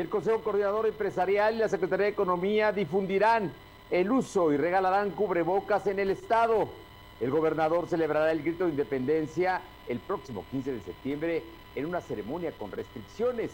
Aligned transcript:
El 0.00 0.08
Consejo 0.08 0.40
Coordinador 0.40 0.86
Empresarial 0.86 1.56
y 1.56 1.58
la 1.58 1.68
Secretaría 1.68 2.06
de 2.06 2.12
Economía 2.12 2.72
difundirán 2.72 3.52
el 3.90 4.10
uso 4.10 4.50
y 4.50 4.56
regalarán 4.56 5.10
cubrebocas 5.10 5.86
en 5.88 5.98
el 5.98 6.08
Estado. 6.08 6.70
El 7.20 7.30
gobernador 7.30 7.86
celebrará 7.86 8.32
el 8.32 8.42
grito 8.42 8.64
de 8.64 8.70
independencia 8.70 9.60
el 9.88 9.98
próximo 9.98 10.46
15 10.50 10.72
de 10.72 10.80
septiembre 10.80 11.42
en 11.74 11.84
una 11.84 12.00
ceremonia 12.00 12.50
con 12.52 12.72
restricciones. 12.72 13.50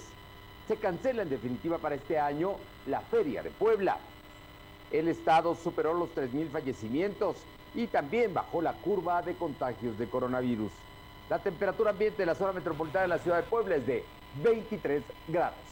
Se 0.68 0.76
cancela 0.76 1.22
en 1.22 1.30
definitiva 1.30 1.78
para 1.78 1.96
este 1.96 2.16
año 2.16 2.52
la 2.86 3.00
Feria 3.00 3.42
de 3.42 3.50
Puebla. 3.50 3.98
El 4.92 5.08
Estado 5.08 5.56
superó 5.56 5.94
los 5.94 6.10
3.000 6.14 6.50
fallecimientos 6.50 7.38
y 7.74 7.88
también 7.88 8.32
bajó 8.32 8.62
la 8.62 8.74
curva 8.74 9.20
de 9.20 9.34
contagios 9.34 9.98
de 9.98 10.08
coronavirus. 10.08 10.70
La 11.28 11.40
temperatura 11.40 11.90
ambiente 11.90 12.18
de 12.18 12.26
la 12.26 12.36
zona 12.36 12.52
metropolitana 12.52 13.02
de 13.02 13.08
la 13.08 13.18
ciudad 13.18 13.38
de 13.38 13.50
Puebla 13.50 13.74
es 13.74 13.86
de 13.88 14.04
23 14.44 15.02
grados. 15.26 15.65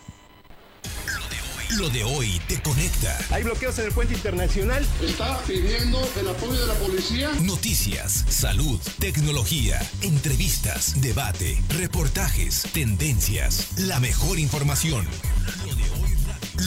Lo 1.78 1.88
de 1.88 2.04
hoy 2.04 2.40
te 2.46 2.62
conecta. 2.62 3.16
Hay 3.34 3.42
bloqueos 3.42 3.76
en 3.80 3.86
el 3.86 3.92
puente 3.92 4.14
internacional. 4.14 4.86
Está 5.02 5.40
pidiendo 5.44 5.98
el 6.20 6.28
apoyo 6.28 6.60
de 6.60 6.66
la 6.66 6.74
policía. 6.74 7.30
Noticias, 7.44 8.24
salud, 8.28 8.78
tecnología, 9.00 9.80
entrevistas, 10.00 11.00
debate, 11.02 11.56
reportajes, 11.76 12.62
tendencias, 12.72 13.76
la 13.88 13.98
mejor 13.98 14.38
información. 14.38 15.04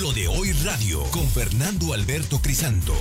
Lo 0.01 0.11
de 0.11 0.27
hoy 0.27 0.51
radio 0.65 1.03
con 1.13 1.23
Fernando 1.27 1.93
Alberto 1.93 2.39
Crisanto. 2.41 2.93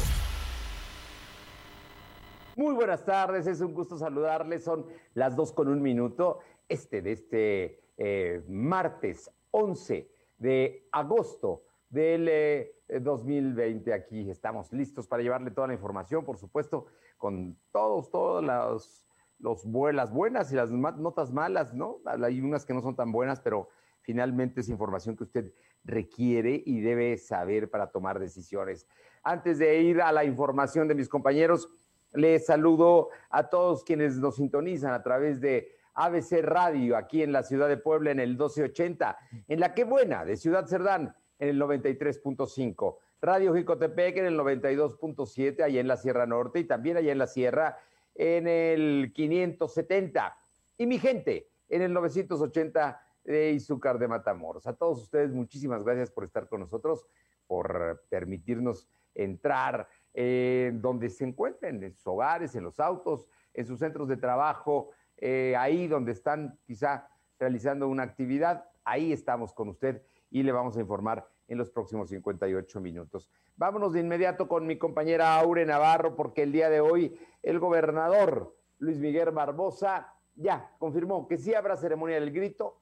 Muy 2.55 2.75
buenas 2.75 3.05
tardes, 3.05 3.48
es 3.48 3.61
un 3.61 3.75
gusto 3.75 3.98
saludarles. 3.98 4.63
Son 4.63 4.87
las 5.15 5.35
dos 5.35 5.53
con 5.53 5.67
un 5.67 5.83
minuto. 5.83 6.39
Este 6.69 7.03
de 7.03 7.13
este 7.13 7.81
eh, 7.97 8.45
martes 8.48 9.29
11 9.51 10.09
de 10.39 10.89
agosto 10.93 11.66
del 11.89 12.69
2020. 12.89 13.91
Eh, 13.91 13.95
Aquí 13.95 14.31
estamos 14.31 14.73
listos 14.73 15.06
para 15.06 15.23
llevarle 15.23 15.51
toda 15.51 15.69
la 15.69 15.75
información, 15.75 16.25
por 16.25 16.39
supuesto, 16.39 16.87
con 17.17 17.56
todos, 17.73 18.11
todas 18.11 18.45
las 18.45 19.06
los, 19.39 19.65
las 19.92 20.11
buenas 20.11 20.53
y 20.53 20.57
las 20.57 20.70
notas 20.70 21.33
malas, 21.33 21.75
¿no? 21.75 21.98
Hay 22.05 22.41
unas 22.41 22.64
que 22.64 22.75
no 22.75 22.81
son 22.81 22.97
tan 22.97 23.12
buenas, 23.12 23.41
pero 23.41 23.69
finalmente 24.01 24.61
es 24.61 24.69
información 24.69 25.17
que 25.17 25.25
usted 25.25 25.53
requiere 25.84 26.62
y 26.64 26.81
debe 26.81 27.17
saber 27.19 27.70
para 27.70 27.91
tomar 27.91 28.19
decisiones. 28.19 28.87
Antes 29.23 29.59
de 29.59 29.81
ir 29.83 30.01
a 30.01 30.12
la 30.12 30.25
información 30.25 30.89
de 30.89 30.95
mis 30.95 31.09
compañeros, 31.09 31.69
les 32.12 32.47
saludo 32.47 33.11
a 33.31 33.48
todos 33.48 33.84
quienes 33.84 34.17
nos 34.17 34.37
sintonizan 34.37 34.92
a 34.92 35.03
través 35.03 35.41
de 35.41 35.73
ABC 35.95 36.42
Radio 36.42 36.97
aquí 36.97 37.23
en 37.23 37.33
la 37.33 37.42
ciudad 37.42 37.69
de 37.69 37.77
Puebla 37.77 38.11
en 38.11 38.20
el 38.20 38.31
1280, 38.31 39.19
en 39.48 39.61
la 39.61 39.75
que 39.75 39.84
buena 39.84 40.25
de 40.25 40.37
Ciudad 40.37 40.67
Cerdán 40.67 41.14
en 41.39 41.48
el 41.48 41.61
93.5, 41.61 42.97
Radio 43.20 43.55
Jicotepec 43.55 44.17
en 44.19 44.27
el 44.27 44.39
92.7, 44.39 45.62
allá 45.62 45.81
en 45.81 45.89
la 45.89 45.97
Sierra 45.97 46.27
Norte 46.27 46.61
y 46.61 46.65
también 46.65 46.97
allá 46.97 47.12
en 47.12 47.19
la 47.19 47.27
Sierra 47.27 47.79
en 48.15 48.47
el 48.47 49.12
570. 49.15 50.37
Y 50.79 50.87
mi 50.87 50.98
gente 50.98 51.48
en 51.69 51.83
el 51.83 51.92
980 51.92 53.01
de 53.25 53.53
Izúcar 53.53 53.98
de 53.98 54.09
Matamoros. 54.09 54.67
A 54.67 54.75
todos 54.75 55.03
ustedes, 55.03 55.33
muchísimas 55.33 55.83
gracias 55.83 56.11
por 56.11 56.25
estar 56.25 56.48
con 56.48 56.61
nosotros, 56.61 57.07
por 57.47 58.05
permitirnos 58.08 58.89
entrar 59.14 59.89
en 60.14 60.80
donde 60.80 61.11
se 61.11 61.24
encuentren, 61.24 61.83
en 61.83 61.92
sus 61.92 62.07
hogares, 62.07 62.55
en 62.55 62.64
los 62.64 62.80
autos, 62.80 63.29
en 63.53 63.67
sus 63.67 63.79
centros 63.79 64.08
de 64.08 64.17
trabajo, 64.17 64.91
eh, 65.17 65.55
ahí 65.58 65.89
donde 65.89 66.13
están 66.13 66.58
quizá 66.67 67.08
realizando 67.39 67.89
una 67.89 68.03
actividad, 68.03 68.68
ahí 68.85 69.13
estamos 69.13 69.53
con 69.53 69.68
usted 69.68 70.03
y 70.31 70.42
le 70.42 70.53
vamos 70.53 70.77
a 70.77 70.81
informar 70.81 71.29
en 71.48 71.59
los 71.59 71.70
próximos 71.70 72.11
58 72.11 72.81
minutos. 72.81 73.31
Vámonos 73.57 73.92
de 73.92 74.01
inmediato 74.01 74.48
con 74.48 74.67
mi 74.67 74.79
compañera 74.79 75.39
Aure 75.39 75.64
Navarro, 75.64 76.17
porque 76.17 76.42
el 76.42 76.53
día 76.53 76.69
de 76.69 76.81
hoy 76.81 77.19
el 77.42 77.59
gobernador 77.59 78.57
Luis 78.79 78.98
Miguel 78.98 79.31
Barbosa 79.31 80.13
ya 80.35 80.75
confirmó 80.79 81.27
que 81.29 81.39
sí 81.39 81.55
habrá 81.55 81.77
ceremonia 81.77 82.20
del 82.20 82.33
grito, 82.33 82.81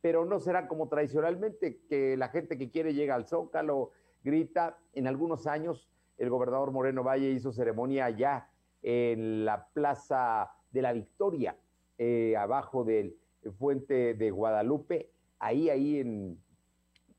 pero 0.00 0.24
no 0.24 0.38
será 0.40 0.68
como 0.68 0.88
tradicionalmente, 0.88 1.80
que 1.88 2.16
la 2.16 2.28
gente 2.28 2.56
que 2.56 2.70
quiere 2.70 2.94
llega 2.94 3.14
al 3.14 3.26
Zócalo, 3.26 3.90
grita. 4.22 4.78
En 4.92 5.06
algunos 5.06 5.46
años 5.46 5.88
el 6.16 6.30
gobernador 6.30 6.70
Moreno 6.70 7.02
Valle 7.02 7.30
hizo 7.30 7.52
ceremonia 7.52 8.06
allá 8.06 8.48
en 8.82 9.44
la 9.44 9.66
Plaza 9.72 10.50
de 10.70 10.82
la 10.82 10.92
Victoria, 10.92 11.56
eh, 11.98 12.36
abajo 12.36 12.84
del 12.84 13.16
Fuente 13.58 14.14
de 14.14 14.30
Guadalupe, 14.30 15.10
ahí, 15.38 15.68
ahí 15.70 16.00
en 16.00 16.38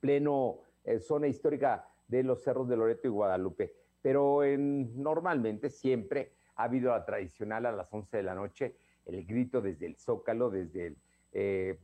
pleno 0.05 0.59
eh, 0.83 0.99
zona 0.99 1.27
histórica 1.27 1.87
de 2.07 2.21
los 2.21 2.43
cerros 2.43 2.69
de 2.69 2.77
Loreto 2.77 3.07
y 3.07 3.09
Guadalupe. 3.09 3.73
Pero 4.03 4.43
en, 4.43 5.01
normalmente 5.01 5.71
siempre 5.71 6.33
ha 6.55 6.65
habido 6.65 6.91
la 6.91 7.03
tradicional 7.03 7.65
a 7.65 7.71
las 7.71 7.91
11 7.91 8.17
de 8.17 8.23
la 8.23 8.35
noche, 8.35 8.75
el 9.05 9.25
grito 9.25 9.61
desde 9.61 9.87
el 9.87 9.95
Zócalo, 9.95 10.51
desde 10.51 10.95
eh, 11.31 11.79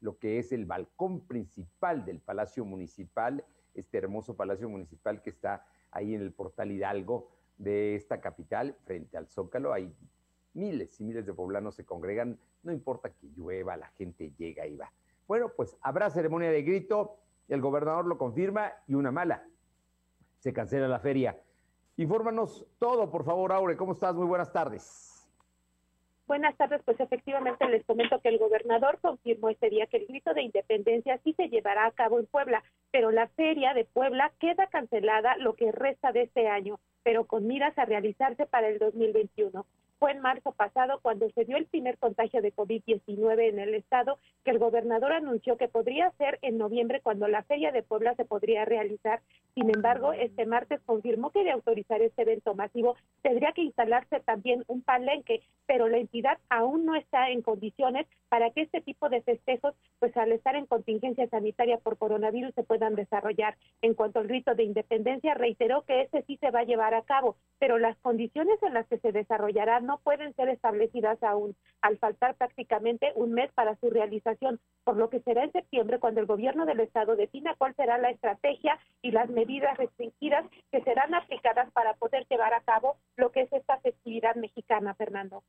lo 0.00 0.18
que 0.18 0.40
es 0.40 0.50
el 0.50 0.66
balcón 0.66 1.28
principal 1.28 2.04
del 2.04 2.18
Palacio 2.18 2.64
Municipal, 2.64 3.44
este 3.74 3.98
hermoso 3.98 4.36
Palacio 4.36 4.68
Municipal 4.68 5.22
que 5.22 5.30
está 5.30 5.64
ahí 5.92 6.16
en 6.16 6.22
el 6.22 6.32
Portal 6.32 6.72
Hidalgo 6.72 7.30
de 7.56 7.94
esta 7.94 8.20
capital, 8.20 8.76
frente 8.84 9.16
al 9.16 9.28
Zócalo. 9.28 9.72
Hay 9.72 9.94
miles 10.54 11.00
y 11.00 11.04
miles 11.04 11.24
de 11.24 11.34
poblanos 11.34 11.76
se 11.76 11.84
congregan, 11.84 12.36
no 12.64 12.72
importa 12.72 13.10
que 13.10 13.28
llueva, 13.28 13.76
la 13.76 13.90
gente 13.90 14.32
llega 14.36 14.66
y 14.66 14.74
va. 14.74 14.92
Bueno, 15.28 15.52
pues 15.54 15.76
habrá 15.82 16.10
ceremonia 16.10 16.50
de 16.50 16.62
grito 16.64 17.19
el 17.50 17.60
gobernador 17.60 18.06
lo 18.06 18.16
confirma 18.16 18.72
y 18.86 18.94
una 18.94 19.10
mala. 19.10 19.44
Se 20.38 20.52
cancela 20.52 20.88
la 20.88 21.00
feria. 21.00 21.38
Infórmanos 21.96 22.66
todo, 22.78 23.10
por 23.10 23.24
favor, 23.24 23.52
Aure. 23.52 23.76
¿Cómo 23.76 23.92
estás? 23.92 24.14
Muy 24.14 24.26
buenas 24.26 24.52
tardes. 24.52 25.28
Buenas 26.26 26.56
tardes, 26.56 26.80
pues 26.84 27.00
efectivamente 27.00 27.68
les 27.68 27.84
comento 27.84 28.20
que 28.20 28.28
el 28.28 28.38
gobernador 28.38 29.00
confirmó 29.00 29.48
este 29.48 29.68
día 29.68 29.88
que 29.88 29.96
el 29.96 30.06
grito 30.06 30.32
de 30.32 30.42
independencia 30.42 31.18
sí 31.24 31.32
se 31.32 31.48
llevará 31.48 31.86
a 31.86 31.90
cabo 31.90 32.20
en 32.20 32.26
Puebla, 32.26 32.62
pero 32.92 33.10
la 33.10 33.26
feria 33.26 33.74
de 33.74 33.84
Puebla 33.84 34.32
queda 34.38 34.68
cancelada 34.68 35.36
lo 35.38 35.56
que 35.56 35.72
resta 35.72 36.12
de 36.12 36.22
este 36.22 36.46
año, 36.46 36.78
pero 37.02 37.24
con 37.26 37.48
miras 37.48 37.76
a 37.76 37.84
realizarse 37.84 38.46
para 38.46 38.68
el 38.68 38.78
2021 38.78 39.66
fue 40.00 40.12
en 40.12 40.20
marzo 40.20 40.52
pasado 40.52 40.98
cuando 41.02 41.28
se 41.30 41.44
dio 41.44 41.58
el 41.58 41.66
primer 41.66 41.98
contagio 41.98 42.40
de 42.40 42.54
COVID-19 42.54 43.50
en 43.50 43.58
el 43.58 43.74
estado, 43.74 44.18
que 44.44 44.50
el 44.50 44.58
gobernador 44.58 45.12
anunció 45.12 45.58
que 45.58 45.68
podría 45.68 46.10
ser 46.12 46.38
en 46.40 46.56
noviembre 46.56 47.02
cuando 47.02 47.28
la 47.28 47.42
Feria 47.42 47.70
de 47.70 47.82
Puebla 47.82 48.14
se 48.14 48.24
podría 48.24 48.64
realizar. 48.64 49.20
Sin 49.54 49.68
embargo, 49.68 50.14
este 50.14 50.46
martes 50.46 50.80
confirmó 50.86 51.30
que 51.30 51.44
de 51.44 51.50
autorizar 51.50 52.00
este 52.00 52.22
evento 52.22 52.54
masivo 52.54 52.96
tendría 53.20 53.52
que 53.52 53.62
instalarse 53.62 54.20
también 54.20 54.64
un 54.68 54.80
palenque, 54.80 55.42
pero 55.66 55.86
la 55.86 55.98
entidad 55.98 56.38
aún 56.48 56.86
no 56.86 56.94
está 56.96 57.28
en 57.28 57.42
condiciones 57.42 58.06
para 58.30 58.50
que 58.50 58.62
este 58.62 58.80
tipo 58.80 59.10
de 59.10 59.20
festejos, 59.20 59.74
pues 59.98 60.16
al 60.16 60.32
estar 60.32 60.56
en 60.56 60.64
contingencia 60.64 61.28
sanitaria 61.28 61.76
por 61.76 61.98
coronavirus, 61.98 62.54
se 62.54 62.62
puedan 62.62 62.94
desarrollar. 62.94 63.56
En 63.82 63.92
cuanto 63.92 64.20
al 64.20 64.28
rito 64.28 64.54
de 64.54 64.62
independencia, 64.62 65.34
reiteró 65.34 65.82
que 65.82 66.02
ese 66.02 66.22
sí 66.22 66.38
se 66.38 66.50
va 66.50 66.60
a 66.60 66.64
llevar 66.64 66.94
a 66.94 67.02
cabo, 67.02 67.36
pero 67.58 67.78
las 67.78 67.98
condiciones 67.98 68.62
en 68.62 68.72
las 68.72 68.86
que 68.86 68.98
se 68.98 69.12
desarrollará 69.12 69.80
no 69.90 69.98
pueden 69.98 70.32
ser 70.36 70.48
establecidas 70.48 71.20
aún, 71.20 71.56
al 71.80 71.98
faltar 71.98 72.36
prácticamente 72.36 73.10
un 73.16 73.32
mes 73.32 73.50
para 73.54 73.74
su 73.80 73.90
realización, 73.90 74.60
por 74.84 74.96
lo 74.96 75.10
que 75.10 75.18
será 75.22 75.42
en 75.42 75.50
septiembre 75.50 75.98
cuando 75.98 76.20
el 76.20 76.26
gobierno 76.26 76.64
del 76.64 76.78
estado 76.78 77.16
defina 77.16 77.56
cuál 77.58 77.74
será 77.74 77.98
la 77.98 78.10
estrategia 78.10 78.78
y 79.02 79.10
las 79.10 79.28
medidas 79.30 79.76
restringidas 79.76 80.48
que 80.70 80.80
serán 80.82 81.12
aplicadas 81.12 81.72
para 81.72 81.94
poder 81.94 82.24
llevar 82.30 82.54
a 82.54 82.60
cabo 82.60 82.98
lo 83.16 83.32
que 83.32 83.40
es 83.40 83.52
esta 83.52 83.80
festividad 83.80 84.36
mexicana, 84.36 84.94
Fernando. 84.94 85.42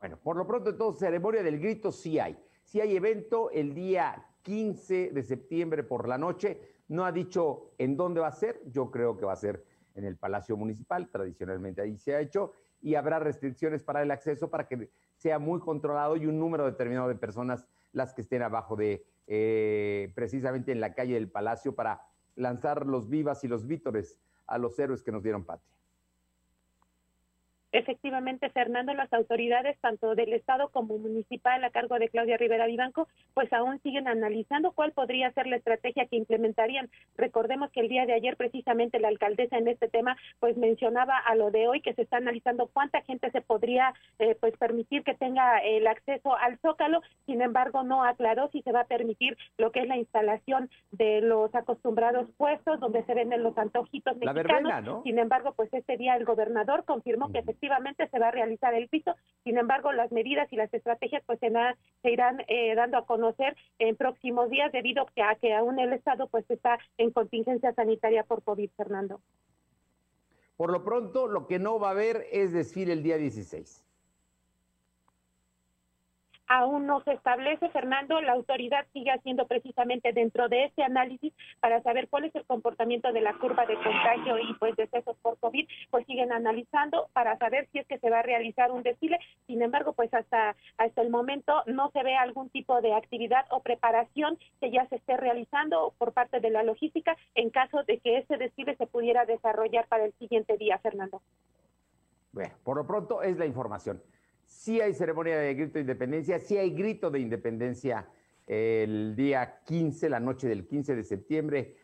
Bueno, 0.00 0.18
por 0.20 0.36
lo 0.36 0.44
pronto 0.44 0.70
entonces 0.70 0.98
ceremonia 0.98 1.44
del 1.44 1.60
grito 1.60 1.92
sí 1.92 2.18
hay. 2.18 2.36
Sí 2.64 2.80
hay 2.80 2.96
evento 2.96 3.48
el 3.52 3.74
día 3.74 4.26
15 4.42 5.10
de 5.10 5.22
septiembre 5.22 5.84
por 5.84 6.08
la 6.08 6.18
noche. 6.18 6.60
No 6.88 7.04
ha 7.04 7.12
dicho 7.12 7.74
en 7.78 7.96
dónde 7.96 8.20
va 8.20 8.26
a 8.26 8.32
ser. 8.32 8.60
Yo 8.66 8.90
creo 8.90 9.16
que 9.16 9.24
va 9.24 9.34
a 9.34 9.36
ser 9.36 9.62
en 9.94 10.04
el 10.04 10.16
Palacio 10.16 10.56
Municipal. 10.56 11.08
Tradicionalmente 11.08 11.80
ahí 11.80 11.96
se 11.96 12.16
ha 12.16 12.20
hecho 12.20 12.52
y 12.84 12.96
habrá 12.96 13.18
restricciones 13.18 13.82
para 13.82 14.02
el 14.02 14.10
acceso 14.10 14.50
para 14.50 14.68
que 14.68 14.90
sea 15.16 15.38
muy 15.38 15.58
controlado 15.58 16.16
y 16.16 16.26
un 16.26 16.38
número 16.38 16.66
determinado 16.66 17.08
de 17.08 17.14
personas 17.14 17.66
las 17.92 18.12
que 18.12 18.20
estén 18.20 18.42
abajo 18.42 18.76
de, 18.76 19.06
eh, 19.26 20.12
precisamente 20.14 20.70
en 20.70 20.80
la 20.80 20.92
calle 20.92 21.14
del 21.14 21.30
Palacio 21.30 21.74
para 21.74 22.02
lanzar 22.36 22.86
los 22.86 23.08
vivas 23.08 23.42
y 23.42 23.48
los 23.48 23.66
vítores 23.66 24.20
a 24.46 24.58
los 24.58 24.78
héroes 24.78 25.02
que 25.02 25.12
nos 25.12 25.22
dieron 25.22 25.44
patria. 25.44 25.74
Efectivamente, 27.74 28.50
Fernando, 28.50 28.94
las 28.94 29.12
autoridades, 29.12 29.76
tanto 29.80 30.14
del 30.14 30.32
Estado 30.32 30.68
como 30.68 30.96
municipal 30.96 31.64
a 31.64 31.70
cargo 31.70 31.98
de 31.98 32.08
Claudia 32.08 32.36
Rivera 32.36 32.66
Vivanco, 32.66 33.08
pues 33.34 33.52
aún 33.52 33.80
siguen 33.82 34.06
analizando 34.06 34.70
cuál 34.70 34.92
podría 34.92 35.32
ser 35.32 35.48
la 35.48 35.56
estrategia 35.56 36.06
que 36.06 36.14
implementarían. 36.14 36.88
Recordemos 37.16 37.72
que 37.72 37.80
el 37.80 37.88
día 37.88 38.06
de 38.06 38.12
ayer, 38.12 38.36
precisamente, 38.36 39.00
la 39.00 39.08
alcaldesa 39.08 39.58
en 39.58 39.66
este 39.66 39.88
tema, 39.88 40.16
pues 40.38 40.56
mencionaba 40.56 41.18
a 41.18 41.34
lo 41.34 41.50
de 41.50 41.66
hoy 41.66 41.80
que 41.80 41.94
se 41.94 42.02
está 42.02 42.18
analizando 42.18 42.68
cuánta 42.72 43.02
gente 43.02 43.32
se 43.32 43.40
podría, 43.40 43.92
eh, 44.20 44.36
pues, 44.40 44.56
permitir 44.56 45.02
que 45.02 45.14
tenga 45.14 45.58
el 45.58 45.88
acceso 45.88 46.36
al 46.36 46.58
Zócalo. 46.60 47.00
Sin 47.26 47.42
embargo, 47.42 47.82
no 47.82 48.04
aclaró 48.04 48.50
si 48.52 48.62
se 48.62 48.70
va 48.70 48.82
a 48.82 48.86
permitir 48.86 49.36
lo 49.58 49.72
que 49.72 49.80
es 49.80 49.88
la 49.88 49.96
instalación 49.96 50.70
de 50.92 51.22
los 51.22 51.52
acostumbrados 51.56 52.30
puestos 52.36 52.78
donde 52.78 53.02
se 53.02 53.14
venden 53.14 53.42
los 53.42 53.58
antojitos 53.58 54.16
mexicanos. 54.16 55.02
Sin 55.02 55.18
embargo, 55.18 55.54
pues 55.56 55.74
este 55.74 55.96
día 55.96 56.14
el 56.14 56.24
gobernador 56.24 56.84
confirmó 56.84 57.32
que 57.32 57.40
efectivamente 57.40 57.63
efectivamente 57.64 58.08
se 58.08 58.18
va 58.18 58.28
a 58.28 58.30
realizar 58.30 58.74
el 58.74 58.88
piso. 58.88 59.14
Sin 59.42 59.56
embargo, 59.58 59.92
las 59.92 60.12
medidas 60.12 60.52
y 60.52 60.56
las 60.56 60.72
estrategias 60.72 61.22
pues 61.26 61.38
se, 61.40 61.48
irán 62.10 62.42
eh, 62.48 62.74
dando 62.74 62.98
a 62.98 63.06
conocer 63.06 63.56
en 63.78 63.96
próximos 63.96 64.50
días 64.50 64.70
debido 64.72 65.06
a 65.16 65.34
que 65.36 65.54
aún 65.54 65.78
el 65.78 65.92
Estado 65.92 66.28
pues 66.28 66.44
está 66.50 66.78
en 66.98 67.10
contingencia 67.10 67.72
sanitaria 67.74 68.24
por 68.24 68.42
COVID, 68.42 68.70
Fernando. 68.76 69.20
Por 70.56 70.70
lo 70.70 70.84
pronto, 70.84 71.26
lo 71.26 71.46
que 71.46 71.58
no 71.58 71.78
va 71.78 71.88
a 71.88 71.92
haber 71.92 72.26
es 72.30 72.52
desfile 72.52 72.92
el 72.92 73.02
día 73.02 73.16
16 73.16 73.84
aún 76.46 76.86
no 76.86 77.02
se 77.02 77.12
establece, 77.12 77.68
Fernando. 77.70 78.20
La 78.20 78.32
autoridad 78.32 78.86
sigue 78.92 79.10
haciendo 79.10 79.46
precisamente 79.46 80.12
dentro 80.12 80.48
de 80.48 80.64
este 80.64 80.82
análisis 80.82 81.32
para 81.60 81.82
saber 81.82 82.08
cuál 82.08 82.24
es 82.24 82.34
el 82.34 82.44
comportamiento 82.44 83.12
de 83.12 83.20
la 83.20 83.34
curva 83.38 83.66
de 83.66 83.74
contagio 83.74 84.38
y 84.38 84.54
pues 84.54 84.76
decesos 84.76 85.16
por 85.22 85.38
COVID, 85.38 85.66
pues 85.90 86.06
siguen 86.06 86.32
analizando 86.32 87.08
para 87.12 87.36
saber 87.38 87.68
si 87.72 87.78
es 87.78 87.86
que 87.86 87.98
se 87.98 88.10
va 88.10 88.20
a 88.20 88.22
realizar 88.22 88.70
un 88.70 88.82
desfile. 88.82 89.18
Sin 89.46 89.62
embargo, 89.62 89.92
pues 89.92 90.12
hasta, 90.12 90.56
hasta 90.78 91.02
el 91.02 91.10
momento 91.10 91.62
no 91.66 91.90
se 91.90 92.02
ve 92.02 92.16
algún 92.16 92.50
tipo 92.50 92.80
de 92.80 92.94
actividad 92.94 93.46
o 93.50 93.60
preparación 93.60 94.38
que 94.60 94.70
ya 94.70 94.86
se 94.88 94.96
esté 94.96 95.16
realizando 95.16 95.94
por 95.98 96.12
parte 96.12 96.40
de 96.40 96.50
la 96.50 96.62
logística 96.62 97.16
en 97.34 97.50
caso 97.50 97.82
de 97.84 97.98
que 97.98 98.18
ese 98.18 98.36
desfile 98.36 98.76
se 98.76 98.86
pudiera 98.86 99.24
desarrollar 99.24 99.86
para 99.88 100.04
el 100.04 100.12
siguiente 100.14 100.56
día, 100.56 100.78
Fernando. 100.78 101.22
Bueno, 102.32 102.54
por 102.64 102.76
lo 102.76 102.86
pronto 102.86 103.22
es 103.22 103.36
la 103.36 103.46
información 103.46 104.02
sí 104.46 104.80
hay 104.80 104.94
ceremonia 104.94 105.38
de 105.38 105.54
grito 105.54 105.74
de 105.74 105.80
independencia, 105.80 106.38
sí 106.38 106.56
hay 106.56 106.70
grito 106.70 107.10
de 107.10 107.20
independencia 107.20 108.08
el 108.46 109.16
día 109.16 109.60
15, 109.64 110.08
la 110.08 110.20
noche 110.20 110.48
del 110.48 110.66
15 110.66 110.96
de 110.96 111.04
septiembre. 111.04 111.76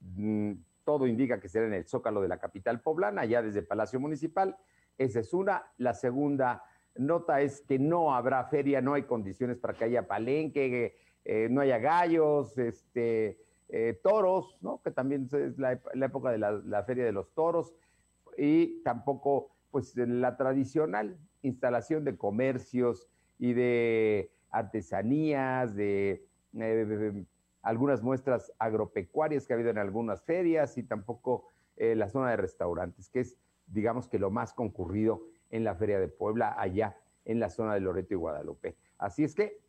Mm, 0.00 0.52
todo 0.84 1.06
indica 1.06 1.38
que 1.40 1.48
será 1.48 1.66
en 1.66 1.74
el 1.74 1.86
Zócalo 1.86 2.22
de 2.22 2.28
la 2.28 2.38
capital 2.38 2.80
poblana, 2.80 3.24
ya 3.24 3.42
desde 3.42 3.62
Palacio 3.62 4.00
Municipal. 4.00 4.56
Esa 4.96 5.20
es 5.20 5.34
una. 5.34 5.70
La 5.76 5.92
segunda 5.94 6.62
nota 6.96 7.40
es 7.42 7.60
que 7.60 7.78
no 7.78 8.14
habrá 8.14 8.44
feria, 8.44 8.80
no 8.80 8.94
hay 8.94 9.02
condiciones 9.02 9.58
para 9.58 9.74
que 9.74 9.84
haya 9.84 10.06
palenque, 10.06 10.96
eh, 11.24 11.48
no 11.50 11.60
haya 11.60 11.78
gallos, 11.78 12.56
este, 12.56 13.38
eh, 13.68 14.00
toros, 14.02 14.56
¿no? 14.62 14.80
que 14.82 14.90
también 14.90 15.28
es 15.30 15.58
la, 15.58 15.72
época 15.72 16.30
de 16.30 16.38
la, 16.38 16.52
la, 16.52 16.82
feria 16.84 17.04
de 17.04 17.12
los 17.12 17.34
toros, 17.34 17.74
y 18.36 18.82
tampoco 18.82 19.50
pues 19.70 19.94
la 19.96 20.36
tradicional 20.36 21.18
instalación 21.42 22.04
de 22.04 22.16
comercios 22.16 23.08
y 23.38 23.52
de 23.52 24.30
artesanías, 24.50 25.74
de, 25.74 26.24
eh, 26.58 27.24
algunas 27.62 28.02
muestras 28.02 28.52
agropecuarias 28.58 29.46
que 29.46 29.52
ha 29.52 29.56
habido 29.56 29.70
en 29.70 29.78
algunas 29.78 30.22
ferias 30.22 30.78
y 30.78 30.82
tampoco 30.82 31.48
eh, 31.76 31.94
la 31.94 32.08
zona 32.08 32.30
de 32.30 32.36
restaurantes, 32.36 33.08
que 33.08 33.20
es, 33.20 33.36
digamos 33.66 34.08
que 34.08 34.18
lo 34.18 34.30
más 34.30 34.52
concurrido 34.52 35.22
en 35.50 35.64
la 35.64 35.74
Feria 35.74 36.00
de 36.00 36.08
Puebla, 36.08 36.54
allá 36.58 36.96
en 37.24 37.40
la 37.40 37.50
zona 37.50 37.74
de 37.74 37.80
Loreto 37.80 38.14
y 38.14 38.16
Guadalupe. 38.16 38.76
Así 38.98 39.24
es 39.24 39.34
que 39.34 39.60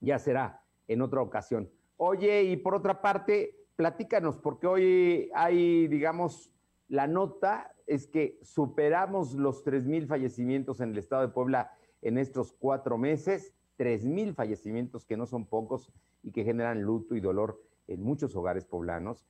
ya 0.00 0.18
será 0.18 0.62
en 0.86 1.02
otra 1.02 1.22
ocasión. 1.22 1.70
Oye, 1.96 2.44
y 2.44 2.56
por 2.56 2.74
otra 2.74 3.00
parte, 3.00 3.56
platícanos, 3.76 4.36
porque 4.38 4.66
hoy 4.66 5.30
hay, 5.34 5.88
digamos, 5.88 6.52
la 6.88 7.06
nota 7.06 7.73
es 7.86 8.06
que 8.06 8.38
superamos 8.42 9.34
los 9.34 9.64
3.000 9.64 10.06
fallecimientos 10.06 10.80
en 10.80 10.90
el 10.90 10.98
estado 10.98 11.22
de 11.22 11.28
Puebla 11.28 11.72
en 12.02 12.18
estos 12.18 12.52
cuatro 12.52 12.98
meses, 12.98 13.54
3.000 13.78 14.34
fallecimientos 14.34 15.04
que 15.04 15.16
no 15.16 15.26
son 15.26 15.46
pocos 15.46 15.90
y 16.22 16.32
que 16.32 16.44
generan 16.44 16.82
luto 16.82 17.14
y 17.14 17.20
dolor 17.20 17.60
en 17.88 18.02
muchos 18.02 18.34
hogares 18.36 18.64
poblanos, 18.64 19.26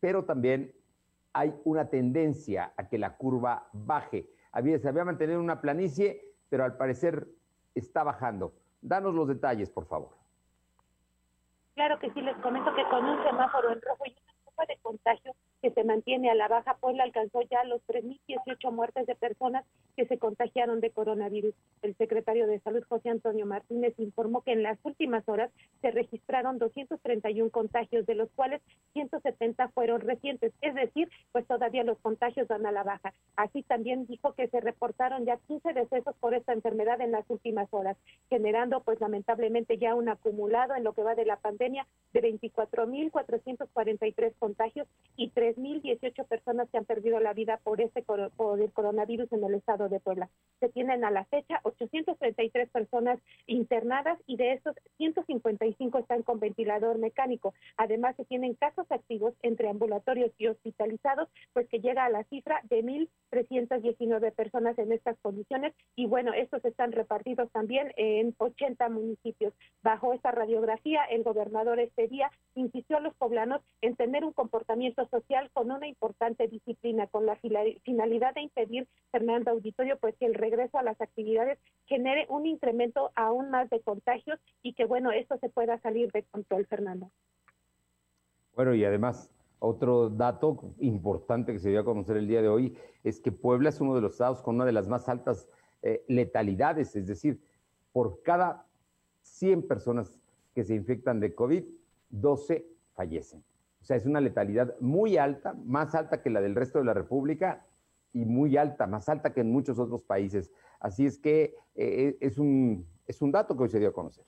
pero 0.00 0.24
también 0.24 0.74
hay 1.32 1.54
una 1.64 1.88
tendencia 1.88 2.72
a 2.76 2.88
que 2.88 2.98
la 2.98 3.16
curva 3.16 3.68
baje. 3.72 4.28
Había, 4.52 4.78
se 4.78 4.88
había 4.88 5.04
mantenido 5.04 5.40
una 5.40 5.60
planicie, 5.60 6.34
pero 6.48 6.64
al 6.64 6.76
parecer 6.76 7.28
está 7.74 8.02
bajando. 8.02 8.54
Danos 8.80 9.14
los 9.14 9.28
detalles, 9.28 9.70
por 9.70 9.86
favor. 9.86 10.16
Claro 11.74 11.98
que 11.98 12.10
sí, 12.10 12.20
les 12.20 12.36
comento 12.38 12.74
que 12.74 12.84
con 12.88 13.04
un 13.04 13.22
semáforo 13.22 13.70
en 13.70 13.80
rojo 13.80 14.04
y 14.06 14.10
una 14.10 14.34
curva 14.44 14.64
de 14.66 14.78
contagio 14.82 15.34
que 15.62 15.70
se 15.70 15.84
mantiene 15.84 16.30
a 16.30 16.34
la 16.34 16.48
baja, 16.48 16.76
Puebla 16.78 17.04
alcanzó 17.04 17.42
ya 17.42 17.62
los 17.64 17.80
3.018 17.86 18.72
muertes 18.72 19.06
de 19.06 19.14
personas 19.14 19.64
que 19.96 20.06
se 20.06 20.18
contagiaron 20.18 20.80
de 20.80 20.90
coronavirus. 20.90 21.54
El 21.82 21.96
secretario 21.96 22.46
de 22.46 22.60
Salud, 22.60 22.82
José 22.88 23.10
Antonio 23.10 23.46
Martínez, 23.46 23.94
informó 23.98 24.42
que 24.42 24.52
en 24.52 24.62
las 24.62 24.78
últimas 24.82 25.28
horas 25.28 25.50
se 25.80 25.90
registraron 25.90 26.58
231 26.58 27.50
contagios, 27.50 28.06
de 28.06 28.14
los 28.14 28.30
cuales 28.30 28.62
170 28.92 29.68
fueron 29.68 30.00
recientes, 30.00 30.52
es 30.60 30.74
decir, 30.74 31.08
pues 31.32 31.46
todavía 31.46 31.84
los 31.84 31.98
contagios 31.98 32.48
van 32.48 32.66
a 32.66 32.72
la 32.72 32.82
baja. 32.82 33.12
Así 33.36 33.62
también 33.62 34.06
dijo 34.06 34.34
que 34.34 34.48
se 34.48 34.60
reportaron 34.60 35.24
ya 35.24 35.38
15 35.48 35.72
decesos 35.72 36.14
por 36.16 36.34
esta 36.34 36.52
enfermedad 36.52 37.00
en 37.00 37.12
las 37.12 37.24
últimas 37.28 37.68
horas, 37.72 37.96
generando 38.28 38.82
pues 38.82 39.00
lamentablemente 39.00 39.78
ya 39.78 39.94
un 39.94 40.08
acumulado 40.08 40.74
en 40.74 40.84
lo 40.84 40.92
que 40.92 41.02
va 41.02 41.14
de 41.14 41.24
la 41.24 41.36
pandemia 41.36 41.86
de 42.12 42.22
24.443 42.22 43.78
contagios 43.78 43.98
y 44.06 44.12
3 44.12 44.26
3.018 45.48 46.26
personas 46.26 46.68
que 46.70 46.78
han 46.78 46.84
perdido 46.84 47.20
la 47.20 47.32
vida 47.32 47.58
por 47.62 47.80
este 47.80 48.02
por 48.02 48.60
el 48.60 48.72
coronavirus 48.72 49.32
en 49.32 49.44
el 49.44 49.54
estado 49.54 49.88
de 49.88 50.00
Puebla. 50.00 50.28
Se 50.60 50.68
tienen 50.68 51.04
a 51.04 51.10
la 51.10 51.24
fecha 51.24 51.60
833 51.62 52.68
personas 52.70 53.18
internadas 53.46 54.18
y 54.26 54.36
de 54.36 54.52
estos 54.52 54.76
155 54.98 55.98
están 55.98 56.22
con 56.22 56.40
ventilador 56.40 56.98
mecánico. 56.98 57.54
Además 57.76 58.16
se 58.16 58.24
tienen 58.24 58.54
casos 58.54 58.86
activos 58.90 59.34
entre 59.42 59.68
ambulatorios 59.68 60.32
y 60.38 60.48
hospitalizados, 60.48 61.28
pues 61.52 61.68
que 61.68 61.80
llega 61.80 62.04
a 62.04 62.10
la 62.10 62.24
cifra 62.24 62.60
de 62.64 62.84
1.319 62.84 64.32
personas 64.32 64.78
en 64.78 64.92
estas 64.92 65.18
condiciones 65.20 65.74
y 65.96 66.06
bueno, 66.06 66.32
estos 66.32 66.64
están 66.64 66.92
repartidos 66.92 67.50
también 67.52 67.92
en 67.96 68.34
80 68.38 68.88
municipios. 68.88 69.54
Bajo 69.82 70.12
esta 70.12 70.30
radiografía, 70.30 71.04
el 71.04 71.22
gobernador 71.22 71.78
este 71.80 72.08
día 72.08 72.30
insistió 72.58 72.96
a 72.96 73.00
los 73.00 73.14
poblanos 73.14 73.62
en 73.80 73.96
tener 73.96 74.24
un 74.24 74.32
comportamiento 74.32 75.06
social 75.08 75.50
con 75.52 75.70
una 75.70 75.86
importante 75.86 76.48
disciplina, 76.48 77.06
con 77.06 77.26
la 77.26 77.36
finalidad 77.36 78.34
de 78.34 78.42
impedir, 78.42 78.88
Fernando 79.10 79.50
Auditorio, 79.50 79.98
pues 79.98 80.16
que 80.16 80.26
el 80.26 80.34
regreso 80.34 80.78
a 80.78 80.82
las 80.82 81.00
actividades 81.00 81.58
genere 81.86 82.26
un 82.28 82.46
incremento 82.46 83.10
aún 83.14 83.50
más 83.50 83.70
de 83.70 83.80
contagios 83.80 84.38
y 84.62 84.74
que, 84.74 84.84
bueno, 84.84 85.12
esto 85.12 85.38
se 85.38 85.48
pueda 85.48 85.78
salir 85.80 86.10
de 86.12 86.24
control, 86.24 86.66
Fernando. 86.66 87.10
Bueno, 88.54 88.74
y 88.74 88.84
además, 88.84 89.30
otro 89.60 90.10
dato 90.10 90.74
importante 90.78 91.52
que 91.52 91.58
se 91.58 91.70
dio 91.70 91.80
a 91.80 91.84
conocer 91.84 92.16
el 92.16 92.28
día 92.28 92.42
de 92.42 92.48
hoy 92.48 92.76
es 93.04 93.20
que 93.20 93.32
Puebla 93.32 93.68
es 93.68 93.80
uno 93.80 93.94
de 93.94 94.00
los 94.00 94.12
estados 94.12 94.42
con 94.42 94.56
una 94.56 94.64
de 94.64 94.72
las 94.72 94.88
más 94.88 95.08
altas 95.08 95.48
eh, 95.82 96.04
letalidades, 96.08 96.96
es 96.96 97.06
decir, 97.06 97.40
por 97.92 98.22
cada 98.22 98.66
100 99.22 99.66
personas 99.66 100.18
que 100.54 100.64
se 100.64 100.74
infectan 100.74 101.20
de 101.20 101.34
COVID, 101.34 101.64
12 102.10 102.66
fallecen. 102.94 103.44
O 103.80 103.84
sea, 103.84 103.96
es 103.96 104.06
una 104.06 104.20
letalidad 104.20 104.74
muy 104.80 105.16
alta, 105.16 105.54
más 105.64 105.94
alta 105.94 106.22
que 106.22 106.30
la 106.30 106.40
del 106.40 106.54
resto 106.54 106.78
de 106.78 106.84
la 106.84 106.94
República 106.94 107.64
y 108.12 108.24
muy 108.24 108.56
alta, 108.56 108.86
más 108.86 109.08
alta 109.08 109.32
que 109.32 109.40
en 109.40 109.52
muchos 109.52 109.78
otros 109.78 110.02
países. 110.02 110.50
Así 110.80 111.06
es 111.06 111.18
que 111.18 111.54
eh, 111.74 112.16
es, 112.20 112.38
un, 112.38 112.86
es 113.06 113.22
un 113.22 113.32
dato 113.32 113.56
que 113.56 113.64
hoy 113.64 113.68
se 113.68 113.78
dio 113.78 113.88
a 113.88 113.92
conocer. 113.92 114.24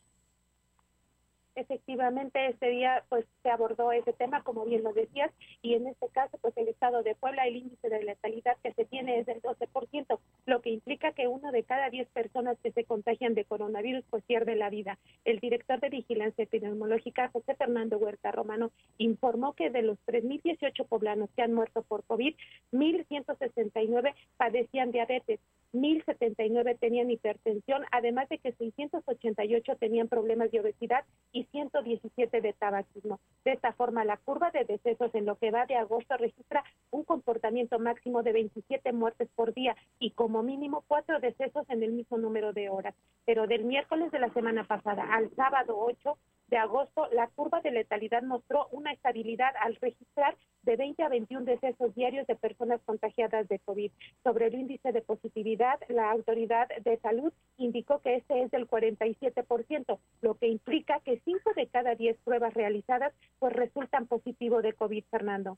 Efectivamente, 1.60 2.46
este 2.46 2.70
día 2.70 3.04
pues 3.10 3.26
se 3.42 3.50
abordó 3.50 3.92
ese 3.92 4.14
tema, 4.14 4.42
como 4.42 4.64
bien 4.64 4.82
lo 4.82 4.94
decías, 4.94 5.30
y 5.60 5.74
en 5.74 5.86
este 5.88 6.08
caso, 6.08 6.38
pues 6.38 6.56
el 6.56 6.68
estado 6.68 7.02
de 7.02 7.14
Puebla, 7.14 7.46
el 7.46 7.56
índice 7.56 7.90
de 7.90 8.02
letalidad 8.02 8.56
que 8.62 8.72
se 8.72 8.86
tiene 8.86 9.18
es 9.18 9.26
del 9.26 9.42
12%, 9.42 10.18
lo 10.46 10.62
que 10.62 10.70
implica 10.70 11.12
que 11.12 11.28
uno 11.28 11.52
de 11.52 11.62
cada 11.64 11.90
10 11.90 12.08
personas 12.08 12.56
que 12.62 12.72
se 12.72 12.84
contagian 12.84 13.34
de 13.34 13.44
coronavirus 13.44 14.02
pues 14.08 14.24
pierde 14.24 14.56
la 14.56 14.70
vida. 14.70 14.98
El 15.26 15.38
director 15.38 15.78
de 15.80 15.90
Vigilancia 15.90 16.44
Epidemiológica, 16.44 17.28
José 17.28 17.54
Fernando 17.56 17.98
Huerta 17.98 18.32
Romano, 18.32 18.72
informó 18.96 19.52
que 19.52 19.68
de 19.68 19.82
los 19.82 19.98
3.018 20.06 20.86
poblanos 20.86 21.28
que 21.36 21.42
han 21.42 21.52
muerto 21.52 21.82
por 21.82 22.04
COVID, 22.04 22.34
1.169 22.72 24.14
padecían 24.38 24.92
diabetes, 24.92 25.40
1.079 25.72 26.78
tenían 26.78 27.10
hipertensión, 27.10 27.84
además 27.92 28.28
de 28.28 28.38
que 28.38 28.52
688 28.52 29.76
tenían 29.76 30.08
problemas 30.08 30.50
de 30.50 30.60
obesidad 30.60 31.04
y 31.32 31.44
117 31.44 32.40
de 32.40 32.52
tabaquismo. 32.54 33.20
De 33.44 33.52
esta 33.52 33.72
forma, 33.72 34.04
la 34.04 34.16
curva 34.16 34.50
de 34.50 34.64
decesos 34.64 35.14
en 35.14 35.26
lo 35.26 35.36
que 35.36 35.50
va 35.50 35.66
de 35.66 35.76
agosto 35.76 36.16
registra 36.16 36.64
un 36.90 37.04
comportamiento 37.04 37.78
máximo 37.78 38.22
de 38.22 38.32
27 38.32 38.92
muertes 38.92 39.28
por 39.34 39.54
día 39.54 39.76
y 39.98 40.10
como 40.10 40.42
mínimo 40.42 40.84
cuatro 40.88 41.20
decesos 41.20 41.68
en 41.70 41.82
el 41.82 41.92
mismo 41.92 42.18
número 42.18 42.52
de 42.52 42.68
horas. 42.68 42.94
Pero 43.24 43.46
del 43.46 43.64
miércoles 43.64 44.10
de 44.10 44.18
la 44.18 44.32
semana 44.32 44.64
pasada 44.64 45.04
al 45.14 45.30
sábado 45.36 45.76
8 45.78 46.16
de 46.50 46.58
agosto, 46.58 47.06
la 47.12 47.28
curva 47.28 47.60
de 47.60 47.70
letalidad 47.70 48.22
mostró 48.22 48.66
una 48.72 48.92
estabilidad 48.92 49.52
al 49.62 49.76
registrar 49.76 50.36
de 50.62 50.76
20 50.76 51.02
a 51.04 51.08
21 51.08 51.44
decesos 51.44 51.94
diarios 51.94 52.26
de 52.26 52.34
personas 52.34 52.80
contagiadas 52.84 53.48
de 53.48 53.60
COVID. 53.60 53.92
Sobre 54.24 54.48
el 54.48 54.54
índice 54.54 54.92
de 54.92 55.00
positividad, 55.00 55.78
la 55.88 56.10
autoridad 56.10 56.68
de 56.82 56.98
salud 56.98 57.32
indicó 57.56 58.00
que 58.00 58.16
este 58.16 58.42
es 58.42 58.50
del 58.50 58.68
47%, 58.68 59.98
lo 60.22 60.34
que 60.34 60.48
implica 60.48 61.00
que 61.00 61.20
5 61.24 61.52
de 61.54 61.68
cada 61.68 61.94
10 61.94 62.18
pruebas 62.24 62.52
realizadas 62.52 63.12
pues 63.38 63.52
resultan 63.52 64.06
positivo 64.06 64.60
de 64.60 64.72
COVID, 64.72 65.04
Fernando. 65.08 65.56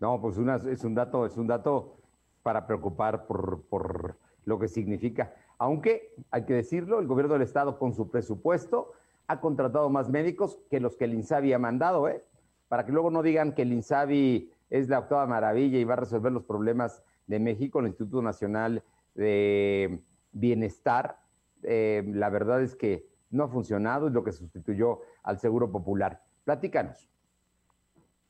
No, 0.00 0.20
pues 0.20 0.38
es 0.38 0.84
un 0.84 0.94
dato, 0.94 1.26
es 1.26 1.36
un 1.36 1.46
dato 1.46 1.98
para 2.42 2.66
preocupar 2.66 3.26
por, 3.26 3.62
por 3.68 4.16
lo 4.46 4.58
que 4.58 4.68
significa. 4.68 5.34
Aunque, 5.58 6.14
hay 6.30 6.44
que 6.44 6.54
decirlo, 6.54 6.98
el 6.98 7.06
gobierno 7.06 7.34
del 7.34 7.42
estado 7.42 7.78
con 7.78 7.94
su 7.94 8.10
presupuesto 8.10 8.92
ha 9.26 9.40
contratado 9.40 9.88
más 9.90 10.08
médicos 10.08 10.58
que 10.70 10.80
los 10.80 10.96
que 10.96 11.04
el 11.04 11.14
INSABI 11.14 11.52
ha 11.52 11.58
mandado, 11.58 12.08
¿eh? 12.08 12.24
Para 12.68 12.84
que 12.84 12.92
luego 12.92 13.10
no 13.10 13.22
digan 13.22 13.54
que 13.54 13.62
el 13.62 13.72
INSABI 13.72 14.50
es 14.70 14.88
la 14.88 14.98
octava 14.98 15.26
maravilla 15.26 15.78
y 15.78 15.84
va 15.84 15.94
a 15.94 15.98
resolver 15.98 16.32
los 16.32 16.44
problemas 16.44 17.02
de 17.26 17.38
México, 17.38 17.80
el 17.80 17.86
Instituto 17.86 18.22
Nacional 18.22 18.82
de 19.14 20.02
Bienestar. 20.32 21.18
Eh, 21.62 22.02
la 22.06 22.28
verdad 22.30 22.62
es 22.62 22.74
que 22.74 23.06
no 23.30 23.44
ha 23.44 23.48
funcionado, 23.48 24.08
es 24.08 24.12
lo 24.12 24.24
que 24.24 24.32
sustituyó 24.32 25.00
al 25.22 25.38
Seguro 25.38 25.70
Popular. 25.70 26.22
Platícanos 26.44 27.08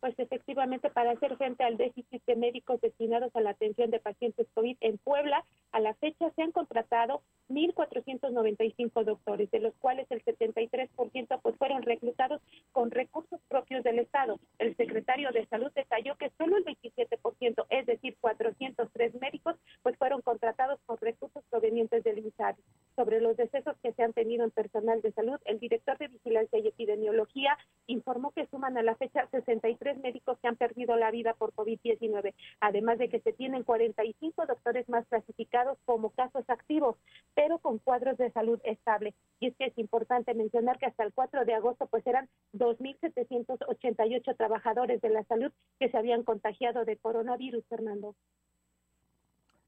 pues 0.04 0.18
efectivamente 0.18 0.90
para 0.90 1.12
hacer 1.12 1.34
frente 1.38 1.64
al 1.64 1.78
déficit 1.78 2.22
de 2.26 2.36
médicos 2.36 2.78
destinados 2.82 3.34
a 3.34 3.40
la 3.40 3.52
atención 3.52 3.90
de 3.90 4.00
pacientes 4.00 4.46
COVID 4.52 4.76
en 4.82 4.98
Puebla, 4.98 5.46
a 5.72 5.80
la 5.80 5.94
fecha 5.94 6.30
se 6.36 6.42
han 6.42 6.52
contratado 6.52 7.22
1.495 7.48 9.02
doctores, 9.04 9.50
de 9.50 9.60
los 9.60 9.72
cuales 9.76 10.06
el 10.10 10.22
73% 10.22 11.40
pues 11.40 11.56
fueron 11.56 11.82
reclutados 11.82 12.42
con 12.72 12.90
recursos 12.90 13.40
propios 13.48 13.82
del 13.82 13.98
Estado. 13.98 14.38
El 14.58 14.76
secretario 14.76 15.30
de 15.32 15.46
Salud 15.46 15.72
detalló 15.74 16.16
que 16.16 16.30
solo 16.36 16.58
el 16.58 16.66
27%, 16.66 17.64
es 17.70 17.86
decir, 17.86 18.14
403 18.20 19.14
médicos, 19.22 19.56
pues 19.82 19.96
fueron 19.96 20.20
contratados 20.20 20.80
con 20.84 20.98
recursos 20.98 21.42
provenientes 21.48 22.04
del 22.04 22.18
INSABI. 22.18 22.62
Sobre 22.94 23.22
los 23.22 23.38
decesos 23.38 23.74
que 23.82 23.92
se 23.92 24.02
han 24.02 24.12
tenido 24.12 24.44
en 24.44 24.50
personal 24.50 25.00
de 25.00 25.12
salud, 25.12 25.40
el 25.46 25.58
director 25.60 25.96
de 25.96 26.08
Vigilancia 26.08 26.58
y 26.58 26.68
Epidemiología 26.68 27.56
informó 27.86 28.32
que 28.32 28.46
suman 28.46 28.76
a 28.76 28.82
la 28.82 28.96
fecha 28.96 29.26
63 29.30 29.93
médicos 29.98 30.38
que 30.40 30.48
han 30.48 30.56
perdido 30.56 30.96
la 30.96 31.10
vida 31.10 31.34
por 31.34 31.52
COVID-19, 31.54 32.34
además 32.60 32.98
de 32.98 33.08
que 33.08 33.20
se 33.20 33.32
tienen 33.32 33.62
45 33.62 34.46
doctores 34.46 34.88
más 34.88 35.06
clasificados 35.06 35.78
como 35.84 36.10
casos 36.10 36.44
activos, 36.48 36.96
pero 37.34 37.58
con 37.58 37.78
cuadros 37.78 38.16
de 38.18 38.30
salud 38.30 38.60
estable. 38.64 39.14
Y 39.40 39.48
es 39.48 39.56
que 39.56 39.66
es 39.66 39.78
importante 39.78 40.34
mencionar 40.34 40.78
que 40.78 40.86
hasta 40.86 41.04
el 41.04 41.12
4 41.12 41.44
de 41.44 41.54
agosto 41.54 41.86
pues 41.86 42.06
eran 42.06 42.28
2.788 42.54 44.36
trabajadores 44.36 45.00
de 45.00 45.08
la 45.10 45.24
salud 45.24 45.52
que 45.78 45.90
se 45.90 45.96
habían 45.96 46.22
contagiado 46.22 46.84
de 46.84 46.96
coronavirus, 46.96 47.64
Fernando. 47.68 48.14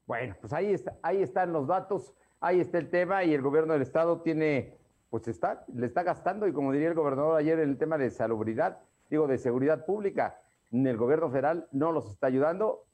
Bueno, 0.05 0.35
pues 0.39 0.53
ahí, 0.53 0.71
está, 0.73 0.97
ahí 1.03 1.21
están 1.21 1.51
los 1.51 1.67
datos, 1.67 2.13
ahí 2.39 2.61
está 2.61 2.77
el 2.77 2.89
tema 2.89 3.25
y 3.25 3.33
el 3.33 3.41
gobierno 3.41 3.73
del 3.73 3.81
estado 3.81 4.21
tiene, 4.21 4.77
pues 5.09 5.27
está, 5.27 5.65
le 5.73 5.85
está 5.85 6.03
gastando 6.03 6.47
y 6.47 6.53
como 6.53 6.71
diría 6.71 6.87
el 6.87 6.93
gobernador 6.93 7.37
ayer 7.37 7.59
en 7.59 7.69
el 7.69 7.77
tema 7.77 7.97
de 7.97 8.09
salubridad, 8.09 8.79
digo, 9.09 9.27
de 9.27 9.37
seguridad 9.37 9.85
pública. 9.85 10.39
El 10.71 10.97
gobierno 10.97 11.29
federal 11.29 11.67
no 11.71 11.91
los 11.91 12.09
está 12.09 12.27
ayudando. 12.27 12.85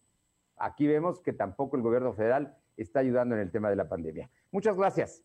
Aquí 0.57 0.87
vemos 0.87 1.19
que 1.21 1.33
tampoco 1.33 1.75
el 1.75 1.81
gobierno 1.81 2.13
federal 2.13 2.55
está 2.77 2.99
ayudando 2.99 3.35
en 3.35 3.41
el 3.41 3.51
tema 3.51 3.69
de 3.69 3.75
la 3.75 3.89
pandemia. 3.89 4.29
Muchas 4.51 4.77
gracias. 4.77 5.23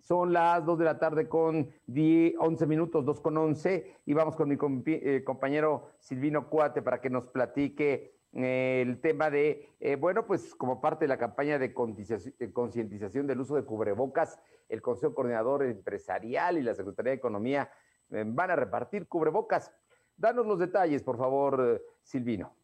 Son 0.00 0.32
las 0.32 0.64
2 0.64 0.78
de 0.78 0.84
la 0.84 0.98
tarde 1.00 1.28
con 1.28 1.68
11 1.88 2.66
minutos, 2.66 3.04
2 3.04 3.20
con 3.20 3.36
11, 3.36 3.96
y 4.06 4.14
vamos 4.14 4.36
con 4.36 4.48
mi 4.48 4.56
eh, 4.86 5.24
compañero 5.24 5.90
Silvino 5.98 6.48
Cuate 6.48 6.80
para 6.80 7.00
que 7.00 7.10
nos 7.10 7.26
platique 7.26 8.14
eh, 8.32 8.84
el 8.86 9.00
tema 9.00 9.30
de, 9.30 9.74
eh, 9.80 9.96
bueno, 9.96 10.24
pues 10.24 10.54
como 10.54 10.80
parte 10.80 11.06
de 11.06 11.08
la 11.08 11.18
campaña 11.18 11.58
de 11.58 11.74
concientización 11.74 13.26
del 13.26 13.40
uso 13.40 13.56
de 13.56 13.64
cubrebocas, 13.64 14.38
el 14.68 14.80
Consejo 14.80 15.12
Coordinador 15.12 15.64
Empresarial 15.64 16.58
y 16.58 16.62
la 16.62 16.74
Secretaría 16.74 17.10
de 17.10 17.16
Economía 17.16 17.68
van 18.10 18.50
a 18.50 18.56
repartir 18.56 19.08
cubrebocas. 19.08 19.72
Danos 20.16 20.46
los 20.46 20.58
detalles, 20.58 21.02
por 21.02 21.18
favor, 21.18 21.60
eh, 21.60 21.82
Silvino. 22.02 22.54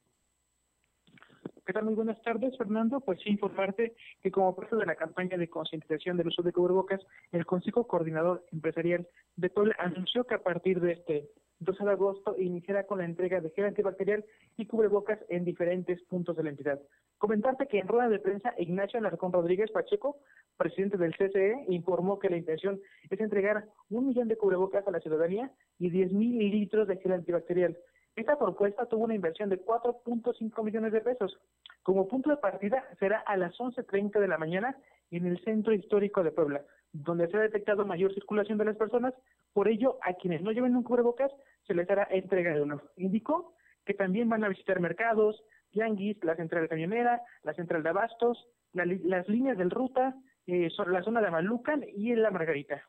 ¿Qué 1.72 1.78
tal? 1.78 1.86
Muy 1.86 1.94
buenas 1.94 2.20
tardes, 2.20 2.54
Fernando. 2.58 3.00
Pues 3.00 3.18
sí, 3.20 3.30
informarte 3.30 3.94
que 4.22 4.30
como 4.30 4.54
parte 4.54 4.76
de 4.76 4.84
la 4.84 4.94
campaña 4.94 5.38
de 5.38 5.48
concientización 5.48 6.18
del 6.18 6.26
uso 6.26 6.42
de 6.42 6.52
cubrebocas, 6.52 7.00
el 7.30 7.46
Consejo 7.46 7.86
Coordinador 7.86 8.44
Empresarial 8.52 9.08
de 9.36 9.48
Puebla 9.48 9.74
anunció 9.78 10.24
que 10.24 10.34
a 10.34 10.42
partir 10.42 10.82
de 10.82 10.92
este 10.92 11.30
12 11.60 11.82
de 11.82 11.90
agosto 11.90 12.36
iniciará 12.38 12.84
con 12.84 12.98
la 12.98 13.06
entrega 13.06 13.40
de 13.40 13.48
gel 13.52 13.64
antibacterial 13.64 14.22
y 14.58 14.66
cubrebocas 14.66 15.18
en 15.30 15.46
diferentes 15.46 16.02
puntos 16.02 16.36
de 16.36 16.42
la 16.42 16.50
entidad. 16.50 16.78
Comentarte 17.16 17.66
que 17.66 17.78
en 17.78 17.88
rueda 17.88 18.10
de 18.10 18.18
prensa, 18.18 18.52
Ignacio 18.58 18.98
Alarcón 18.98 19.32
Rodríguez 19.32 19.70
Pacheco, 19.70 20.18
presidente 20.58 20.98
del 20.98 21.16
CCE, 21.16 21.64
informó 21.68 22.18
que 22.18 22.28
la 22.28 22.36
intención 22.36 22.82
es 23.08 23.18
entregar 23.18 23.64
un 23.88 24.08
millón 24.08 24.28
de 24.28 24.36
cubrebocas 24.36 24.86
a 24.86 24.90
la 24.90 25.00
ciudadanía 25.00 25.50
y 25.78 25.88
10 25.88 26.12
mil 26.12 26.50
litros 26.50 26.86
de 26.86 26.98
gel 26.98 27.12
antibacterial. 27.12 27.78
Esta 28.14 28.38
propuesta 28.38 28.86
tuvo 28.86 29.04
una 29.04 29.14
inversión 29.14 29.48
de 29.48 29.64
4.5 29.64 30.62
millones 30.62 30.92
de 30.92 31.00
pesos. 31.00 31.38
Como 31.82 32.08
punto 32.08 32.28
de 32.28 32.36
partida 32.36 32.84
será 32.98 33.20
a 33.20 33.36
las 33.36 33.54
11.30 33.56 34.20
de 34.20 34.28
la 34.28 34.36
mañana 34.36 34.76
en 35.10 35.26
el 35.26 35.42
Centro 35.44 35.72
Histórico 35.72 36.22
de 36.22 36.30
Puebla, 36.30 36.62
donde 36.92 37.28
se 37.28 37.38
ha 37.38 37.40
detectado 37.40 37.86
mayor 37.86 38.12
circulación 38.12 38.58
de 38.58 38.66
las 38.66 38.76
personas. 38.76 39.14
Por 39.54 39.68
ello, 39.68 39.98
a 40.02 40.12
quienes 40.14 40.42
no 40.42 40.52
lleven 40.52 40.76
un 40.76 40.82
cubrebocas 40.82 41.32
se 41.66 41.74
les 41.74 41.88
hará 41.88 42.06
entrega 42.10 42.52
de 42.52 42.60
uno. 42.60 42.82
Indicó 42.96 43.54
que 43.86 43.94
también 43.94 44.28
van 44.28 44.44
a 44.44 44.48
visitar 44.48 44.78
mercados, 44.78 45.42
tianguis, 45.70 46.22
la 46.22 46.36
central 46.36 46.68
camionera, 46.68 47.22
la 47.42 47.54
central 47.54 47.82
de 47.82 47.88
abastos, 47.88 48.46
las 48.74 49.28
líneas 49.28 49.56
del 49.56 49.70
ruta, 49.70 50.14
eh, 50.46 50.68
la 50.86 51.02
zona 51.02 51.22
de 51.22 51.30
Malucan 51.30 51.84
y 51.94 52.12
en 52.12 52.22
la 52.22 52.30
Margarita. 52.30 52.82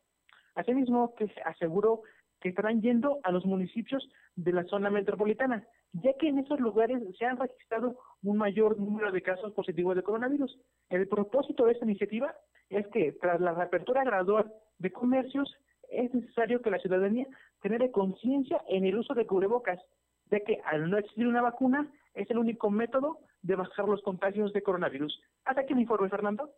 Asimismo, 0.56 1.16
que 1.16 1.32
aseguró 1.46 2.02
que 2.44 2.50
estarán 2.50 2.82
yendo 2.82 3.22
a 3.24 3.32
los 3.32 3.46
municipios 3.46 4.06
de 4.36 4.52
la 4.52 4.66
zona 4.66 4.90
metropolitana, 4.90 5.66
ya 5.94 6.12
que 6.20 6.28
en 6.28 6.40
esos 6.40 6.60
lugares 6.60 7.02
se 7.18 7.26
han 7.26 7.38
registrado 7.38 7.98
un 8.22 8.36
mayor 8.36 8.78
número 8.78 9.14
de 9.14 9.22
casos 9.22 9.54
positivos 9.54 9.96
de 9.96 10.04
coronavirus. 10.04 10.60
El 10.90 11.08
propósito 11.08 11.66
de 11.66 11.72
esta 11.72 11.86
iniciativa 11.86 12.36
es 12.70 12.86
que 12.88 13.14
tras 13.14 13.40
la 13.40 13.54
reapertura 13.54 14.04
gradual 14.04 14.52
de 14.78 14.92
comercios, 14.92 15.56
es 15.90 16.14
necesario 16.14 16.62
que 16.62 16.70
la 16.70 16.80
ciudadanía 16.80 17.28
tenga 17.62 17.90
conciencia 17.92 18.62
en 18.68 18.84
el 18.84 18.98
uso 18.98 19.14
de 19.14 19.26
cubrebocas, 19.26 19.80
ya 20.30 20.42
que 20.42 20.60
al 20.66 20.90
no 20.90 20.98
existir 20.98 21.26
una 21.26 21.42
vacuna, 21.42 21.90
es 22.14 22.30
el 22.30 22.40
único 22.40 22.70
método 22.70 23.20
de 23.42 23.56
bajar 23.56 23.88
los 23.88 24.02
contagios 24.02 24.52
de 24.52 24.64
coronavirus. 24.64 25.18
¿Hasta 25.46 25.62
aquí 25.62 25.74
me 25.74 25.82
informe, 25.84 26.10
Fernando? 26.10 26.50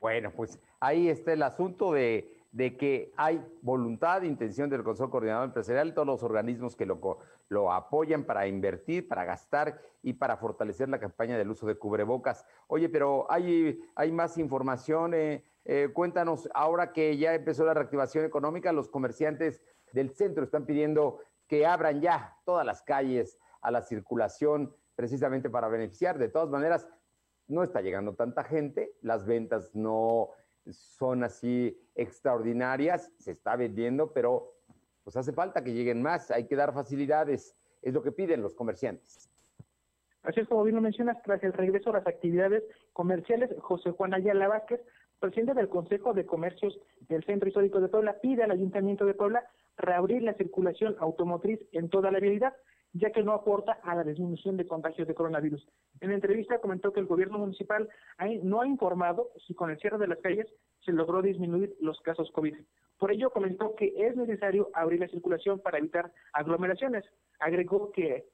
Bueno, 0.00 0.30
pues 0.30 0.60
ahí 0.78 1.08
está 1.08 1.32
el 1.32 1.42
asunto 1.42 1.92
de, 1.92 2.41
que 2.56 3.12
hay 3.16 3.44
voluntad, 3.62 4.22
intención 4.22 4.68
del 4.68 4.82
Consejo 4.82 5.10
Coordinador 5.10 5.46
Empresarial, 5.46 5.94
todos 5.94 6.06
los 6.06 6.22
organismos 6.22 6.76
que 6.76 6.84
lo, 6.84 7.18
lo 7.48 7.72
apoyan 7.72 8.24
para 8.24 8.46
invertir, 8.46 9.08
para 9.08 9.24
gastar 9.24 9.80
y 10.02 10.12
para 10.12 10.36
fortalecer 10.36 10.88
la 10.88 11.00
campaña 11.00 11.38
del 11.38 11.50
uso 11.50 11.66
de 11.66 11.76
cubrebocas. 11.76 12.44
Oye, 12.66 12.88
pero 12.88 13.26
hay, 13.30 13.80
hay 13.94 14.12
más 14.12 14.36
información. 14.36 15.14
Eh, 15.14 15.44
eh, 15.64 15.90
cuéntanos, 15.94 16.48
ahora 16.54 16.92
que 16.92 17.16
ya 17.16 17.34
empezó 17.34 17.64
la 17.64 17.74
reactivación 17.74 18.24
económica, 18.24 18.72
los 18.72 18.88
comerciantes 18.88 19.62
del 19.92 20.10
centro 20.10 20.44
están 20.44 20.66
pidiendo 20.66 21.20
que 21.46 21.66
abran 21.66 22.00
ya 22.00 22.36
todas 22.44 22.66
las 22.66 22.82
calles 22.82 23.38
a 23.60 23.70
la 23.70 23.82
circulación 23.82 24.74
precisamente 24.94 25.48
para 25.48 25.68
beneficiar. 25.68 26.18
De 26.18 26.28
todas 26.28 26.50
maneras, 26.50 26.86
no 27.48 27.62
está 27.62 27.80
llegando 27.80 28.14
tanta 28.14 28.44
gente, 28.44 28.94
las 29.02 29.24
ventas 29.26 29.74
no 29.74 30.30
son 30.70 31.24
así 31.24 31.76
extraordinarias, 31.94 33.12
se 33.18 33.32
está 33.32 33.56
vendiendo, 33.56 34.12
pero 34.12 34.54
pues 35.04 35.16
hace 35.16 35.32
falta 35.32 35.64
que 35.64 35.72
lleguen 35.72 36.02
más, 36.02 36.30
hay 36.30 36.46
que 36.46 36.56
dar 36.56 36.72
facilidades, 36.72 37.56
es 37.82 37.92
lo 37.92 38.02
que 38.02 38.12
piden 38.12 38.42
los 38.42 38.54
comerciantes. 38.54 39.28
Así 40.22 40.40
es 40.40 40.48
como 40.48 40.62
bien 40.62 40.76
lo 40.76 40.82
mencionas, 40.82 41.20
tras 41.22 41.42
el 41.42 41.52
regreso 41.52 41.90
a 41.90 41.94
las 41.94 42.06
actividades 42.06 42.62
comerciales, 42.92 43.50
José 43.58 43.90
Juan 43.90 44.14
Ayala 44.14 44.46
Vázquez, 44.46 44.80
presidente 45.18 45.54
del 45.54 45.68
Consejo 45.68 46.14
de 46.14 46.26
Comercios 46.26 46.78
del 47.08 47.24
Centro 47.24 47.48
Histórico 47.48 47.80
de 47.80 47.88
Puebla, 47.88 48.18
pide 48.20 48.44
al 48.44 48.52
Ayuntamiento 48.52 49.04
de 49.04 49.14
Puebla 49.14 49.44
reabrir 49.76 50.22
la 50.22 50.34
circulación 50.34 50.94
automotriz 51.00 51.60
en 51.72 51.88
toda 51.88 52.12
la 52.12 52.20
vialidad 52.20 52.54
ya 52.92 53.10
que 53.10 53.22
no 53.22 53.32
aporta 53.32 53.72
a 53.82 53.94
la 53.94 54.04
disminución 54.04 54.56
de 54.56 54.66
contagios 54.66 55.08
de 55.08 55.14
coronavirus. 55.14 55.66
En 56.00 56.10
la 56.10 56.16
entrevista 56.16 56.58
comentó 56.58 56.92
que 56.92 57.00
el 57.00 57.06
gobierno 57.06 57.38
municipal 57.38 57.88
no 58.42 58.60
ha 58.60 58.66
informado 58.66 59.30
si 59.46 59.54
con 59.54 59.70
el 59.70 59.78
cierre 59.78 59.98
de 59.98 60.08
las 60.08 60.18
calles 60.18 60.46
se 60.84 60.92
logró 60.92 61.22
disminuir 61.22 61.74
los 61.80 62.00
casos 62.00 62.30
COVID. 62.32 62.54
Por 62.98 63.10
ello 63.10 63.30
comentó 63.30 63.74
que 63.74 63.92
es 63.96 64.16
necesario 64.16 64.70
abrir 64.74 65.00
la 65.00 65.08
circulación 65.08 65.60
para 65.60 65.78
evitar 65.78 66.12
aglomeraciones. 66.32 67.04
Agregó 67.40 67.90
que 67.92 68.26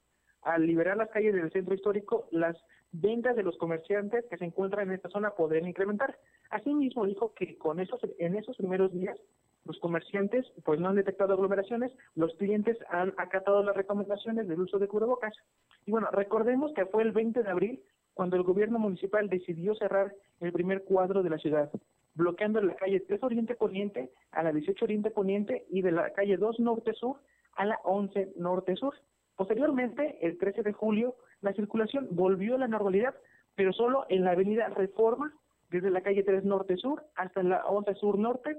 al 0.43 0.67
liberar 0.67 0.97
las 0.97 1.11
calles 1.11 1.35
del 1.35 1.51
centro 1.53 1.75
histórico, 1.75 2.29
las 2.31 2.57
ventas 2.93 3.37
de 3.37 3.43
los 3.43 3.57
comerciantes 3.59 4.25
que 4.31 4.39
se 4.39 4.45
encuentran 4.45 4.89
en 4.89 4.95
esta 4.95 5.09
zona 5.11 5.31
podrían 5.31 5.69
incrementar. 5.69 6.19
Asimismo 6.51 7.05
dijo 7.05 7.35
que 7.35 7.59
con 7.59 7.81
esos 7.81 8.01
en 8.19 8.37
esos 8.37 8.57
primeros 8.57 8.93
días 8.93 9.19
los 9.65 9.79
comerciantes 9.81 10.47
pues 10.65 10.81
no 10.81 10.89
han 10.89 10.97
detectado 10.97 11.35
aglomeraciones, 11.35 11.93
los 12.15 12.35
clientes 12.37 12.79
han 12.89 13.13
acatado 13.19 13.63
las 13.63 13.77
recomendaciones 13.77 14.49
del 14.49 14.61
uso 14.61 14.79
de 14.79 14.89
cubrebocas. 14.89 15.35
Y 15.85 15.91
bueno, 15.91 16.09
recordemos 16.11 16.73
que 16.75 16.87
fue 16.87 17.03
el 17.03 17.13
20 17.13 17.43
de 17.43 17.51
abril 17.51 17.83
cuando 18.15 18.37
el 18.37 18.43
gobierno 18.43 18.79
municipal 18.79 19.29
decidió 19.29 19.75
cerrar 19.75 20.15
el 20.41 20.53
primer 20.53 20.85
cuadro 20.85 21.23
de 21.23 21.31
la 21.31 21.39
ciudad, 21.39 21.71
bloqueando 22.15 22.61
la 22.61 22.75
calle 22.75 23.01
3 23.01 23.23
Oriente 23.23 23.55
Poniente 23.55 24.11
a 24.33 24.43
la 24.43 24.53
18 24.53 24.85
Oriente 24.85 25.11
Poniente 25.11 25.67
y 25.69 25.83
de 25.83 25.93
la 25.93 26.13
calle 26.13 26.37
2 26.37 26.61
Norte 26.61 26.95
Sur 26.95 27.21
a 27.53 27.67
la 27.67 27.79
11 27.85 28.33
Norte 28.37 28.75
Sur. 28.75 28.95
Posteriormente, 29.37 30.19
el 30.21 30.37
13 30.37 30.63
de 30.63 30.73
julio, 30.73 31.15
la 31.41 31.53
circulación 31.53 32.09
volvió 32.11 32.57
a 32.57 32.59
la 32.59 32.69
normalidad, 32.69 33.15
pero 33.55 33.73
solo 33.73 34.07
en 34.09 34.25
la 34.25 34.33
avenida 34.33 34.69
Reforma, 34.69 35.33
desde 35.71 35.91
la 35.91 36.01
calle 36.01 36.23
3 36.23 36.45
Norte 36.45 36.77
Sur 36.77 37.05
hasta 37.15 37.43
la 37.43 37.65
11 37.67 37.95
Sur 37.95 38.19
Norte, 38.19 38.57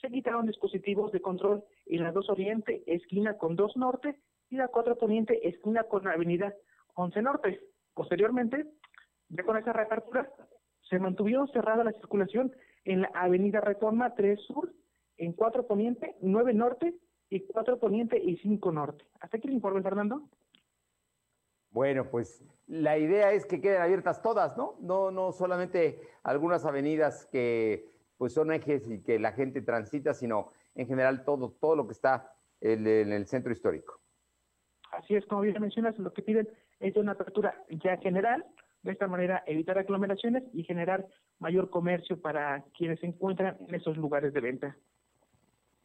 se 0.00 0.08
quitaron 0.08 0.46
dispositivos 0.46 1.12
de 1.12 1.20
control 1.20 1.64
en 1.86 2.02
la 2.02 2.12
2 2.12 2.30
Oriente, 2.30 2.82
esquina 2.86 3.36
con 3.36 3.56
2 3.56 3.76
Norte, 3.76 4.18
y 4.50 4.56
la 4.56 4.68
4 4.68 4.98
Poniente, 4.98 5.48
esquina 5.48 5.84
con 5.84 6.04
la 6.04 6.12
avenida 6.12 6.52
11 6.94 7.22
Norte. 7.22 7.60
Posteriormente, 7.94 8.66
ya 9.30 9.44
con 9.44 9.56
esa 9.56 9.72
reapertura, 9.72 10.30
se 10.90 10.98
mantuvo 10.98 11.46
cerrada 11.48 11.84
la 11.84 11.92
circulación 11.92 12.52
en 12.84 13.02
la 13.02 13.10
avenida 13.14 13.60
Reforma 13.62 14.14
3 14.14 14.38
Sur, 14.40 14.70
en 15.16 15.32
4 15.32 15.66
Poniente, 15.66 16.16
9 16.20 16.52
Norte 16.52 16.94
y 17.30 17.40
4 17.40 17.78
Poniente 17.78 18.18
y 18.18 18.36
5 18.38 18.72
Norte. 18.72 19.06
¿Hasta 19.20 19.38
aquí 19.38 19.48
el 19.48 19.54
informe, 19.54 19.82
Fernando? 19.82 20.28
Bueno, 21.72 22.08
pues 22.10 22.44
la 22.66 22.98
idea 22.98 23.32
es 23.32 23.46
que 23.46 23.60
queden 23.60 23.80
abiertas 23.80 24.22
todas, 24.22 24.56
¿no? 24.56 24.76
No, 24.80 25.10
no 25.10 25.32
solamente 25.32 26.00
algunas 26.22 26.64
avenidas 26.64 27.26
que 27.26 27.88
pues 28.18 28.34
son 28.34 28.52
ejes 28.52 28.88
y 28.88 29.02
que 29.02 29.18
la 29.18 29.32
gente 29.32 29.62
transita, 29.62 30.14
sino 30.14 30.52
en 30.74 30.86
general 30.86 31.24
todo, 31.24 31.50
todo 31.60 31.74
lo 31.74 31.86
que 31.86 31.92
está 31.92 32.32
en, 32.60 32.86
en 32.86 33.12
el 33.12 33.26
centro 33.26 33.52
histórico. 33.52 34.00
Así 34.92 35.16
es, 35.16 35.26
como 35.26 35.40
bien 35.40 35.60
mencionas, 35.60 35.98
lo 35.98 36.12
que 36.12 36.22
piden 36.22 36.48
es 36.78 36.94
una 36.96 37.12
apertura 37.12 37.64
ya 37.70 37.96
general, 37.96 38.44
de 38.82 38.92
esta 38.92 39.08
manera 39.08 39.42
evitar 39.46 39.78
aglomeraciones 39.78 40.44
y 40.52 40.64
generar 40.64 41.06
mayor 41.38 41.70
comercio 41.70 42.20
para 42.20 42.64
quienes 42.76 43.00
se 43.00 43.06
encuentran 43.06 43.56
en 43.66 43.74
esos 43.74 43.96
lugares 43.96 44.32
de 44.34 44.40
venta 44.40 44.76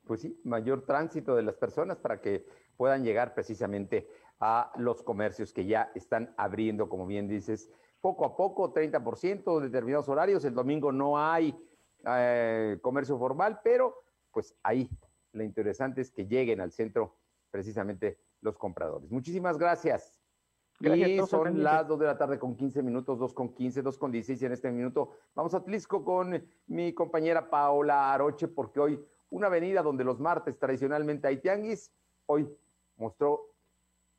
pues 0.08 0.22
sí, 0.22 0.40
mayor 0.44 0.84
tránsito 0.86 1.36
de 1.36 1.44
las 1.44 1.56
personas 1.56 1.98
para 1.98 2.22
que 2.22 2.46
puedan 2.78 3.04
llegar 3.04 3.34
precisamente 3.34 4.08
a 4.40 4.72
los 4.78 5.04
comercios 5.04 5.52
que 5.52 5.66
ya 5.66 5.92
están 5.96 6.34
abriendo, 6.38 6.88
como 6.88 7.08
bien 7.08 7.28
dices, 7.28 7.70
poco 8.00 8.26
a 8.26 8.38
poco, 8.38 8.74
30% 8.74 9.60
de 9.60 9.66
determinados 9.66 10.08
horarios. 10.08 10.46
El 10.46 10.54
domingo 10.54 10.92
no 10.92 11.20
hay 11.20 11.58
eh, 12.06 12.78
comercio 12.82 13.18
formal, 13.18 13.60
pero 13.64 14.04
pues 14.32 14.56
ahí 14.64 14.90
lo 15.34 15.44
interesante 15.44 16.02
es 16.02 16.12
que 16.12 16.28
lleguen 16.28 16.62
al 16.62 16.72
centro 16.72 17.16
precisamente 17.50 18.20
los 18.42 18.58
compradores. 18.58 19.10
Muchísimas 19.12 19.58
gracias. 19.58 20.20
y 20.80 21.20
son 21.28 21.64
las 21.64 21.88
2 21.88 22.00
de 22.00 22.06
la 22.06 22.18
tarde 22.18 22.38
con 22.38 22.56
15 22.56 22.84
minutos, 22.84 23.18
2 23.18 23.34
con 23.34 23.54
15, 23.54 23.82
2 23.82 23.98
con 23.98 24.12
16 24.12 24.44
en 24.44 24.52
este 24.52 24.72
minuto. 24.72 25.10
Vamos 25.34 25.56
a 25.56 25.64
Tlisco 25.64 26.04
con 26.04 26.48
mi 26.68 26.94
compañera 26.94 27.50
Paola 27.50 28.14
Aroche, 28.14 28.48
porque 28.48 28.80
hoy 28.80 29.04
una 29.30 29.48
avenida 29.48 29.82
donde 29.82 30.04
los 30.04 30.20
martes 30.20 30.58
tradicionalmente 30.60 31.28
hay 31.28 31.38
tianguis, 31.38 31.92
hoy 32.28 32.48
mostró 32.98 33.42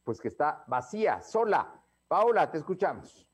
pues 0.04 0.20
que 0.20 0.28
está 0.28 0.64
vacía, 0.66 1.20
sola. 1.20 1.68
Paola, 2.08 2.50
te 2.50 2.58
escuchamos. 2.58 3.28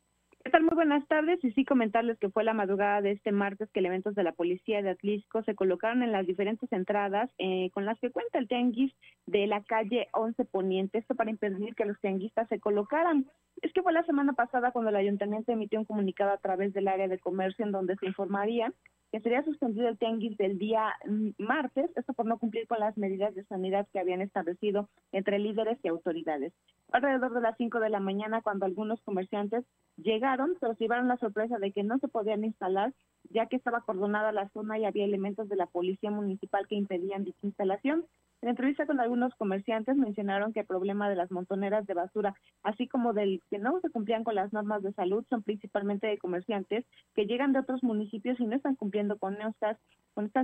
¿Qué 0.45 0.51
tal? 0.51 0.63
Muy 0.65 0.75
buenas 0.75 1.09
tardes. 1.09 1.43
Y 1.43 1.53
sí 1.53 1.65
comentarles 1.65 2.19
que 2.19 2.29
fue 2.29 2.45
la 2.45 2.53
madrugada 2.53 3.01
de 3.01 3.13
este 3.13 3.33
martes 3.33 3.71
que 3.71 3.81
elementos 3.81 4.15
de 4.15 4.25
la 4.25 4.33
policía 4.33 4.83
de 4.83 4.91
Atlisco 4.91 5.43
se 5.45 5.55
colocaron 5.55 6.03
en 6.03 6.13
las 6.13 6.27
diferentes 6.27 6.71
entradas 6.71 7.31
eh, 7.39 7.71
con 7.73 7.87
las 7.87 7.99
que 7.99 8.11
cuenta 8.11 8.39
el 8.39 8.47
tianguis 8.47 8.93
de 9.25 9.47
la 9.47 9.63
calle 9.63 10.09
11 10.13 10.45
Poniente. 10.45 10.99
Esto 10.99 11.15
para 11.15 11.31
impedir 11.31 11.75
que 11.75 11.87
los 11.87 11.99
tianguistas 12.01 12.47
se 12.49 12.61
colocaran. 12.61 13.27
Es 13.63 13.73
que 13.73 13.83
fue 13.83 13.95
la 13.95 14.05
semana 14.05 14.35
pasada 14.35 14.71
cuando 14.71 14.91
el 14.91 14.97
ayuntamiento 14.97 15.51
emitió 15.51 15.79
un 15.79 15.87
comunicado 15.87 16.33
a 16.33 16.39
través 16.39 16.75
del 16.75 16.89
área 16.89 17.09
de 17.09 17.19
comercio 17.19 17.65
en 17.65 17.73
donde 17.73 17.97
se 17.97 18.05
informaría 18.05 18.71
que 19.15 19.21
sería 19.21 19.45
suspendido 19.45 19.87
el 19.87 19.97
tianguis 19.97 20.37
del 20.39 20.59
día 20.59 20.93
mm, 21.07 21.29
martes, 21.39 21.89
esto 21.95 22.13
por 22.15 22.27
no 22.27 22.37
cumplir 22.37 22.67
con 22.67 22.81
las 22.81 22.99
medidas 22.99 23.33
de 23.37 23.45
sanidad 23.45 23.87
que 23.93 24.01
habían 24.01 24.21
establecido 24.21 24.89
entre 25.13 25.39
líderes 25.39 25.79
y 25.85 25.87
autoridades. 25.87 26.53
Alrededor 26.91 27.33
de 27.33 27.41
las 27.41 27.57
5 27.57 27.79
de 27.79 27.91
la 27.91 28.01
mañana, 28.01 28.43
cuando 28.43 28.67
algunos 28.67 29.01
comerciantes 29.03 29.65
llegaron, 29.99 30.57
se 30.59 30.67
llevaron 30.81 31.07
la 31.07 31.17
sorpresa 31.19 31.59
de 31.59 31.71
que 31.71 31.85
no 31.85 32.01
se 32.01 32.09
podían 32.09 32.45
instalar, 32.45 32.93
ya 33.31 33.47
que 33.47 33.55
estaba 33.55 33.79
acordonada 33.79 34.33
la 34.33 34.49
zona 34.49 34.81
y 34.81 34.85
había 34.85 35.05
elementos 35.05 35.49
de 35.49 35.55
la 35.55 35.67
policía 35.67 36.11
municipal 36.11 36.67
que 36.67 36.75
impedían 36.75 37.23
dicha 37.23 37.39
instalación. 37.47 38.07
En 38.43 38.51
entrevista 38.51 38.85
con 38.85 39.01
algunos 39.01 39.35
comerciantes 39.37 39.97
mencionaron 39.97 40.53
que 40.53 40.61
el 40.61 40.67
problema 40.67 41.09
de 41.09 41.17
las 41.17 41.31
montoneras 41.31 41.87
de 41.87 41.95
basura, 41.95 42.35
así 42.63 42.87
como 42.87 43.15
del 43.15 43.41
que 43.49 43.59
no 43.59 43.81
se 43.81 43.91
cumplían 43.91 44.23
con 44.23 44.35
las 44.35 44.53
normas 44.53 44.83
de 44.83 44.93
salud, 44.93 45.25
son 45.31 45.43
principalmente 45.43 46.07
de 46.07 46.19
comerciantes 46.19 46.85
que 47.15 47.25
llegan 47.25 47.53
de 47.53 47.61
otros 47.61 47.83
municipios 47.83 48.39
y 48.39 48.47
no 48.47 48.57
están 48.57 48.77
cumpliendo 48.77 49.19
con 49.19 49.39
estas, 49.41 49.79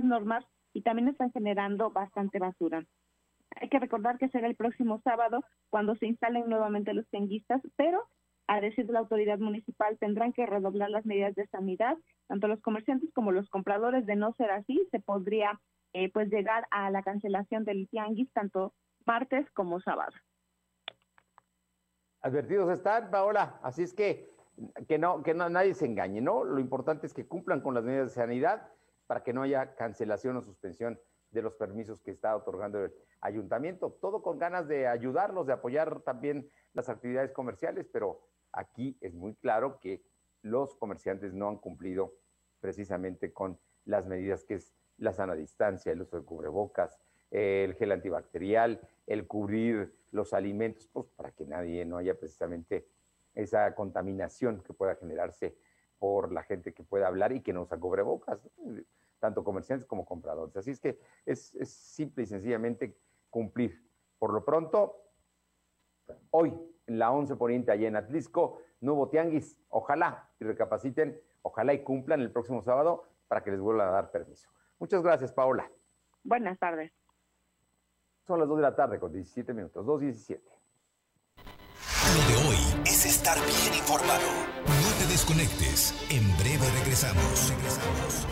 normas 0.03 0.43
y 0.73 0.81
también 0.81 1.09
están 1.09 1.31
generando 1.31 1.91
bastante 1.91 2.39
basura. 2.39 2.83
Hay 3.59 3.69
que 3.69 3.79
recordar 3.79 4.17
que 4.17 4.29
será 4.29 4.47
el 4.47 4.55
próximo 4.55 4.99
sábado 5.03 5.43
cuando 5.69 5.95
se 5.95 6.07
instalen 6.07 6.49
nuevamente 6.49 6.93
los 6.93 7.07
tenguistas, 7.09 7.61
pero 7.75 8.07
a 8.47 8.59
decir 8.59 8.85
de 8.87 8.93
la 8.93 8.99
autoridad 8.99 9.37
municipal, 9.39 9.97
tendrán 9.99 10.33
que 10.33 10.45
redoblar 10.45 10.89
las 10.89 11.05
medidas 11.05 11.35
de 11.35 11.47
sanidad, 11.47 11.95
tanto 12.27 12.47
los 12.47 12.61
comerciantes 12.61 13.13
como 13.13 13.31
los 13.31 13.49
compradores. 13.49 14.05
De 14.05 14.15
no 14.15 14.33
ser 14.33 14.51
así, 14.51 14.87
se 14.91 14.99
podría 14.99 15.59
eh, 15.93 16.11
pues 16.11 16.29
llegar 16.29 16.67
a 16.71 16.89
la 16.89 17.03
cancelación 17.03 17.63
del 17.65 17.87
tianguis 17.89 18.31
tanto 18.33 18.73
martes 19.05 19.49
como 19.51 19.79
sábado. 19.81 20.11
Advertidos 22.21 22.71
están, 22.71 23.09
Paola, 23.09 23.59
así 23.63 23.83
es 23.83 23.93
que 23.93 24.29
que 24.87 24.99
no 24.99 25.23
que 25.23 25.33
no, 25.33 25.49
nadie 25.49 25.73
se 25.73 25.85
engañe, 25.85 26.21
¿no? 26.21 26.43
Lo 26.43 26.59
importante 26.59 27.07
es 27.07 27.13
que 27.13 27.27
cumplan 27.27 27.61
con 27.61 27.73
las 27.73 27.83
medidas 27.83 28.09
de 28.09 28.13
sanidad 28.13 28.69
para 29.07 29.23
que 29.23 29.33
no 29.33 29.41
haya 29.41 29.75
cancelación 29.75 30.37
o 30.37 30.41
suspensión 30.41 30.99
de 31.31 31.41
los 31.41 31.55
permisos 31.55 31.99
que 32.01 32.11
está 32.11 32.35
otorgando 32.35 32.83
el 32.85 32.93
ayuntamiento. 33.21 33.97
Todo 34.01 34.21
con 34.21 34.37
ganas 34.37 34.67
de 34.67 34.87
ayudarlos, 34.87 35.47
de 35.47 35.53
apoyar 35.53 36.01
también 36.01 36.49
las 36.73 36.89
actividades 36.89 37.31
comerciales, 37.31 37.87
pero 37.91 38.21
aquí 38.51 38.97
es 39.01 39.13
muy 39.13 39.35
claro 39.35 39.79
que 39.79 40.03
los 40.41 40.75
comerciantes 40.75 41.33
no 41.33 41.47
han 41.47 41.57
cumplido 41.57 42.13
precisamente 42.59 43.33
con 43.33 43.59
las 43.85 44.07
medidas 44.07 44.43
que 44.43 44.55
es 44.55 44.73
la 45.01 45.13
sana 45.13 45.35
distancia, 45.35 45.91
el 45.91 46.01
uso 46.01 46.17
de 46.17 46.25
cubrebocas, 46.25 46.99
el 47.31 47.73
gel 47.75 47.91
antibacterial, 47.91 48.79
el 49.07 49.27
cubrir 49.27 49.93
los 50.11 50.33
alimentos, 50.33 50.87
pues 50.91 51.07
para 51.15 51.31
que 51.31 51.45
nadie 51.45 51.85
no 51.85 51.97
haya 51.97 52.17
precisamente 52.17 52.87
esa 53.33 53.73
contaminación 53.73 54.61
que 54.61 54.73
pueda 54.73 54.95
generarse 54.95 55.55
por 55.97 56.31
la 56.31 56.43
gente 56.43 56.73
que 56.73 56.83
pueda 56.83 57.07
hablar 57.07 57.31
y 57.31 57.41
que 57.41 57.53
no 57.53 57.63
usa 57.63 57.79
cubrebocas, 57.79 58.47
tanto 59.19 59.43
comerciantes 59.43 59.87
como 59.87 60.05
compradores. 60.05 60.55
Así 60.57 60.71
es 60.71 60.79
que 60.79 60.99
es, 61.25 61.53
simple 61.63 62.23
y 62.23 62.27
sencillamente 62.27 62.97
cumplir. 63.29 63.81
Por 64.19 64.33
lo 64.33 64.43
pronto, 64.43 65.03
hoy 66.31 66.53
en 66.87 66.99
la 66.99 67.11
11 67.11 67.35
Poniente 67.37 67.71
allá 67.71 67.87
en 67.87 67.95
Atlisco, 67.95 68.59
nuevo 68.81 69.09
tianguis, 69.09 69.59
ojalá 69.69 70.29
y 70.39 70.43
recapaciten, 70.43 71.19
ojalá 71.43 71.73
y 71.73 71.83
cumplan 71.83 72.21
el 72.21 72.31
próximo 72.31 72.61
sábado 72.61 73.05
para 73.27 73.43
que 73.43 73.51
les 73.51 73.59
vuelvan 73.61 73.87
a 73.87 73.91
dar 73.91 74.11
permiso. 74.11 74.49
Muchas 74.81 75.03
gracias, 75.03 75.31
Paola. 75.31 75.71
Buenas 76.23 76.57
tardes. 76.57 76.91
Son 78.25 78.39
las 78.39 78.49
2 78.49 78.57
de 78.57 78.63
la 78.63 78.75
tarde 78.75 78.99
con 78.99 79.13
17 79.13 79.53
minutos, 79.53 79.85
2.17. 79.85 80.41
Lo 81.37 82.21
de 82.27 82.49
hoy 82.49 82.57
es 82.85 83.05
estar 83.05 83.37
bien 83.37 83.75
informado. 83.77 84.27
No 84.65 84.89
te 84.97 85.05
desconectes. 85.11 85.93
En 86.09 86.35
breve 86.39 86.67
regresamos. 86.79 87.51
Regresamos. 87.51 88.27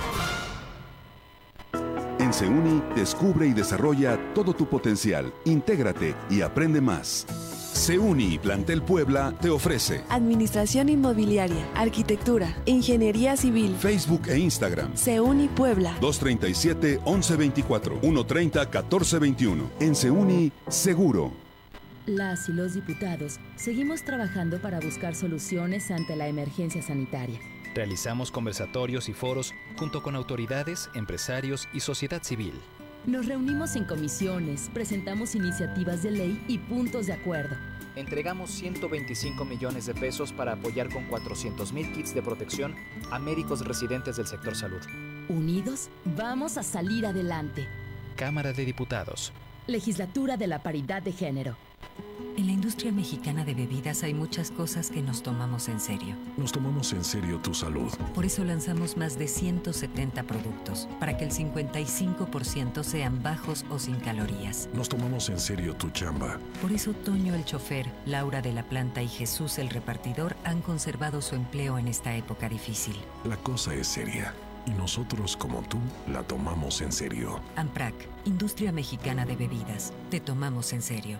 En 2.20 2.34
Seuni, 2.34 2.82
descubre 2.96 3.46
y 3.46 3.54
desarrolla 3.54 4.18
todo 4.34 4.54
tu 4.54 4.68
potencial. 4.68 5.32
Intégrate 5.46 6.16
y 6.32 6.42
aprende 6.42 6.82
más. 6.82 7.28
Seuni 7.80 8.38
Plantel 8.38 8.82
Puebla 8.82 9.34
te 9.40 9.50
ofrece 9.50 10.04
Administración 10.10 10.90
Inmobiliaria, 10.90 11.66
Arquitectura, 11.76 12.54
Ingeniería 12.66 13.38
Civil, 13.38 13.74
Facebook 13.80 14.28
e 14.28 14.38
Instagram. 14.38 14.98
Seuni 14.98 15.48
Puebla. 15.48 15.96
237 16.02 17.00
1124 17.06 18.02
130 18.02 18.60
1421. 18.60 19.72
En 19.80 19.96
Seuni, 19.96 20.52
seguro. 20.68 21.32
Las 22.06 22.50
y 22.50 22.52
los 22.52 22.74
diputados 22.74 23.40
seguimos 23.56 24.04
trabajando 24.04 24.62
para 24.62 24.82
buscar 24.82 25.16
soluciones 25.16 25.90
ante 25.90 26.18
la 26.18 26.28
emergencia 26.28 26.82
sanitaria. 26.82 27.40
Realizamos 27.74 28.30
conversatorios 28.30 29.08
y 29.08 29.14
foros 29.14 29.54
junto 29.78 30.04
con 30.04 30.18
autoridades, 30.18 30.90
empresarios 30.96 31.70
y 31.74 31.80
sociedad 31.80 32.24
civil. 32.24 32.52
Nos 33.10 33.26
reunimos 33.26 33.76
en 33.76 33.86
comisiones, 33.86 34.70
presentamos 34.72 35.34
iniciativas 35.34 36.04
de 36.04 36.12
ley 36.12 36.44
y 36.48 36.60
puntos 36.60 37.08
de 37.08 37.14
acuerdo. 37.14 37.56
Entregamos 37.96 38.52
125 38.52 39.46
millones 39.46 39.88
de 39.88 39.96
pesos 39.96 40.32
para 40.32 40.54
apoyar 40.54 40.90
con 40.90 41.06
400 41.06 41.74
mil 41.74 41.92
kits 41.92 42.14
de 42.14 42.22
protección 42.22 42.76
a 43.10 43.18
médicos 43.18 43.66
residentes 43.66 44.18
del 44.18 44.28
sector 44.28 44.56
salud. 44.56 44.82
Unidos, 45.28 45.90
vamos 46.06 46.60
a 46.60 46.62
salir 46.62 47.08
adelante. 47.08 47.68
Cámara 48.16 48.54
de 48.54 48.64
Diputados. 48.64 49.34
Legislatura 49.66 50.38
de 50.38 50.46
la 50.46 50.62
Paridad 50.62 51.02
de 51.02 51.12
Género. 51.12 51.58
En 52.40 52.48
la 52.48 52.54
industria 52.54 52.94
mexicana 52.94 53.44
de 53.44 53.54
bebidas 53.54 54.02
hay 54.02 54.14
muchas 54.14 54.50
cosas 54.50 54.90
que 54.92 55.02
nos 55.02 55.22
tomamos 55.22 55.68
en 55.68 55.82
serio. 55.82 56.16
Nos 56.38 56.54
tomamos 56.54 56.94
en 56.94 57.04
serio 57.04 57.38
tu 57.40 57.54
salud. 57.54 57.92
Por 58.16 58.26
eso 58.26 58.46
lanzamos 58.46 58.96
más 58.96 59.20
de 59.20 59.28
170 59.28 60.24
productos, 60.24 60.88
para 61.02 61.18
que 61.18 61.26
el 61.26 61.32
55% 61.32 62.82
sean 62.84 63.22
bajos 63.22 63.66
o 63.70 63.78
sin 63.78 63.96
calorías. 63.96 64.70
Nos 64.74 64.88
tomamos 64.88 65.28
en 65.28 65.38
serio 65.38 65.76
tu 65.76 65.90
chamba. 65.90 66.40
Por 66.62 66.72
eso 66.72 66.94
Toño 66.94 67.36
el 67.36 67.44
chofer, 67.44 67.92
Laura 68.06 68.42
de 68.42 68.54
la 68.54 68.64
planta 68.64 69.02
y 69.02 69.10
Jesús 69.10 69.60
el 69.60 69.70
repartidor 69.70 70.38
han 70.46 70.62
conservado 70.62 71.22
su 71.22 71.36
empleo 71.36 71.78
en 71.78 71.90
esta 71.90 72.16
época 72.16 72.48
difícil. 72.48 72.96
La 73.26 73.36
cosa 73.36 73.74
es 73.74 73.86
seria. 73.86 74.34
Y 74.66 74.72
nosotros, 74.72 75.36
como 75.36 75.62
tú, 75.64 75.80
la 76.08 76.24
tomamos 76.24 76.80
en 76.80 76.94
serio. 76.94 77.42
AMPRAC, 77.58 77.96
Industria 78.24 78.72
Mexicana 78.72 79.26
de 79.26 79.36
Bebidas. 79.36 79.92
Te 80.10 80.22
tomamos 80.22 80.72
en 80.72 80.82
serio. 80.82 81.20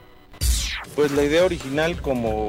Pues 0.95 1.11
la 1.11 1.23
idea 1.23 1.45
original, 1.45 2.01
como, 2.01 2.47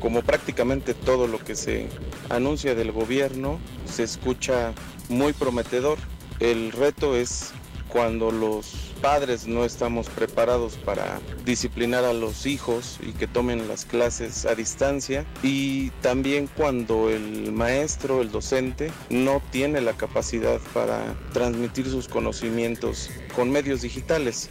como 0.00 0.22
prácticamente 0.22 0.94
todo 0.94 1.26
lo 1.26 1.38
que 1.38 1.56
se 1.56 1.88
anuncia 2.28 2.74
del 2.74 2.92
gobierno, 2.92 3.58
se 3.84 4.04
escucha 4.04 4.72
muy 5.08 5.32
prometedor. 5.32 5.98
El 6.38 6.70
reto 6.72 7.16
es 7.16 7.52
cuando 7.88 8.30
los 8.30 8.90
padres 9.02 9.46
no 9.46 9.64
estamos 9.64 10.08
preparados 10.08 10.76
para 10.76 11.20
disciplinar 11.44 12.04
a 12.04 12.12
los 12.12 12.46
hijos 12.46 12.98
y 13.02 13.12
que 13.12 13.26
tomen 13.26 13.66
las 13.66 13.84
clases 13.84 14.46
a 14.46 14.54
distancia 14.54 15.24
y 15.42 15.90
también 16.02 16.48
cuando 16.56 17.10
el 17.10 17.50
maestro, 17.50 18.20
el 18.22 18.30
docente, 18.30 18.92
no 19.08 19.42
tiene 19.50 19.80
la 19.80 19.94
capacidad 19.94 20.60
para 20.72 21.14
transmitir 21.32 21.88
sus 21.88 22.08
conocimientos 22.08 23.10
con 23.34 23.50
medios 23.50 23.82
digitales. 23.82 24.50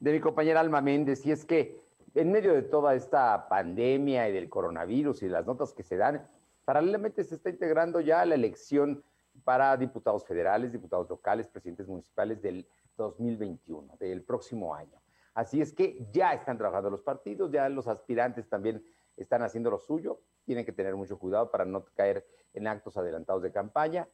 de 0.00 0.12
mi 0.12 0.20
compañera 0.20 0.60
Alma 0.60 0.80
Méndez. 0.80 1.24
Y 1.26 1.32
es 1.32 1.44
que 1.44 1.80
en 2.14 2.32
medio 2.32 2.54
de 2.54 2.62
toda 2.62 2.94
esta 2.94 3.48
pandemia 3.48 4.28
y 4.28 4.32
del 4.32 4.48
coronavirus 4.48 5.22
y 5.22 5.28
las 5.28 5.46
notas 5.46 5.72
que 5.72 5.82
se 5.82 5.96
dan, 5.96 6.28
paralelamente 6.64 7.24
se 7.24 7.36
está 7.36 7.50
integrando 7.50 8.00
ya 8.00 8.24
la 8.24 8.34
elección 8.34 9.02
para 9.44 9.76
diputados 9.76 10.24
federales, 10.24 10.72
diputados 10.72 11.08
locales, 11.08 11.48
presidentes 11.48 11.86
municipales 11.86 12.42
del 12.42 12.66
2021, 12.96 13.96
del 13.98 14.22
próximo 14.22 14.74
año. 14.74 15.00
Así 15.34 15.60
es 15.60 15.72
que 15.72 16.06
ya 16.10 16.32
están 16.32 16.58
trabajando 16.58 16.90
los 16.90 17.02
partidos, 17.02 17.52
ya 17.52 17.68
los 17.68 17.86
aspirantes 17.86 18.48
también 18.48 18.84
están 19.16 19.42
haciendo 19.42 19.70
lo 19.70 19.78
suyo, 19.78 20.20
tienen 20.44 20.64
que 20.64 20.72
tener 20.72 20.96
mucho 20.96 21.18
cuidado 21.18 21.50
para 21.50 21.64
no 21.64 21.84
caer 21.94 22.26
en 22.54 22.66
actos 22.66 22.96
adelantados 22.96 23.42
de 23.42 23.52
campaña 23.52 24.08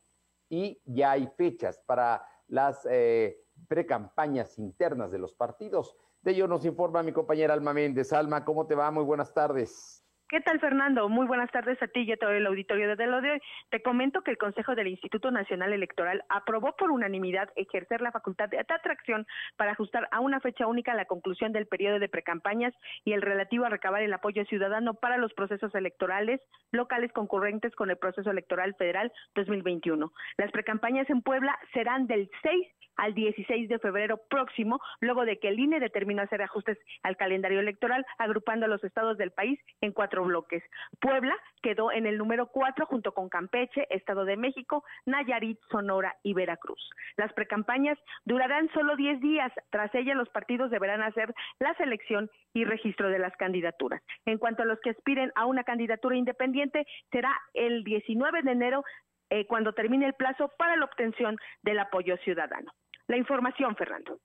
y 0.48 0.80
ya 0.84 1.12
hay 1.12 1.26
fechas 1.28 1.80
para 1.86 2.26
las 2.48 2.86
eh, 2.90 3.43
precampañas 3.74 4.56
internas 4.56 5.10
de 5.10 5.18
los 5.18 5.34
partidos. 5.34 5.96
De 6.22 6.30
ello 6.30 6.46
nos 6.46 6.64
informa 6.64 7.02
mi 7.02 7.10
compañera 7.10 7.54
Alma 7.54 7.74
Méndez. 7.74 8.12
Alma, 8.12 8.44
¿cómo 8.44 8.68
te 8.68 8.76
va? 8.76 8.88
Muy 8.92 9.02
buenas 9.02 9.34
tardes. 9.34 10.00
¿Qué 10.28 10.40
tal, 10.40 10.60
Fernando? 10.60 11.08
Muy 11.08 11.26
buenas 11.26 11.50
tardes 11.50 11.80
a 11.82 11.88
ti 11.88 12.02
y 12.02 12.12
a 12.12 12.16
todo 12.16 12.30
el 12.30 12.46
auditorio 12.46 12.96
de 12.96 13.06
lo 13.06 13.20
de 13.20 13.32
hoy. 13.32 13.40
Te 13.70 13.82
comento 13.82 14.22
que 14.22 14.30
el 14.30 14.38
Consejo 14.38 14.76
del 14.76 14.86
Instituto 14.86 15.32
Nacional 15.32 15.72
Electoral 15.72 16.24
aprobó 16.28 16.76
por 16.76 16.92
unanimidad 16.92 17.50
ejercer 17.56 18.00
la 18.00 18.12
facultad 18.12 18.48
de 18.48 18.58
atracción 18.58 19.26
para 19.56 19.72
ajustar 19.72 20.08
a 20.12 20.20
una 20.20 20.38
fecha 20.40 20.68
única 20.68 20.94
la 20.94 21.04
conclusión 21.04 21.52
del 21.52 21.66
periodo 21.66 21.98
de 21.98 22.08
precampañas 22.08 22.74
y 23.04 23.12
el 23.12 23.22
relativo 23.22 23.64
a 23.64 23.70
recabar 23.70 24.02
el 24.02 24.12
apoyo 24.12 24.44
ciudadano 24.44 24.94
para 24.94 25.18
los 25.18 25.34
procesos 25.34 25.74
electorales 25.74 26.40
locales 26.70 27.12
concurrentes 27.12 27.74
con 27.74 27.90
el 27.90 27.98
proceso 27.98 28.30
electoral 28.30 28.74
federal 28.76 29.12
2021. 29.34 30.12
Las 30.38 30.52
precampañas 30.52 31.10
en 31.10 31.22
Puebla 31.22 31.58
serán 31.72 32.06
del 32.06 32.30
6 32.42 32.66
al 32.96 33.14
16 33.14 33.68
de 33.68 33.78
febrero 33.78 34.20
próximo, 34.28 34.80
luego 35.00 35.24
de 35.24 35.38
que 35.38 35.48
el 35.48 35.58
INE 35.58 35.80
determinó 35.80 36.22
hacer 36.22 36.42
ajustes 36.42 36.78
al 37.02 37.16
calendario 37.16 37.60
electoral, 37.60 38.04
agrupando 38.18 38.66
a 38.66 38.68
los 38.68 38.82
estados 38.84 39.18
del 39.18 39.30
país 39.30 39.58
en 39.80 39.92
cuatro 39.92 40.24
bloques. 40.24 40.62
Puebla 41.00 41.36
quedó 41.62 41.92
en 41.92 42.06
el 42.06 42.18
número 42.18 42.48
cuatro 42.48 42.86
junto 42.86 43.12
con 43.12 43.28
Campeche, 43.28 43.86
Estado 43.90 44.24
de 44.24 44.36
México, 44.36 44.84
Nayarit, 45.06 45.58
Sonora 45.70 46.16
y 46.22 46.34
Veracruz. 46.34 46.90
Las 47.16 47.32
precampañas 47.32 47.98
durarán 48.24 48.70
solo 48.72 48.96
10 48.96 49.20
días. 49.20 49.52
Tras 49.70 49.94
ella, 49.94 50.14
los 50.14 50.28
partidos 50.30 50.70
deberán 50.70 51.02
hacer 51.02 51.34
la 51.58 51.74
selección 51.74 52.30
y 52.52 52.64
registro 52.64 53.08
de 53.08 53.18
las 53.18 53.36
candidaturas. 53.36 54.02
En 54.26 54.38
cuanto 54.38 54.62
a 54.62 54.66
los 54.66 54.80
que 54.80 54.90
aspiren 54.90 55.32
a 55.34 55.46
una 55.46 55.64
candidatura 55.64 56.16
independiente, 56.16 56.86
será 57.10 57.34
el 57.54 57.84
19 57.84 58.42
de 58.42 58.52
enero 58.52 58.84
eh, 59.30 59.46
cuando 59.46 59.72
termine 59.72 60.06
el 60.06 60.14
plazo 60.14 60.52
para 60.58 60.76
la 60.76 60.84
obtención 60.84 61.36
del 61.62 61.78
apoyo 61.78 62.16
ciudadano. 62.18 62.72
La 63.06 63.16
información, 63.16 63.76
Fernando. 63.76 64.18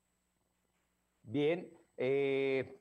Bien, 1.24 1.70
eh, 1.98 2.80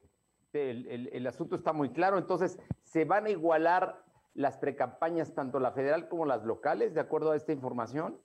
el, 0.52 1.08
el, 1.12 1.26
asunto 1.26 1.56
está 1.56 1.72
muy 1.72 1.90
claro. 1.92 2.18
Entonces, 2.18 2.58
¿se 2.82 3.04
van 3.04 3.26
a 3.26 3.30
igualar 3.30 4.02
las 4.34 4.56
precampañas, 4.56 5.34
tanto 5.34 5.58
la 5.58 5.72
federal 5.72 6.08
como 6.08 6.24
las 6.24 6.44
locales, 6.44 6.94
de 6.94 7.00
acuerdo 7.00 7.32
a 7.32 7.36
esta 7.36 7.52
información? 7.52 8.20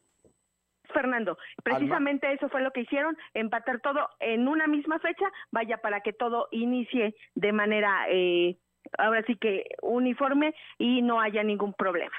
Fernando, 0.93 1.37
precisamente 1.63 2.31
eso 2.31 2.49
fue 2.49 2.61
lo 2.61 2.71
que 2.71 2.81
hicieron, 2.81 3.17
empatar 3.33 3.79
todo 3.81 4.07
en 4.19 4.47
una 4.47 4.67
misma 4.67 4.99
fecha, 4.99 5.25
vaya 5.51 5.77
para 5.77 6.01
que 6.01 6.13
todo 6.13 6.47
inicie 6.51 7.15
de 7.35 7.51
manera, 7.51 8.05
eh, 8.09 8.57
ahora 8.97 9.23
sí 9.25 9.35
que 9.37 9.65
uniforme 9.81 10.53
y 10.77 11.01
no 11.01 11.19
haya 11.19 11.43
ningún 11.43 11.73
problema. 11.73 12.15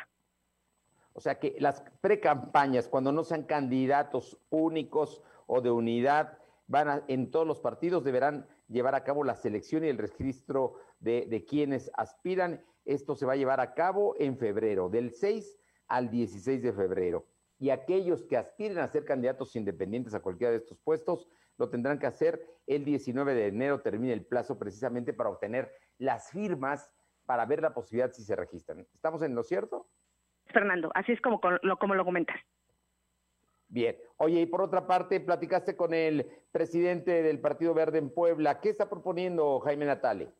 O 1.12 1.20
sea 1.20 1.38
que 1.38 1.54
las 1.60 1.82
precampañas, 2.00 2.88
cuando 2.88 3.12
no 3.12 3.22
sean 3.22 3.44
candidatos 3.44 4.36
únicos 4.50 5.22
o 5.46 5.60
de 5.60 5.70
unidad, 5.70 6.38
van 6.66 6.88
a, 6.88 7.04
en 7.08 7.30
todos 7.30 7.46
los 7.46 7.60
partidos 7.60 8.04
deberán 8.04 8.46
llevar 8.68 8.94
a 8.94 9.04
cabo 9.04 9.24
la 9.24 9.34
selección 9.34 9.84
y 9.84 9.88
el 9.88 9.98
registro 9.98 10.74
de, 11.00 11.44
quienes 11.48 11.90
aspiran. 11.94 12.64
Esto 12.84 13.14
se 13.14 13.26
va 13.26 13.32
a 13.32 13.36
llevar 13.36 13.60
a 13.60 13.74
cabo 13.74 14.14
en 14.18 14.36
febrero, 14.36 14.88
del 14.88 15.12
6 15.12 15.58
al 15.88 16.10
16 16.10 16.62
de 16.62 16.72
febrero. 16.72 17.26
Y 17.58 17.70
aquellos 17.70 18.24
que 18.24 18.36
aspiren 18.36 18.78
a 18.78 18.88
ser 18.88 19.04
candidatos 19.04 19.54
independientes 19.56 20.14
a 20.14 20.20
cualquiera 20.20 20.50
de 20.50 20.58
estos 20.58 20.78
puestos, 20.78 21.28
lo 21.56 21.70
tendrán 21.70 21.98
que 21.98 22.06
hacer 22.06 22.44
el 22.66 22.84
19 22.84 23.34
de 23.34 23.46
enero, 23.46 23.80
termina 23.80 24.12
el 24.12 24.26
plazo 24.26 24.58
precisamente 24.58 25.12
para 25.12 25.30
obtener 25.30 25.70
las 25.98 26.30
firmas 26.30 26.92
para 27.26 27.46
ver 27.46 27.62
la 27.62 27.72
posibilidad 27.72 28.12
si 28.12 28.22
se 28.22 28.36
registran. 28.36 28.86
¿Estamos 28.92 29.22
en 29.22 29.34
lo 29.34 29.42
cierto? 29.42 29.88
Fernando, 30.46 30.90
así 30.94 31.12
es 31.12 31.20
como 31.20 31.40
como 31.40 31.94
lo 31.94 32.04
comentas. 32.04 32.36
Bien. 33.74 33.96
Oye, 34.18 34.40
y 34.42 34.46
por 34.46 34.62
otra 34.62 34.86
parte, 34.86 35.18
platicaste 35.18 35.74
con 35.74 35.94
el 35.94 36.30
presidente 36.52 37.24
del 37.24 37.40
Partido 37.40 37.74
Verde 37.74 37.98
en 37.98 38.08
Puebla. 38.08 38.60
¿Qué 38.60 38.68
está 38.68 38.88
proponiendo 38.88 39.58
Jaime 39.58 39.84
Natale? 39.84 40.30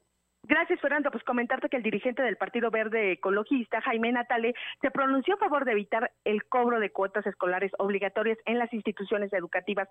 Gracias, 0.46 0.78
Fernando. 0.80 1.10
Pues 1.10 1.24
comentarte 1.24 1.70
que 1.70 1.78
el 1.78 1.82
dirigente 1.82 2.22
del 2.22 2.36
Partido 2.36 2.70
Verde 2.70 3.12
Ecologista, 3.12 3.80
Jaime 3.80 4.12
Natale, 4.12 4.54
se 4.82 4.90
pronunció 4.90 5.34
a 5.34 5.38
favor 5.38 5.64
de 5.64 5.72
evitar 5.72 6.12
el 6.24 6.44
cobro 6.44 6.80
de 6.80 6.90
cuotas 6.90 7.26
escolares 7.26 7.72
obligatorias 7.78 8.36
en 8.44 8.58
las 8.58 8.70
instituciones 8.74 9.32
educativas 9.32 9.88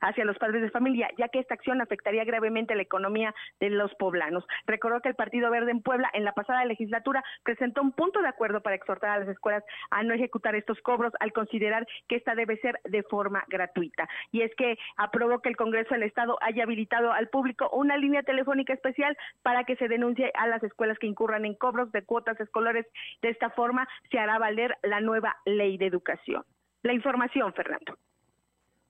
hacia 0.00 0.24
los 0.24 0.36
padres 0.38 0.60
de 0.62 0.70
familia, 0.70 1.08
ya 1.18 1.28
que 1.28 1.38
esta 1.38 1.54
acción 1.54 1.80
afectaría 1.80 2.24
gravemente 2.24 2.74
la 2.74 2.82
economía 2.82 3.32
de 3.60 3.70
los 3.70 3.94
poblanos. 3.94 4.44
Recordó 4.66 5.00
que 5.02 5.08
el 5.08 5.14
Partido 5.14 5.50
Verde 5.52 5.70
en 5.70 5.82
Puebla, 5.82 6.10
en 6.14 6.24
la 6.24 6.32
pasada 6.32 6.64
legislatura, 6.64 7.22
presentó 7.44 7.80
un 7.80 7.92
punto 7.92 8.20
de 8.22 8.28
acuerdo 8.28 8.60
para 8.60 8.74
exhortar 8.74 9.10
a 9.10 9.18
las 9.20 9.28
escuelas 9.28 9.62
a 9.90 10.02
no 10.02 10.14
ejecutar 10.14 10.56
estos 10.56 10.80
cobros 10.80 11.12
al 11.20 11.32
considerar 11.32 11.86
que 12.08 12.16
esta 12.16 12.34
debe 12.34 12.56
ser 12.56 12.80
de 12.84 13.04
forma 13.04 13.44
gratuita. 13.46 14.08
Y 14.32 14.42
es 14.42 14.52
que 14.56 14.76
aprobó 14.96 15.40
que 15.42 15.48
el 15.48 15.56
Congreso 15.56 15.94
del 15.94 16.02
Estado 16.02 16.38
haya 16.40 16.64
habilitado 16.64 17.12
al 17.12 17.28
público 17.28 17.70
una 17.70 17.96
línea 17.96 18.24
telefónica 18.24 18.72
especial 18.72 19.16
para 19.42 19.62
que 19.62 19.76
se 19.76 19.91
denuncie 19.92 20.32
a 20.34 20.46
las 20.46 20.62
escuelas 20.62 20.98
que 20.98 21.06
incurran 21.06 21.44
en 21.44 21.54
cobros 21.54 21.92
de 21.92 22.04
cuotas 22.04 22.38
escolares. 22.40 22.86
De 23.20 23.30
esta 23.30 23.50
forma 23.50 23.86
se 24.10 24.18
hará 24.18 24.38
valer 24.38 24.76
la 24.82 25.00
nueva 25.00 25.36
ley 25.44 25.78
de 25.78 25.86
educación. 25.86 26.44
La 26.82 26.92
información, 26.92 27.52
Fernando. 27.52 27.96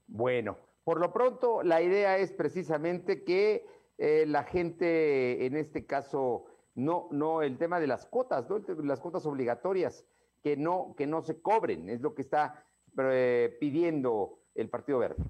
Bueno, 0.06 0.58
por 0.84 1.00
lo 1.00 1.12
pronto 1.12 1.62
la 1.62 1.82
idea 1.82 2.18
es 2.18 2.32
precisamente 2.32 3.24
que 3.24 3.64
eh, 3.98 4.24
la 4.26 4.44
gente, 4.44 5.46
en 5.46 5.56
este 5.56 5.86
caso, 5.86 6.46
no, 6.74 7.08
no, 7.10 7.42
el 7.42 7.58
tema 7.58 7.80
de 7.80 7.86
las 7.86 8.06
cuotas, 8.06 8.48
¿no? 8.48 8.60
las 8.82 9.00
cuotas 9.00 9.26
obligatorias, 9.26 10.06
que 10.42 10.56
no, 10.56 10.94
que 10.96 11.06
no 11.06 11.22
se 11.22 11.40
cobren, 11.40 11.88
es 11.88 12.00
lo 12.00 12.14
que 12.14 12.22
está 12.22 12.64
eh, 12.98 13.56
pidiendo 13.60 14.38
el 14.54 14.68
Partido 14.68 14.98
Verde. 14.98 15.22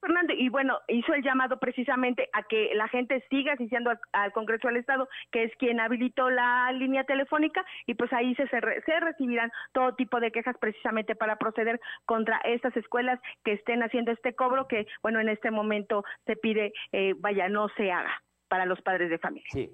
Fernando, 0.00 0.32
y 0.32 0.48
bueno, 0.48 0.78
hizo 0.88 1.12
el 1.14 1.22
llamado 1.22 1.58
precisamente 1.58 2.28
a 2.32 2.42
que 2.44 2.70
la 2.74 2.88
gente 2.88 3.24
siga 3.28 3.54
asistiendo 3.54 3.90
al, 4.12 4.32
Congreso 4.32 4.68
del 4.68 4.76
Estado, 4.76 5.08
que 5.32 5.44
es 5.44 5.56
quien 5.56 5.80
habilitó 5.80 6.30
la 6.30 6.70
línea 6.72 7.04
telefónica, 7.04 7.64
y 7.86 7.94
pues 7.94 8.12
ahí 8.12 8.34
se, 8.36 8.46
se, 8.48 9.00
recibirán 9.00 9.50
todo 9.72 9.94
tipo 9.94 10.20
de 10.20 10.30
quejas 10.30 10.56
precisamente 10.58 11.16
para 11.16 11.36
proceder 11.36 11.80
contra 12.04 12.38
estas 12.44 12.76
escuelas 12.76 13.20
que 13.44 13.52
estén 13.52 13.82
haciendo 13.82 14.12
este 14.12 14.34
cobro, 14.34 14.68
que 14.68 14.86
bueno, 15.02 15.20
en 15.20 15.28
este 15.28 15.50
momento 15.50 16.04
se 16.26 16.36
pide, 16.36 16.72
eh, 16.92 17.14
vaya, 17.18 17.48
no 17.48 17.68
se 17.70 17.90
haga 17.90 18.22
para 18.48 18.66
los 18.66 18.80
padres 18.82 19.10
de 19.10 19.18
familia. 19.18 19.48
Sí. 19.50 19.70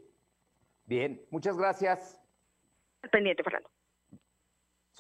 Bien, 0.87 1.21
muchas 1.31 1.57
gracias. 1.57 2.21
Pendiente, 3.11 3.43
Fernando. 3.43 3.74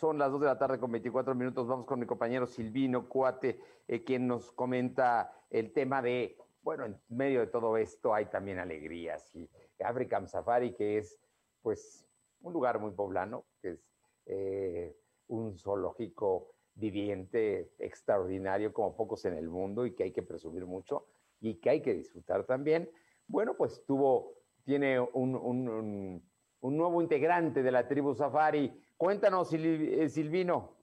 Son 0.04 0.18
las 0.18 0.30
2 0.30 0.42
de 0.42 0.46
la 0.48 0.58
tarde 0.58 0.78
con 0.78 0.92
24 0.92 1.34
minutos. 1.34 1.66
Vamos 1.66 1.86
con 1.86 1.98
mi 1.98 2.04
compañero 2.04 2.46
Silvino 2.46 3.08
Cuate, 3.08 3.58
eh, 3.88 4.04
quien 4.04 4.26
nos 4.26 4.52
comenta 4.52 5.32
el 5.48 5.72
tema 5.72 6.02
de, 6.02 6.36
bueno, 6.60 6.84
en 6.84 7.00
medio 7.08 7.40
de 7.40 7.46
todo 7.46 7.78
esto 7.78 8.12
hay 8.12 8.26
también 8.26 8.58
alegrías. 8.58 9.34
Y 9.34 9.48
African 9.82 10.28
Safari, 10.28 10.74
que 10.74 10.98
es, 10.98 11.18
pues, 11.62 12.06
un 12.42 12.52
lugar 12.52 12.80
muy 12.80 12.90
poblano, 12.90 13.46
que 13.62 13.70
es 13.70 13.88
eh, 14.26 14.94
un 15.28 15.56
zoológico 15.56 16.50
viviente 16.74 17.72
extraordinario 17.78 18.74
como 18.74 18.94
pocos 18.94 19.24
en 19.24 19.38
el 19.38 19.48
mundo 19.48 19.86
y 19.86 19.94
que 19.94 20.02
hay 20.02 20.12
que 20.12 20.22
presumir 20.22 20.66
mucho 20.66 21.06
y 21.40 21.54
que 21.54 21.70
hay 21.70 21.80
que 21.80 21.94
disfrutar 21.94 22.44
también. 22.44 22.90
Bueno, 23.26 23.56
pues 23.56 23.82
tuvo, 23.86 24.34
tiene 24.66 25.00
un, 25.00 25.34
un, 25.34 26.22
un 26.60 26.76
nuevo 26.76 27.00
integrante 27.00 27.62
de 27.62 27.72
la 27.72 27.88
tribu 27.88 28.14
Safari 28.14 28.84
Cuéntanos, 29.04 29.52
eh, 29.52 30.08
Silvino. 30.08 30.78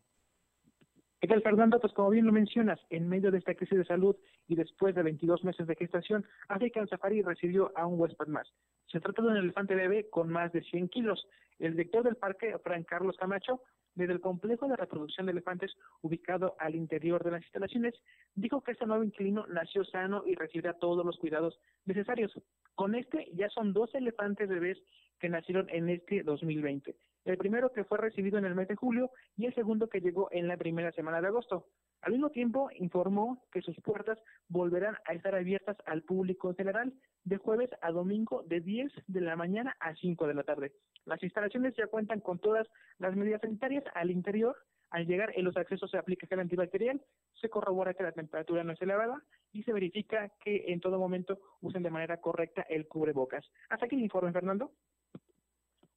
¿Qué 1.19 1.27
tal, 1.27 1.41
Fernando? 1.41 1.79
Pues 1.79 1.91
como 1.93 2.12
bien 2.12 2.27
lo 2.27 2.31
mencionas, 2.31 2.79
en 2.91 3.10
medio 3.10 3.31
de 3.31 3.39
esta 3.39 3.55
crisis 3.55 3.79
de 3.79 3.84
salud 3.84 4.15
y 4.47 4.53
después 4.53 4.93
de 4.93 5.01
22 5.01 5.43
meses 5.43 5.65
de 5.65 5.75
gestación, 5.75 6.23
African 6.47 6.88
Safari 6.88 7.23
recibió 7.23 7.71
a 7.75 7.88
un 7.88 7.99
huésped 7.99 8.27
más. 8.27 8.47
Se 8.91 8.99
trata 8.99 9.23
de 9.23 9.29
un 9.29 9.38
elefante 9.38 9.73
bebé 9.73 10.07
con 10.12 10.29
más 10.29 10.51
de 10.51 10.62
100 10.62 10.89
kilos. 10.89 11.27
El 11.57 11.71
director 11.71 12.03
del 12.03 12.15
parque, 12.15 12.55
Fran 12.60 12.84
Carlos 12.84 13.17
Camacho, 13.17 13.63
desde 13.95 14.13
el 14.13 14.21
complejo 14.21 14.67
de 14.67 14.75
reproducción 14.75 15.25
de 15.25 15.31
elefantes 15.31 15.75
ubicado 16.03 16.55
al 16.60 16.75
interior 16.75 17.23
de 17.23 17.31
las 17.31 17.41
instalaciones, 17.41 17.95
dijo 18.36 18.62
que 18.62 18.73
este 18.73 18.86
nuevo 18.86 19.03
inquilino 19.03 19.47
nació 19.47 19.84
sano 19.84 20.21
y 20.27 20.36
recibirá 20.36 20.73
todos 20.73 21.03
los 21.03 21.17
cuidados 21.17 21.60
necesarios. 21.86 22.31
Con 22.75 22.93
este 22.93 23.31
ya 23.34 23.49
son 23.49 23.73
dos 23.73 23.89
elefantes 23.95 24.47
bebés 24.47 24.77
que 25.19 25.27
nacieron 25.27 25.67
en 25.71 25.89
este 25.89 26.21
2020. 26.21 26.95
El 27.23 27.38
primero 27.38 27.71
que 27.71 27.84
fue 27.84 27.99
recibido 27.99 28.39
en 28.39 28.45
el 28.45 28.55
mes 28.55 28.67
de 28.67 28.75
julio 28.75 29.12
y 29.38 29.45
el 29.45 29.53
segundo 29.53 29.88
que 29.88 30.01
llegó 30.01 30.29
en 30.31 30.47
la 30.47 30.57
primera 30.57 30.91
semana 30.91 31.21
de 31.21 31.27
agosto. 31.27 31.67
Al 32.01 32.13
mismo 32.13 32.31
tiempo, 32.31 32.69
informó 32.79 33.43
que 33.51 33.62
sus 33.62 33.79
puertas 33.81 34.17
volverán 34.47 34.97
a 35.05 35.13
estar 35.13 35.36
abiertas 35.36 35.77
al 35.86 36.01
público 36.01 36.49
en 36.49 36.55
general 36.55 36.93
de 37.23 37.38
jueves 37.38 37.69
a 37.81 37.91
domingo 37.91 38.43
de 38.47 38.60
10 38.60 38.91
de 39.05 39.21
la 39.21 39.36
mañana 39.36 39.75
a 39.79 39.93
5 39.93 40.25
de 40.25 40.34
la 40.34 40.43
tarde. 40.43 40.73
Las 41.05 41.21
instalaciones 41.21 41.75
ya 41.75 41.86
cuentan 41.88 42.21
con 42.21 42.39
todas 42.39 42.67
las 42.97 43.15
medidas 43.15 43.41
sanitarias 43.41 43.84
al 43.93 44.10
interior. 44.10 44.55
Al 44.89 45.05
llegar 45.05 45.31
en 45.36 45.45
los 45.45 45.55
accesos 45.55 45.91
se 45.91 45.97
aplica 45.97 46.27
gel 46.27 46.39
antibacterial, 46.39 47.01
se 47.39 47.49
corrobora 47.49 47.93
que 47.93 48.03
la 48.03 48.12
temperatura 48.12 48.63
no 48.63 48.73
es 48.73 48.81
elevada 48.81 49.23
y 49.53 49.63
se 49.63 49.71
verifica 49.71 50.29
que 50.43 50.65
en 50.67 50.81
todo 50.81 50.99
momento 50.99 51.39
usen 51.62 51.84
de 51.84 51.91
manera 51.91 52.17
correcta 52.19 52.63
el 52.63 52.88
cubrebocas. 52.88 53.45
Hasta 53.69 53.86
aquí 53.86 53.95
el 53.95 54.01
informe, 54.01 54.34
Fernando. 54.34 54.71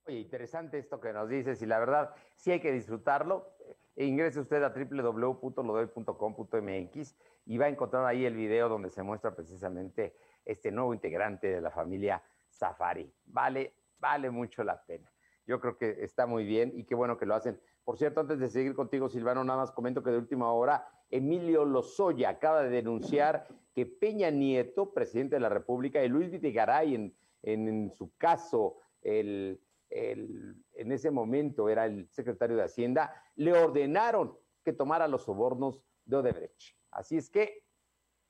Oye, 0.06 0.18
interesante 0.18 0.78
esto 0.78 1.00
que 1.00 1.14
nos 1.14 1.30
dices 1.30 1.62
y 1.62 1.66
la 1.66 1.78
verdad, 1.78 2.14
sí 2.36 2.50
hay 2.50 2.60
que 2.60 2.72
disfrutarlo. 2.72 3.54
E 3.96 4.04
ingrese 4.04 4.40
usted 4.40 4.62
a 4.62 4.70
www.lodoy.com.mx 4.70 7.16
y 7.46 7.58
va 7.58 7.66
a 7.66 7.68
encontrar 7.68 8.04
ahí 8.04 8.26
el 8.26 8.34
video 8.34 8.68
donde 8.68 8.90
se 8.90 9.02
muestra 9.02 9.34
precisamente 9.34 10.14
este 10.44 10.70
nuevo 10.72 10.92
integrante 10.92 11.46
de 11.46 11.60
la 11.60 11.70
familia 11.70 12.22
Safari. 12.50 13.10
Vale, 13.24 13.72
vale 13.98 14.30
mucho 14.30 14.62
la 14.62 14.84
pena. 14.84 15.10
Yo 15.46 15.58
creo 15.60 15.78
que 15.78 16.04
está 16.04 16.26
muy 16.26 16.44
bien 16.44 16.72
y 16.74 16.84
qué 16.84 16.94
bueno 16.94 17.16
que 17.16 17.24
lo 17.24 17.34
hacen. 17.34 17.58
Por 17.84 17.96
cierto, 17.96 18.20
antes 18.20 18.38
de 18.38 18.50
seguir 18.50 18.74
contigo, 18.74 19.08
Silvano, 19.08 19.42
nada 19.42 19.60
más 19.60 19.72
comento 19.72 20.02
que 20.02 20.10
de 20.10 20.18
última 20.18 20.52
hora, 20.52 20.86
Emilio 21.10 21.64
Lozoya 21.64 22.28
acaba 22.28 22.62
de 22.62 22.68
denunciar 22.70 23.46
que 23.74 23.86
Peña 23.86 24.30
Nieto, 24.30 24.92
presidente 24.92 25.36
de 25.36 25.40
la 25.40 25.48
República, 25.48 26.04
y 26.04 26.08
Luis 26.08 26.30
Vitigaray, 26.30 26.94
en, 26.94 27.16
en 27.42 27.90
su 27.92 28.14
caso, 28.16 28.76
el 29.02 29.60
en 29.94 30.92
ese 30.92 31.11
momento 31.11 31.68
era 31.68 31.87
el 31.87 32.09
secretario 32.11 32.57
de 32.57 32.64
Hacienda, 32.64 33.14
le 33.37 33.52
ordenaron 33.52 34.37
que 34.64 34.72
tomara 34.72 35.07
los 35.07 35.22
sobornos 35.22 35.85
de 36.04 36.16
Odebrecht. 36.16 36.76
Así 36.90 37.16
es 37.16 37.30
que 37.30 37.64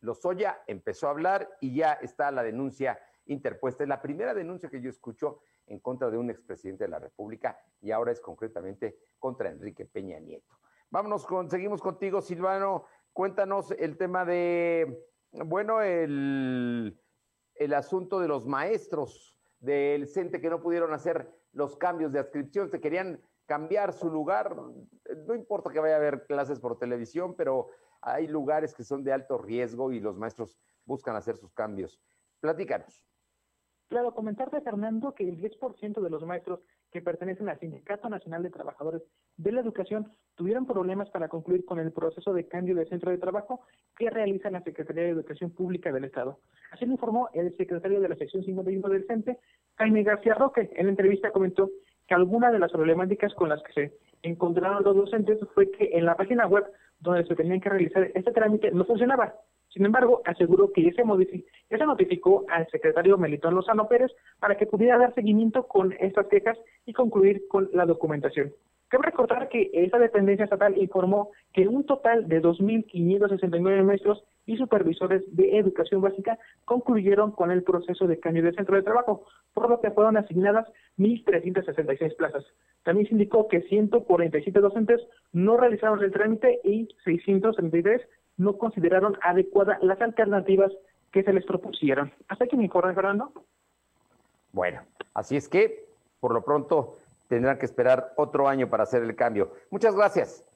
Lozoya 0.00 0.62
empezó 0.66 1.07
a 1.07 1.11
hablar 1.11 1.48
y 1.61 1.74
ya 1.74 1.94
está 1.94 2.31
la 2.31 2.42
denuncia 2.42 2.98
interpuesta. 3.27 3.85
Es 3.85 3.88
la 3.88 4.03
primera 4.03 4.35
denuncia 4.35 4.68
que 4.68 4.83
yo 4.83 4.90
escucho 4.90 5.40
en 5.66 5.81
contra 5.81 6.11
de 6.11 6.18
un 6.18 6.29
expresidente 6.29 6.85
de 6.85 6.90
la 6.90 6.98
República 6.98 7.59
y 7.81 7.90
ahora 7.90 8.12
es 8.12 8.20
concretamente 8.20 8.98
contra 9.18 9.48
Enrique 9.48 9.87
Peña 9.87 10.18
Nieto. 10.20 10.59
Vámonos 10.90 11.27
seguimos 11.48 11.81
contigo, 11.81 12.20
Silvano. 12.20 12.85
Cuéntanos 13.12 13.70
el 13.70 13.96
tema 13.96 14.24
de, 14.27 15.03
bueno, 15.33 15.81
el, 15.81 17.00
el 17.55 17.74
asunto 17.74 18.20
de 18.20 18.29
los 18.29 18.46
maestros 18.46 19.38
del 19.59 20.07
CENTE 20.07 20.40
que 20.40 20.50
no 20.50 20.61
pudieron 20.61 20.92
hacer 20.92 21.33
los 21.54 21.76
cambios 21.76 22.12
de 22.12 22.18
adscripción, 22.18 22.68
se 22.68 22.80
querían 22.80 23.20
cambiar 23.46 23.92
su 23.92 24.10
lugar. 24.10 24.56
No 25.26 25.34
importa 25.34 25.70
que 25.70 25.80
vaya 25.80 25.94
a 25.94 25.98
haber 25.98 26.26
clases 26.26 26.60
por 26.60 26.78
televisión, 26.78 27.34
pero 27.36 27.68
hay 28.02 28.26
lugares 28.26 28.74
que 28.74 28.84
son 28.84 29.02
de 29.02 29.12
alto 29.12 29.38
riesgo 29.38 29.92
y 29.92 30.00
los 30.00 30.16
maestros 30.16 30.58
buscan 30.84 31.16
hacer 31.16 31.36
sus 31.36 31.52
cambios. 31.52 32.00
Platícanos. 32.40 33.04
Claro, 33.88 34.14
comentarte, 34.14 34.60
Fernando, 34.60 35.14
que 35.14 35.28
el 35.28 35.38
10% 35.38 36.00
de 36.00 36.10
los 36.10 36.24
maestros 36.24 36.60
que 36.90 37.02
pertenecen 37.02 37.48
al 37.48 37.58
Sindicato 37.58 38.08
Nacional 38.08 38.42
de 38.42 38.50
Trabajadores 38.50 39.02
de 39.36 39.52
la 39.52 39.60
Educación 39.60 40.10
tuvieron 40.36 40.66
problemas 40.66 41.10
para 41.10 41.28
concluir 41.28 41.64
con 41.64 41.78
el 41.78 41.92
proceso 41.92 42.32
de 42.32 42.48
cambio 42.48 42.74
de 42.74 42.86
centro 42.86 43.10
de 43.10 43.18
trabajo 43.18 43.60
que 43.96 44.10
realiza 44.10 44.50
la 44.50 44.62
Secretaría 44.62 45.04
de 45.04 45.10
Educación 45.10 45.50
Pública 45.50 45.92
del 45.92 46.04
Estado. 46.04 46.40
Así 46.72 46.86
lo 46.86 46.92
informó 46.92 47.28
el 47.34 47.54
secretario 47.56 48.00
de 48.00 48.08
la 48.08 48.16
sección 48.16 48.42
51 48.42 48.88
del 48.88 49.06
CENTE, 49.06 49.38
Jaime 49.76 50.02
García 50.02 50.34
Roque. 50.34 50.70
En 50.76 50.87
la 50.87 50.90
entrevista 50.90 51.30
comentó 51.30 51.70
que 52.06 52.14
alguna 52.14 52.50
de 52.50 52.58
las 52.58 52.72
problemáticas 52.72 53.34
con 53.34 53.48
las 53.48 53.62
que 53.62 53.72
se 53.72 53.92
encontraron 54.22 54.84
los 54.84 54.96
docentes 54.96 55.38
fue 55.54 55.70
que 55.70 55.90
en 55.92 56.04
la 56.06 56.16
página 56.16 56.46
web 56.46 56.64
donde 57.00 57.24
se 57.24 57.34
tenían 57.34 57.60
que 57.60 57.68
realizar 57.68 58.10
este 58.14 58.32
trámite 58.32 58.70
no 58.70 58.84
funcionaba. 58.84 59.34
Sin 59.68 59.84
embargo, 59.84 60.22
aseguró 60.24 60.70
que 60.72 60.84
ya 60.84 60.92
se, 60.92 61.04
ya 61.70 61.87
notificó 61.87 62.44
al 62.48 62.68
secretario 62.68 63.18
Melitón 63.18 63.54
Lozano 63.54 63.88
Pérez 63.88 64.12
para 64.38 64.56
que 64.56 64.66
pudiera 64.66 64.98
dar 64.98 65.14
seguimiento 65.14 65.66
con 65.66 65.92
estas 65.98 66.28
quejas 66.28 66.56
y 66.87 66.92
concluir 66.92 67.48
con 67.48 67.68
la 67.72 67.84
documentación. 67.84 68.52
Cabe 68.88 69.06
recordar 69.06 69.48
que 69.48 69.70
esta 69.72 69.98
dependencia 69.98 70.44
estatal 70.44 70.78
informó 70.78 71.30
que 71.52 71.66
un 71.66 71.84
total 71.84 72.28
de 72.28 72.40
2.569 72.40 73.82
maestros 73.82 74.22
y 74.46 74.57
supervisores 74.57 75.22
de 75.35 75.59
educación 75.59 76.00
básica 76.00 76.38
concluyeron 76.64 77.33
con 77.33 77.50
el 77.50 77.62
proceso 77.62 78.07
de 78.07 78.20
cambio 78.20 78.42
de 78.42 78.52
centro 78.52 78.76
de 78.76 78.83
trabajo, 78.83 79.24
por 79.52 79.68
lo 79.68 79.80
que 79.80 79.90
fueron 79.90 80.16
asignadas 80.16 80.66
1.366 80.98 82.16
plazas. 82.16 82.44
También 82.83 83.09
se 83.09 83.14
indicó 83.14 83.48
que 83.48 83.62
147 83.62 84.61
docentes 84.61 85.00
no 85.33 85.57
realizaron 85.57 86.02
el 86.02 86.12
trámite 86.12 86.61
y 86.64 86.88
633 87.04 88.02
no 88.37 88.59
consideraron 88.59 89.16
adecuadas 89.22 89.83
las 89.83 90.00
alternativas 90.00 90.72
que 91.12 91.22
se 91.22 91.33
les 91.33 91.44
propusieron. 91.46 92.12
¿Hasta 92.28 92.44
aquí 92.44 92.57
mi 92.57 92.64
informe, 92.64 92.94
Fernando? 92.94 93.33
Bueno, 94.52 94.83
así 95.14 95.37
es 95.37 95.48
que 95.48 95.87
por 96.20 96.33
lo 96.33 96.42
pronto 96.42 96.96
tendrán 97.28 97.59
que 97.59 97.66
esperar 97.66 98.12
otro 98.16 98.48
año 98.48 98.68
para 98.68 98.83
hacer 98.83 99.02
el 99.02 99.14
cambio. 99.16 99.52
Muchas 99.70 99.94
gracias. 99.94 100.53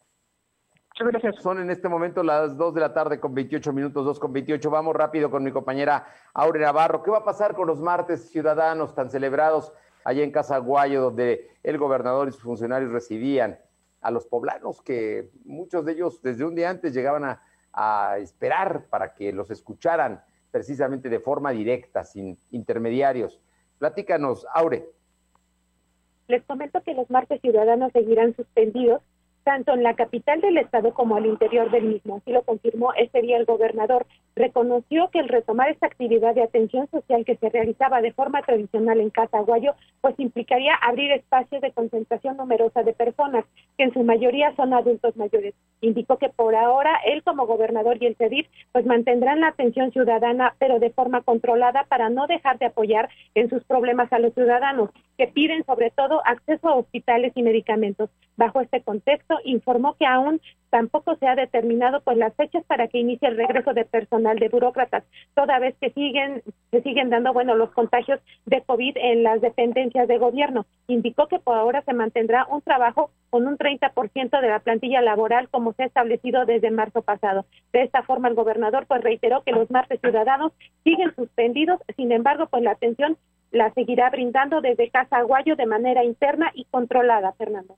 Muchas 1.01 1.13
gracias. 1.13 1.43
Son 1.45 1.61
en 1.61 1.71
este 1.71 1.89
momento 1.89 2.25
las 2.25 2.57
2 2.57 2.75
de 2.75 2.81
la 2.81 2.93
tarde 2.93 3.21
con 3.21 3.33
28 3.33 3.73
minutos, 3.73 4.05
2 4.05 4.19
con 4.19 4.33
28. 4.33 4.69
Vamos 4.69 4.97
rápido 4.97 5.31
con 5.31 5.45
mi 5.45 5.53
compañera 5.53 6.09
Aure 6.35 6.59
Navarro. 6.59 7.05
¿Qué 7.05 7.11
va 7.13 7.19
a 7.19 7.25
pasar 7.25 7.55
con 7.55 7.69
los 7.69 7.81
martes 7.81 8.31
ciudadanos 8.31 8.97
tan 8.97 9.09
celebrados 9.09 9.73
allá 10.03 10.25
en 10.25 10.33
Casaguayo, 10.33 11.03
donde 11.03 11.53
el 11.63 11.79
gobernador 11.79 12.27
y 12.27 12.33
sus 12.33 12.43
funcionarios 12.43 12.91
recibían 12.91 13.61
a 14.01 14.11
los 14.11 14.27
poblanos, 14.27 14.83
que 14.83 15.31
muchos 15.45 15.85
de 15.85 15.93
ellos 15.93 16.21
desde 16.21 16.45
un 16.45 16.57
día 16.57 16.69
antes 16.69 16.93
llegaban 16.93 17.25
a, 17.25 17.43
a 17.73 18.19
esperar 18.19 18.87
para 18.91 19.15
que 19.15 19.33
los 19.33 19.53
escucharan 19.53 20.21
precisamente 20.51 21.09
de 21.09 21.21
forma 21.21 21.53
directa, 21.53 22.03
sin 22.03 22.37
intermediarios? 22.51 23.41
Platícanos, 23.79 24.49
Aure. 24.53 24.91
Les 26.27 26.43
comento 26.45 26.83
que 26.83 26.95
los 26.95 27.09
martes 27.09 27.41
ciudadanos 27.41 27.93
seguirán 27.93 28.35
suspendidos 28.35 29.01
tanto 29.49 29.73
en 29.73 29.83
la 29.83 29.95
capital 29.95 30.43
del 30.43 30.59
estado 30.59 30.93
como 30.93 31.17
al 31.17 31.25
interior 31.25 31.71
del 31.71 31.85
mismo. 31.85 32.19
Así 32.19 32.33
lo 32.33 32.43
confirmó 32.43 32.93
ese 32.93 33.23
día 33.23 33.39
el 33.39 33.47
gobernador. 33.47 34.07
Reconoció 34.39 35.11
que 35.11 35.19
el 35.19 35.29
retomar 35.29 35.69
esta 35.69 35.89
actividad 35.89 36.33
de 36.33 36.45
atención 36.45 36.89
social 36.93 37.25
que 37.25 37.35
se 37.35 37.49
realizaba 37.49 38.01
de 38.01 38.13
forma 38.13 38.41
tradicional 38.43 39.01
en 39.01 39.11
Casaguayo, 39.11 39.75
pues 40.01 40.15
implicaría 40.17 40.75
abrir 40.77 41.11
espacios 41.11 41.61
de 41.61 41.73
concentración 41.73 42.37
numerosa 42.37 42.85
de 42.85 42.93
personas, 42.93 43.45
que 43.77 43.83
en 43.83 43.93
su 43.93 44.05
mayoría 44.05 44.55
son 44.55 44.75
adultos 44.75 45.17
mayores. 45.17 45.55
Indicó 45.81 46.19
que 46.19 46.29
por 46.29 46.55
ahora 46.55 47.01
él 47.05 47.25
como 47.25 47.49
gobernador 47.49 47.97
y 48.01 48.07
el 48.07 48.15
CEDIR 48.15 48.47
pues 48.71 48.87
mantendrán 48.87 49.41
la 49.41 49.49
atención 49.49 49.91
ciudadana, 49.91 50.55
pero 50.61 50.79
de 50.79 50.91
forma 50.91 51.23
controlada 51.23 51.87
para 51.89 52.09
no 52.09 52.29
dejar 52.29 52.61
de 52.61 52.67
apoyar 52.67 53.09
en 53.35 53.51
sus 53.51 53.65
problemas 53.65 54.13
a 54.13 54.21
los 54.21 54.35
ciudadanos, 54.35 54.91
que 55.17 55.27
piden 55.27 55.65
sobre 55.65 55.91
todo 55.91 56.23
acceso 56.25 56.69
a 56.69 56.77
hospitales 56.77 57.33
y 57.35 57.43
medicamentos. 57.43 58.09
Bajo 58.37 58.61
este 58.61 58.83
contexto, 58.83 59.37
informó 59.43 59.97
que 59.97 60.07
aún 60.07 60.41
tampoco 60.71 61.17
se 61.17 61.27
ha 61.27 61.35
determinado 61.35 62.03
pues 62.03 62.17
las 62.17 62.35
fechas 62.35 62.65
para 62.67 62.89
que 62.89 62.99
inicie 62.99 63.29
el 63.29 63.37
regreso 63.37 63.73
de 63.73 63.85
de 64.37 64.49
burócratas, 64.49 65.05
toda 65.35 65.59
vez 65.59 65.75
que 65.81 65.91
siguen 65.91 66.43
se 66.71 66.83
siguen 66.83 67.09
dando 67.09 67.33
bueno 67.33 67.55
los 67.55 67.71
contagios 67.71 68.21
de 68.45 68.63
COVID 68.63 68.97
en 68.97 69.23
las 69.23 69.41
dependencias 69.41 70.07
de 70.07 70.19
gobierno. 70.19 70.67
Indicó 70.87 71.27
que 71.27 71.39
por 71.39 71.57
ahora 71.57 71.83
se 71.83 71.95
mantendrá 71.95 72.47
un 72.51 72.61
trabajo 72.61 73.11
con 73.31 73.47
un 73.47 73.57
30% 73.57 74.41
de 74.41 74.49
la 74.49 74.61
plantilla 74.61 75.01
laboral 75.01 75.49
como 75.49 75.73
se 75.73 75.85
ha 75.85 75.87
establecido 75.87 76.45
desde 76.45 76.71
marzo 76.71 77.03
pasado. 77.03 77.47
De 77.73 77.83
esta 77.83 78.03
forma 78.03 78.29
el 78.29 78.35
gobernador 78.35 78.87
pues 78.87 79.03
reiteró 79.03 79.43
que 79.43 79.53
los 79.53 79.71
martes 79.71 80.01
ciudadanos 80.01 80.53
siguen 80.85 81.15
suspendidos, 81.15 81.81
sin 81.97 82.13
embargo 82.13 82.47
pues 82.47 82.63
la 82.63 82.73
atención 82.73 83.17
la 83.51 83.73
seguirá 83.73 84.11
brindando 84.11 84.61
desde 84.61 84.91
Casa 84.91 85.19
Aguayo 85.19 85.57
de 85.57 85.67
manera 85.67 86.05
interna 86.05 86.51
y 86.55 86.65
controlada, 86.67 87.33
Fernando. 87.33 87.77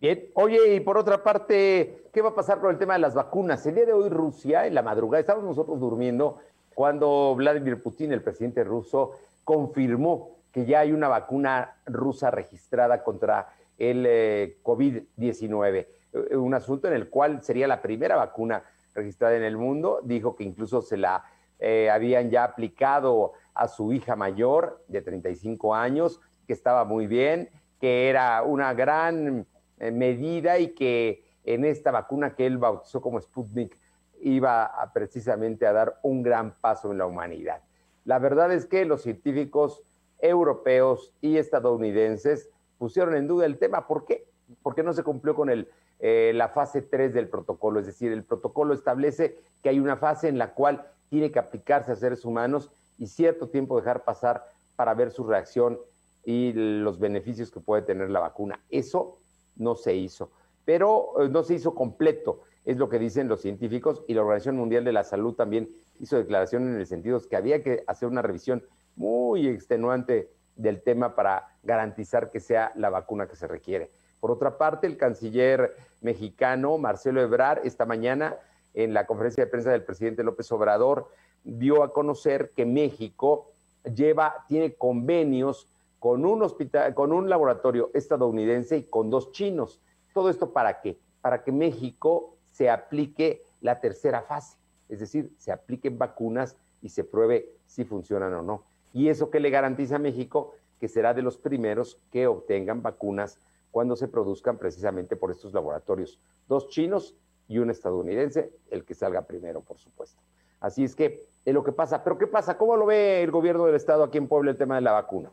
Bien, 0.00 0.30
oye, 0.32 0.76
y 0.76 0.80
por 0.80 0.96
otra 0.96 1.22
parte, 1.22 2.06
¿qué 2.10 2.22
va 2.22 2.30
a 2.30 2.34
pasar 2.34 2.58
con 2.58 2.70
el 2.70 2.78
tema 2.78 2.94
de 2.94 3.00
las 3.00 3.14
vacunas? 3.14 3.66
El 3.66 3.74
día 3.74 3.84
de 3.84 3.92
hoy 3.92 4.08
Rusia, 4.08 4.66
en 4.66 4.74
la 4.74 4.80
madrugada, 4.80 5.20
estábamos 5.20 5.46
nosotros 5.46 5.78
durmiendo 5.78 6.38
cuando 6.74 7.34
Vladimir 7.36 7.82
Putin, 7.82 8.10
el 8.12 8.22
presidente 8.22 8.64
ruso, 8.64 9.10
confirmó 9.44 10.38
que 10.52 10.64
ya 10.64 10.80
hay 10.80 10.92
una 10.92 11.08
vacuna 11.08 11.76
rusa 11.84 12.30
registrada 12.30 13.04
contra 13.04 13.52
el 13.76 14.06
eh, 14.08 14.56
COVID-19, 14.62 15.86
eh, 16.14 16.36
un 16.36 16.54
asunto 16.54 16.88
en 16.88 16.94
el 16.94 17.10
cual 17.10 17.42
sería 17.42 17.68
la 17.68 17.82
primera 17.82 18.16
vacuna 18.16 18.62
registrada 18.94 19.36
en 19.36 19.42
el 19.42 19.58
mundo. 19.58 20.00
Dijo 20.02 20.34
que 20.34 20.44
incluso 20.44 20.80
se 20.80 20.96
la 20.96 21.24
eh, 21.58 21.90
habían 21.90 22.30
ya 22.30 22.44
aplicado 22.44 23.34
a 23.52 23.68
su 23.68 23.92
hija 23.92 24.16
mayor 24.16 24.82
de 24.88 25.02
35 25.02 25.74
años, 25.74 26.22
que 26.46 26.54
estaba 26.54 26.86
muy 26.86 27.06
bien, 27.06 27.50
que 27.78 28.08
era 28.08 28.42
una 28.42 28.72
gran 28.72 29.46
medida 29.80 30.58
y 30.58 30.74
que 30.74 31.24
en 31.44 31.64
esta 31.64 31.90
vacuna 31.90 32.34
que 32.34 32.46
él 32.46 32.58
bautizó 32.58 33.00
como 33.00 33.20
Sputnik 33.20 33.76
iba 34.20 34.64
a, 34.64 34.92
precisamente 34.92 35.66
a 35.66 35.72
dar 35.72 35.98
un 36.02 36.22
gran 36.22 36.54
paso 36.60 36.92
en 36.92 36.98
la 36.98 37.06
humanidad. 37.06 37.62
La 38.04 38.18
verdad 38.18 38.52
es 38.52 38.66
que 38.66 38.84
los 38.84 39.02
científicos 39.02 39.82
europeos 40.18 41.14
y 41.20 41.38
estadounidenses 41.38 42.50
pusieron 42.78 43.14
en 43.14 43.26
duda 43.26 43.46
el 43.46 43.58
tema. 43.58 43.86
¿Por 43.86 44.04
qué? 44.04 44.26
Porque 44.62 44.82
no 44.82 44.92
se 44.92 45.02
cumplió 45.02 45.34
con 45.34 45.48
el, 45.48 45.68
eh, 45.98 46.32
la 46.34 46.48
fase 46.48 46.82
3 46.82 47.14
del 47.14 47.28
protocolo. 47.28 47.80
Es 47.80 47.86
decir, 47.86 48.12
el 48.12 48.24
protocolo 48.24 48.74
establece 48.74 49.38
que 49.62 49.68
hay 49.68 49.80
una 49.80 49.96
fase 49.96 50.28
en 50.28 50.38
la 50.38 50.54
cual 50.54 50.86
tiene 51.08 51.30
que 51.30 51.38
aplicarse 51.38 51.92
a 51.92 51.96
seres 51.96 52.24
humanos 52.24 52.70
y 52.98 53.06
cierto 53.06 53.48
tiempo 53.48 53.78
dejar 53.78 54.04
pasar 54.04 54.44
para 54.76 54.94
ver 54.94 55.10
su 55.10 55.24
reacción 55.24 55.78
y 56.24 56.52
los 56.52 56.98
beneficios 56.98 57.50
que 57.50 57.60
puede 57.60 57.82
tener 57.82 58.10
la 58.10 58.20
vacuna. 58.20 58.60
Eso 58.70 59.19
no 59.60 59.76
se 59.76 59.94
hizo, 59.94 60.30
pero 60.64 61.22
eh, 61.22 61.28
no 61.28 61.44
se 61.44 61.54
hizo 61.54 61.74
completo, 61.74 62.40
es 62.64 62.76
lo 62.76 62.88
que 62.88 62.98
dicen 62.98 63.28
los 63.28 63.40
científicos 63.40 64.02
y 64.08 64.14
la 64.14 64.22
Organización 64.22 64.56
Mundial 64.56 64.84
de 64.84 64.92
la 64.92 65.04
Salud 65.04 65.34
también 65.34 65.68
hizo 65.98 66.16
declaración 66.16 66.68
en 66.68 66.78
el 66.78 66.86
sentido 66.86 67.20
que 67.28 67.36
había 67.36 67.62
que 67.62 67.84
hacer 67.86 68.08
una 68.08 68.22
revisión 68.22 68.64
muy 68.96 69.46
extenuante 69.46 70.30
del 70.56 70.82
tema 70.82 71.14
para 71.14 71.48
garantizar 71.62 72.30
que 72.30 72.40
sea 72.40 72.72
la 72.74 72.90
vacuna 72.90 73.26
que 73.26 73.36
se 73.36 73.46
requiere. 73.46 73.90
Por 74.20 74.30
otra 74.30 74.58
parte, 74.58 74.86
el 74.86 74.98
canciller 74.98 75.74
mexicano 76.02 76.76
Marcelo 76.76 77.22
Ebrard 77.22 77.66
esta 77.66 77.86
mañana 77.86 78.36
en 78.74 78.92
la 78.92 79.06
conferencia 79.06 79.44
de 79.44 79.50
prensa 79.50 79.70
del 79.70 79.84
presidente 79.84 80.22
López 80.22 80.50
Obrador 80.52 81.08
dio 81.44 81.82
a 81.82 81.92
conocer 81.92 82.50
que 82.54 82.66
México 82.66 83.46
lleva 83.94 84.44
tiene 84.46 84.74
convenios 84.74 85.68
con 86.00 86.24
un 86.24 86.42
hospital, 86.42 86.94
con 86.94 87.12
un 87.12 87.28
laboratorio 87.28 87.90
estadounidense 87.94 88.78
y 88.78 88.82
con 88.84 89.10
dos 89.10 89.32
chinos. 89.32 89.80
¿Todo 90.14 90.30
esto 90.30 90.52
para 90.52 90.80
qué? 90.80 90.98
Para 91.20 91.44
que 91.44 91.52
México 91.52 92.36
se 92.50 92.70
aplique 92.70 93.44
la 93.60 93.80
tercera 93.80 94.22
fase, 94.22 94.56
es 94.88 94.98
decir, 94.98 95.32
se 95.36 95.52
apliquen 95.52 95.98
vacunas 95.98 96.56
y 96.82 96.88
se 96.88 97.04
pruebe 97.04 97.52
si 97.66 97.84
funcionan 97.84 98.32
o 98.34 98.42
no. 98.42 98.64
¿Y 98.92 99.08
eso 99.08 99.30
qué 99.30 99.38
le 99.38 99.50
garantiza 99.50 99.96
a 99.96 100.00
México? 100.00 100.54
Que 100.80 100.88
será 100.88 101.12
de 101.12 101.22
los 101.22 101.36
primeros 101.36 102.02
que 102.10 102.26
obtengan 102.26 102.82
vacunas 102.82 103.38
cuando 103.70 103.94
se 103.94 104.08
produzcan 104.08 104.56
precisamente 104.56 105.16
por 105.16 105.30
estos 105.30 105.52
laboratorios. 105.52 106.18
Dos 106.48 106.68
chinos 106.68 107.14
y 107.46 107.58
un 107.58 107.70
estadounidense, 107.70 108.50
el 108.70 108.84
que 108.84 108.94
salga 108.94 109.22
primero, 109.22 109.60
por 109.60 109.78
supuesto. 109.78 110.20
Así 110.60 110.82
es 110.82 110.96
que 110.96 111.22
es 111.44 111.54
lo 111.54 111.62
que 111.62 111.72
pasa. 111.72 112.02
Pero 112.02 112.16
¿qué 112.16 112.26
pasa? 112.26 112.56
¿Cómo 112.56 112.76
lo 112.76 112.86
ve 112.86 113.22
el 113.22 113.30
gobierno 113.30 113.66
del 113.66 113.74
estado 113.74 114.02
aquí 114.02 114.18
en 114.18 114.28
Puebla 114.28 114.50
el 114.50 114.56
tema 114.56 114.76
de 114.76 114.80
la 114.80 114.92
vacuna? 114.92 115.30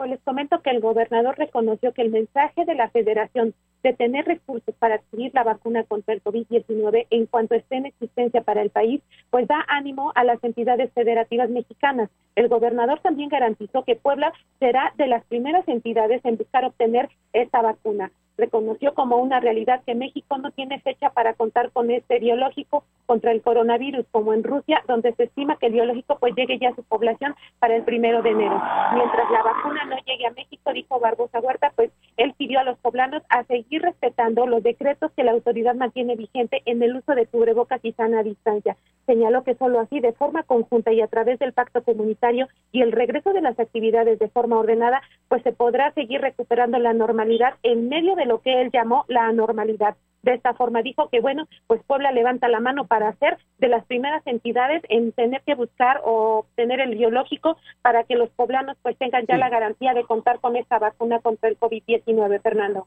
Pues 0.00 0.12
les 0.12 0.22
comento 0.22 0.62
que 0.62 0.70
el 0.70 0.80
gobernador 0.80 1.36
reconoció 1.36 1.92
que 1.92 2.00
el 2.00 2.08
mensaje 2.08 2.64
de 2.64 2.74
la 2.74 2.88
federación 2.88 3.52
de 3.82 3.92
tener 3.92 4.24
recursos 4.24 4.74
para 4.78 4.94
adquirir 4.94 5.30
la 5.34 5.44
vacuna 5.44 5.84
contra 5.84 6.14
el 6.14 6.24
COVID-19 6.24 7.06
en 7.10 7.26
cuanto 7.26 7.54
esté 7.54 7.76
en 7.76 7.84
existencia 7.84 8.40
para 8.40 8.62
el 8.62 8.70
país, 8.70 9.02
pues 9.28 9.46
da 9.46 9.62
ánimo 9.68 10.10
a 10.14 10.24
las 10.24 10.42
entidades 10.42 10.90
federativas 10.94 11.50
mexicanas. 11.50 12.08
El 12.34 12.48
gobernador 12.48 13.00
también 13.00 13.28
garantizó 13.28 13.84
que 13.84 13.94
Puebla 13.94 14.32
será 14.58 14.94
de 14.96 15.06
las 15.06 15.22
primeras 15.26 15.68
entidades 15.68 16.24
en 16.24 16.38
buscar 16.38 16.64
obtener 16.64 17.10
esta 17.34 17.60
vacuna 17.60 18.10
reconoció 18.36 18.94
como 18.94 19.16
una 19.16 19.40
realidad 19.40 19.82
que 19.84 19.94
México 19.94 20.38
no 20.38 20.50
tiene 20.50 20.80
fecha 20.80 21.10
para 21.10 21.34
contar 21.34 21.70
con 21.72 21.90
este 21.90 22.18
biológico 22.18 22.84
contra 23.06 23.32
el 23.32 23.42
coronavirus, 23.42 24.06
como 24.12 24.32
en 24.32 24.44
Rusia, 24.44 24.82
donde 24.86 25.12
se 25.14 25.24
estima 25.24 25.56
que 25.56 25.66
el 25.66 25.72
biológico 25.72 26.18
pues 26.18 26.34
llegue 26.36 26.58
ya 26.58 26.70
a 26.70 26.76
su 26.76 26.84
población 26.84 27.34
para 27.58 27.76
el 27.76 27.82
primero 27.82 28.22
de 28.22 28.30
enero. 28.30 28.62
Mientras 28.94 29.30
la 29.30 29.42
vacuna 29.42 29.84
no 29.86 29.96
llegue 30.06 30.26
a 30.26 30.30
México, 30.30 30.72
dijo 30.72 31.00
Barbosa 31.00 31.40
Huerta, 31.40 31.72
pues 31.74 31.90
él 32.16 32.34
pidió 32.38 32.60
a 32.60 32.64
los 32.64 32.78
poblanos 32.78 33.22
a 33.28 33.44
seguir 33.44 33.82
respetando 33.82 34.46
los 34.46 34.62
decretos 34.62 35.10
que 35.12 35.24
la 35.24 35.32
autoridad 35.32 35.74
mantiene 35.74 36.16
vigente 36.16 36.62
en 36.66 36.82
el 36.82 36.96
uso 36.96 37.14
de 37.14 37.26
cubrebocas 37.26 37.80
y 37.84 37.92
sana 37.92 38.22
distancia. 38.22 38.76
Señaló 39.06 39.42
que 39.42 39.56
solo 39.56 39.80
así, 39.80 40.00
de 40.00 40.12
forma 40.12 40.44
conjunta 40.44 40.92
y 40.92 41.00
a 41.00 41.08
través 41.08 41.38
del 41.38 41.52
pacto 41.52 41.82
comunitario 41.82 42.48
y 42.70 42.82
el 42.82 42.92
regreso 42.92 43.32
de 43.32 43.40
las 43.40 43.58
actividades 43.58 44.18
de 44.18 44.28
forma 44.28 44.58
ordenada, 44.58 45.02
pues 45.28 45.42
se 45.42 45.52
podrá 45.52 45.92
seguir 45.92 46.20
recuperando 46.20 46.78
la 46.78 46.92
normalidad 46.92 47.54
en 47.62 47.88
medio 47.88 48.14
de 48.14 48.26
lo 48.30 48.40
que 48.40 48.62
él 48.62 48.70
llamó 48.72 49.04
la 49.08 49.26
anormalidad. 49.26 49.96
De 50.22 50.34
esta 50.34 50.54
forma 50.54 50.82
dijo 50.82 51.08
que, 51.08 51.20
bueno, 51.20 51.48
pues 51.66 51.82
Puebla 51.82 52.12
levanta 52.12 52.46
la 52.48 52.60
mano 52.60 52.86
para 52.86 53.12
ser 53.16 53.38
de 53.58 53.66
las 53.66 53.84
primeras 53.86 54.24
entidades 54.24 54.82
en 54.88 55.10
tener 55.10 55.42
que 55.42 55.56
buscar 55.56 56.00
o 56.04 56.46
tener 56.54 56.78
el 56.78 56.94
biológico 56.94 57.56
para 57.82 58.04
que 58.04 58.14
los 58.14 58.30
poblanos 58.30 58.76
pues 58.82 58.96
tengan 58.98 59.26
ya 59.26 59.36
la 59.36 59.48
garantía 59.48 59.94
de 59.94 60.04
contar 60.04 60.38
con 60.38 60.54
esta 60.54 60.78
vacuna 60.78 61.18
contra 61.20 61.48
el 61.48 61.58
COVID-19, 61.58 62.40
Fernando. 62.40 62.86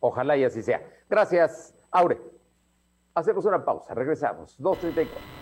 Ojalá 0.00 0.36
y 0.38 0.44
así 0.44 0.62
sea. 0.62 0.80
Gracias, 1.10 1.74
Aure. 1.90 2.16
Hacemos 3.14 3.44
una 3.44 3.62
pausa, 3.62 3.92
regresamos. 3.92 4.58
2.34. 4.58 5.41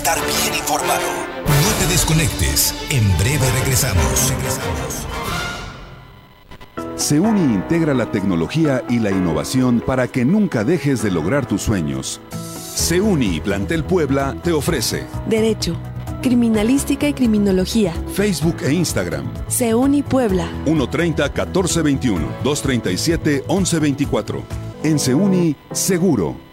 estar 0.00 0.18
bien 0.18 0.54
informado. 0.58 1.02
No 1.44 1.70
te 1.78 1.86
desconectes. 1.92 2.74
En 2.88 3.06
breve 3.18 3.46
regresamos. 3.60 4.30
Regresamos. 4.30 5.06
SEUNI 6.96 7.42
integra 7.42 7.92
la 7.92 8.10
tecnología 8.10 8.82
y 8.88 8.98
la 8.98 9.10
innovación 9.10 9.82
para 9.84 10.08
que 10.08 10.24
nunca 10.24 10.64
dejes 10.64 11.02
de 11.02 11.10
lograr 11.10 11.44
tus 11.44 11.60
sueños. 11.60 12.22
Seuni 12.30 13.42
Plantel 13.42 13.84
Puebla 13.84 14.34
te 14.42 14.52
ofrece 14.52 15.04
Derecho, 15.28 15.76
Criminalística 16.22 17.06
y 17.06 17.12
Criminología. 17.12 17.92
Facebook 18.14 18.56
e 18.62 18.72
Instagram. 18.72 19.30
Seuni 19.48 20.02
Puebla. 20.02 20.48
130-1421, 20.64 22.20
237-1124. 22.42 24.40
En 24.82 24.98
Seuni, 24.98 25.56
seguro. 25.72 26.49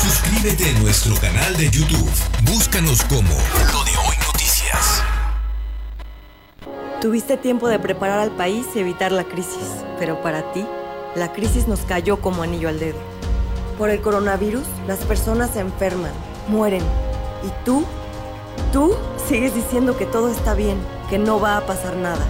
Suscríbete 0.00 0.70
a 0.70 0.78
nuestro 0.78 1.16
canal 1.16 1.56
de 1.56 1.68
YouTube. 1.70 2.08
Búscanos 2.44 3.02
como 3.02 3.34
Lo 3.72 3.82
de 3.82 3.90
Hoy 3.96 4.16
Noticias. 4.24 5.02
Tuviste 7.00 7.36
tiempo 7.36 7.66
de 7.66 7.80
preparar 7.80 8.20
al 8.20 8.30
país 8.30 8.64
y 8.76 8.78
evitar 8.78 9.10
la 9.10 9.24
crisis, 9.24 9.82
pero 9.98 10.22
para 10.22 10.52
ti, 10.52 10.64
la 11.16 11.32
crisis 11.32 11.66
nos 11.66 11.80
cayó 11.80 12.20
como 12.20 12.44
anillo 12.44 12.68
al 12.68 12.78
dedo. 12.78 12.98
Por 13.76 13.90
el 13.90 14.00
coronavirus, 14.00 14.62
las 14.86 15.00
personas 15.00 15.50
se 15.50 15.60
enferman, 15.60 16.12
mueren. 16.46 16.84
¿Y 17.42 17.64
tú? 17.64 17.84
Tú 18.72 18.94
sigues 19.28 19.52
diciendo 19.52 19.96
que 19.96 20.06
todo 20.06 20.30
está 20.30 20.54
bien, 20.54 20.78
que 21.10 21.18
no 21.18 21.40
va 21.40 21.56
a 21.56 21.66
pasar 21.66 21.96
nada. 21.96 22.24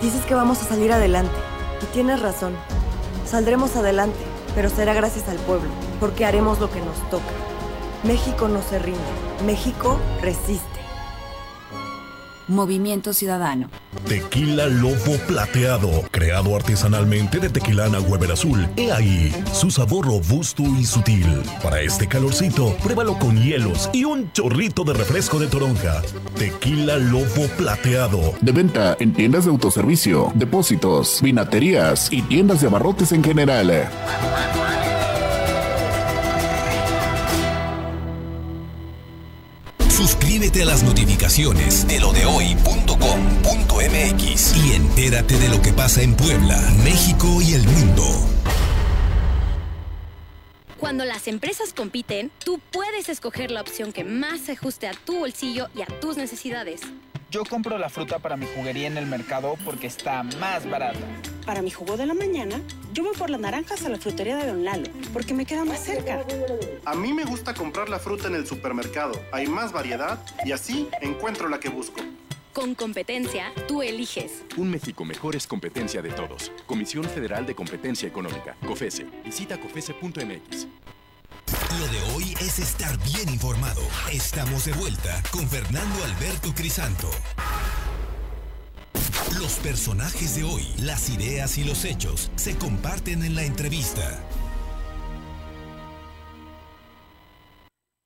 Dices 0.00 0.24
que 0.24 0.34
vamos 0.34 0.62
a 0.62 0.68
salir 0.68 0.94
adelante. 0.94 1.36
Y 1.82 1.86
tienes 1.92 2.20
razón. 2.22 2.56
Saldremos 3.30 3.76
adelante, 3.76 4.18
pero 4.54 4.70
será 4.70 4.94
gracias 4.94 5.28
al 5.28 5.36
pueblo, 5.36 5.68
porque 6.00 6.24
haremos 6.24 6.60
lo 6.60 6.70
que 6.70 6.80
nos 6.80 6.96
toca. 7.10 7.24
México 8.04 8.48
no 8.48 8.62
se 8.62 8.78
rinde. 8.78 9.00
México 9.44 9.98
resiste. 10.22 10.76
Movimiento 12.48 13.12
Ciudadano. 13.12 13.68
Tequila 14.06 14.66
Lobo 14.66 15.16
Plateado, 15.26 15.90
creado 16.12 16.54
artesanalmente 16.54 17.40
de 17.40 17.48
tequilana 17.48 17.98
Weber 17.98 18.30
Azul. 18.30 18.68
He 18.76 18.92
ahí 18.92 19.34
su 19.52 19.68
sabor 19.72 20.06
robusto 20.06 20.62
y 20.62 20.84
sutil. 20.84 21.26
Para 21.60 21.80
este 21.80 22.06
calorcito, 22.06 22.76
pruébalo 22.84 23.18
con 23.18 23.36
hielos 23.36 23.90
y 23.92 24.04
un 24.04 24.30
chorrito 24.30 24.84
de 24.84 24.94
refresco 24.94 25.40
de 25.40 25.48
toronja. 25.48 26.02
Tequila 26.38 26.98
Lobo 26.98 27.48
Plateado. 27.56 28.34
De 28.40 28.52
venta 28.52 28.96
en 29.00 29.12
tiendas 29.12 29.46
de 29.46 29.50
autoservicio, 29.50 30.30
depósitos, 30.36 31.20
vinaterías 31.22 32.12
y 32.12 32.22
tiendas 32.22 32.60
de 32.60 32.68
abarrotes 32.68 33.10
en 33.10 33.24
general. 33.24 33.90
Suscríbete 39.96 40.60
a 40.60 40.66
las 40.66 40.82
notificaciones 40.82 41.88
de 41.88 41.98
lo 42.00 42.12
de 42.12 42.26
hoy.com.mx 42.26 42.96
y 44.54 44.72
entérate 44.74 45.38
de 45.38 45.48
lo 45.48 45.62
que 45.62 45.72
pasa 45.72 46.02
en 46.02 46.14
Puebla, 46.14 46.60
México 46.84 47.40
y 47.40 47.54
el 47.54 47.62
mundo. 47.64 48.02
Cuando 50.78 51.06
las 51.06 51.26
empresas 51.28 51.72
compiten, 51.72 52.30
tú 52.44 52.60
puedes 52.70 53.08
escoger 53.08 53.50
la 53.50 53.62
opción 53.62 53.94
que 53.94 54.04
más 54.04 54.40
se 54.40 54.52
ajuste 54.52 54.86
a 54.86 54.92
tu 54.92 55.20
bolsillo 55.20 55.68
y 55.74 55.80
a 55.80 55.86
tus 55.86 56.18
necesidades. 56.18 56.82
Yo 57.30 57.46
compro 57.46 57.78
la 57.78 57.88
fruta 57.88 58.18
para 58.18 58.36
mi 58.36 58.44
juguería 58.54 58.88
en 58.88 58.98
el 58.98 59.06
mercado 59.06 59.56
porque 59.64 59.86
está 59.86 60.22
más 60.22 60.68
barata. 60.68 61.06
Para 61.46 61.62
mi 61.62 61.70
jugo 61.70 61.96
de 61.96 62.06
la 62.06 62.14
mañana, 62.14 62.60
yo 62.92 63.04
voy 63.04 63.14
por 63.16 63.30
las 63.30 63.40
naranjas 63.40 63.84
a 63.84 63.88
la 63.88 63.98
frutería 63.98 64.36
de 64.36 64.48
Don 64.48 64.64
Lalo 64.64 64.90
porque 65.12 65.32
me 65.32 65.46
queda 65.46 65.64
más 65.64 65.78
cerca. 65.78 66.26
A 66.84 66.94
mí 66.96 67.12
me 67.12 67.24
gusta 67.24 67.54
comprar 67.54 67.88
la 67.88 68.00
fruta 68.00 68.26
en 68.26 68.34
el 68.34 68.48
supermercado. 68.48 69.12
Hay 69.30 69.46
más 69.46 69.72
variedad 69.72 70.18
y 70.44 70.50
así 70.50 70.88
encuentro 71.00 71.48
la 71.48 71.60
que 71.60 71.68
busco. 71.68 72.00
Con 72.52 72.74
competencia, 72.74 73.52
tú 73.68 73.80
eliges. 73.80 74.42
Un 74.56 74.70
México 74.70 75.04
mejor 75.04 75.36
es 75.36 75.46
competencia 75.46 76.02
de 76.02 76.10
todos. 76.10 76.50
Comisión 76.66 77.04
Federal 77.04 77.46
de 77.46 77.54
Competencia 77.54 78.08
Económica, 78.08 78.56
COFESE. 78.66 79.06
Visita 79.24 79.60
COFESE.mx. 79.60 80.66
Lo 81.78 81.86
de 81.88 82.14
hoy 82.14 82.34
es 82.40 82.58
estar 82.58 82.96
bien 83.04 83.28
informado. 83.28 83.82
Estamos 84.10 84.64
de 84.64 84.72
vuelta 84.72 85.22
con 85.30 85.46
Fernando 85.48 86.04
Alberto 86.04 86.52
Crisanto. 86.54 87.08
Los 89.38 89.58
personajes 89.58 90.36
de 90.36 90.44
hoy, 90.44 90.62
las 90.82 91.10
ideas 91.10 91.58
y 91.58 91.64
los 91.64 91.84
hechos 91.84 92.32
se 92.36 92.56
comparten 92.56 93.22
en 93.22 93.34
la 93.34 93.44
entrevista. 93.44 94.00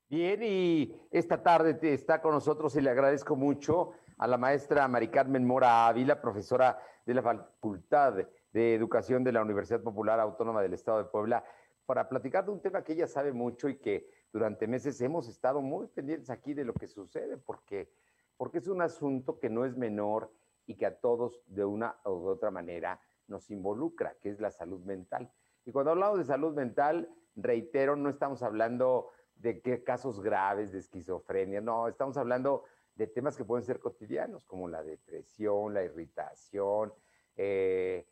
Bien, 0.09 0.43
y 0.43 0.93
esta 1.13 1.41
tarde 1.41 1.79
está 1.95 2.21
con 2.21 2.33
nosotros 2.33 2.75
y 2.75 2.81
le 2.81 2.91
agradezco 2.91 3.37
mucho 3.37 3.93
a 4.19 4.27
la 4.27 4.39
maestra 4.39 4.89
Mari 4.89 5.07
Carmen 5.07 5.47
Mora 5.47 5.87
Ávila, 5.87 6.21
profesora 6.21 6.81
de 7.07 7.15
la 7.15 7.23
Facultad 7.23 8.15
de 8.53 8.75
Educación 8.75 9.23
de 9.23 9.31
la 9.31 9.43
Universidad 9.43 9.83
Popular 9.83 10.19
Autónoma 10.19 10.61
del 10.63 10.75
Estado 10.75 10.99
de 10.99 11.05
Puebla, 11.05 11.45
para 11.87 12.09
platicar 12.09 12.45
de 12.45 12.51
un 12.51 12.61
tema 12.61 12.83
que 12.83 12.95
ella 12.95 13.07
sabe 13.07 13.33
mucho 13.33 13.69
y 13.69 13.77
que 13.77 14.11
durante 14.33 14.67
meses 14.67 15.01
hemos 15.01 15.29
estado 15.29 15.61
muy 15.61 15.87
pendientes 15.87 16.29
aquí 16.29 16.55
de 16.55 16.65
lo 16.65 16.75
que 16.75 16.89
sucede, 16.89 17.37
porque, 17.37 17.89
porque 18.37 18.59
es 18.59 18.67
un 18.67 18.83
asunto 18.83 19.39
que 19.39 19.49
no 19.49 19.65
es 19.65 19.77
menor 19.77 20.33
y 20.67 20.77
que 20.77 20.87
a 20.87 20.99
todos 20.99 21.43
de 21.47 21.65
una 21.65 21.97
u 22.05 22.27
otra 22.27 22.51
manera 22.51 23.01
nos 23.27 23.51
involucra, 23.51 24.17
que 24.21 24.31
es 24.31 24.41
la 24.41 24.51
salud 24.51 24.81
mental. 24.85 25.31
Y 25.65 25.73
cuando 25.73 25.93
hablamos 25.93 26.19
de 26.19 26.25
salud 26.25 26.55
mental, 26.55 27.09
reitero, 27.37 27.97
no 27.97 28.11
estamos 28.11 28.43
hablando 28.43 29.11
de 29.37 29.61
qué 29.61 29.83
casos 29.83 30.21
graves 30.21 30.73
de 30.73 30.79
esquizofrenia, 30.79 31.61
no, 31.61 31.89
estamos 31.89 32.17
hablando 32.17 32.65
de 32.95 33.07
temas 33.07 33.37
que 33.37 33.45
pueden 33.45 33.65
ser 33.65 33.79
cotidianos, 33.79 34.45
como 34.45 34.69
la 34.69 34.83
depresión, 34.83 35.73
la 35.73 35.83
irritación, 35.83 36.93
eh, 37.37 38.07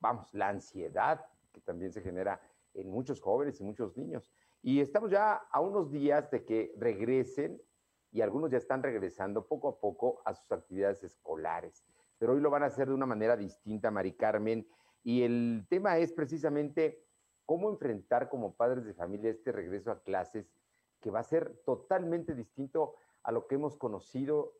vamos, 0.00 0.32
la 0.34 0.48
ansiedad, 0.48 1.24
que 1.52 1.60
también 1.60 1.92
se 1.92 2.02
genera 2.02 2.40
en 2.74 2.90
muchos 2.90 3.20
jóvenes 3.20 3.60
y 3.60 3.64
muchos 3.64 3.96
niños. 3.96 4.30
Y 4.62 4.80
estamos 4.80 5.10
ya 5.10 5.34
a 5.34 5.60
unos 5.60 5.90
días 5.90 6.30
de 6.30 6.44
que 6.44 6.74
regresen, 6.76 7.62
y 8.10 8.20
algunos 8.20 8.50
ya 8.50 8.58
están 8.58 8.82
regresando 8.82 9.46
poco 9.46 9.68
a 9.68 9.78
poco 9.80 10.22
a 10.24 10.34
sus 10.34 10.50
actividades 10.50 11.02
escolares, 11.04 11.84
pero 12.18 12.32
hoy 12.32 12.40
lo 12.40 12.50
van 12.50 12.62
a 12.62 12.66
hacer 12.66 12.88
de 12.88 12.94
una 12.94 13.06
manera 13.06 13.36
distinta, 13.36 13.90
Mari 13.90 14.12
Carmen, 14.12 14.66
y 15.02 15.22
el 15.22 15.66
tema 15.68 15.98
es 15.98 16.12
precisamente 16.12 17.04
cómo 17.46 17.70
enfrentar 17.70 18.28
como 18.28 18.54
padres 18.54 18.84
de 18.84 18.94
familia 18.94 19.30
este 19.30 19.52
regreso 19.52 19.90
a 19.90 20.02
clases 20.02 20.52
que 21.00 21.10
va 21.10 21.20
a 21.20 21.24
ser 21.24 21.62
totalmente 21.64 22.34
distinto 22.34 22.94
a 23.22 23.32
lo 23.32 23.46
que 23.46 23.54
hemos 23.54 23.76
conocido 23.76 24.54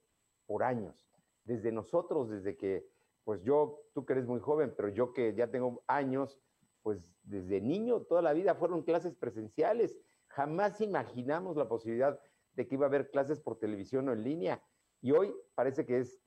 por 0.47 0.63
años. 0.63 1.11
Desde 1.45 1.73
nosotros, 1.73 2.31
desde 2.31 2.57
que, 2.57 2.89
pues 3.25 3.43
yo, 3.43 3.83
tú 3.93 4.07
que 4.07 4.15
eres 4.15 4.27
muy 4.27 4.41
joven, 4.41 4.73
pero 4.77 4.89
yo 4.89 5.13
que 5.13 5.35
ya 5.35 5.51
tengo 5.51 5.83
años, 5.87 6.41
pues 6.83 7.01
desde 7.25 7.61
niño, 7.61 8.03
toda 8.03 8.23
la 8.23 8.33
vida 8.33 8.55
fueron 8.55 8.83
clases 8.83 9.15
presenciales. 9.15 9.99
Jamás 10.29 10.81
imaginamos 10.81 11.57
la 11.57 11.69
posibilidad 11.69 12.19
de 12.59 12.67
que 12.67 12.75
iba 12.75 12.87
a 12.87 12.89
haber 12.89 13.09
clases 13.09 13.39
por 13.39 13.57
televisión 13.57 14.09
o 14.09 14.13
en 14.13 14.25
línea. 14.25 14.61
Y 15.01 15.13
hoy 15.13 15.33
parece 15.55 15.87
que 15.87 15.99
es, 15.99 16.21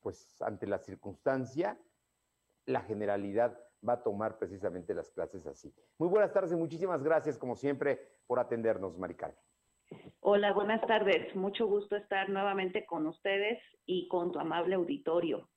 pues 0.00 0.42
ante 0.42 0.66
la 0.66 0.78
circunstancia, 0.78 1.78
la 2.66 2.80
generalidad 2.80 3.56
va 3.88 3.92
a 3.92 4.02
tomar 4.02 4.38
precisamente 4.38 4.92
las 4.92 5.08
clases 5.12 5.46
así. 5.46 5.72
Muy 5.98 6.08
buenas 6.08 6.32
tardes 6.32 6.50
y 6.50 6.56
muchísimas 6.56 7.04
gracias, 7.04 7.38
como 7.38 7.54
siempre, 7.54 8.00
por 8.26 8.40
atendernos, 8.40 8.98
Maricarmen. 8.98 9.38
Hola, 10.18 10.52
buenas 10.52 10.84
tardes. 10.84 11.34
Mucho 11.36 11.68
gusto 11.68 11.94
estar 11.94 12.28
nuevamente 12.28 12.84
con 12.84 13.06
ustedes 13.06 13.62
y 13.86 14.08
con 14.08 14.32
tu 14.32 14.40
amable 14.40 14.74
auditorio. 14.74 15.48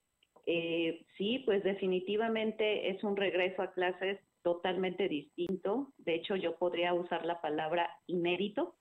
Eh, 0.46 1.04
sí, 1.18 1.40
pues 1.48 1.64
definitivamente 1.64 2.92
es 2.92 3.04
un 3.04 3.18
regreso 3.18 3.64
a 3.64 3.74
clases 3.74 4.20
totalmente 4.44 5.10
distinto. 5.10 5.92
De 5.98 6.14
hecho, 6.14 6.36
yo 6.36 6.58
podría 6.58 6.94
usar 6.94 7.26
la 7.26 7.42
palabra 7.42 7.90
inédito. 8.06 8.76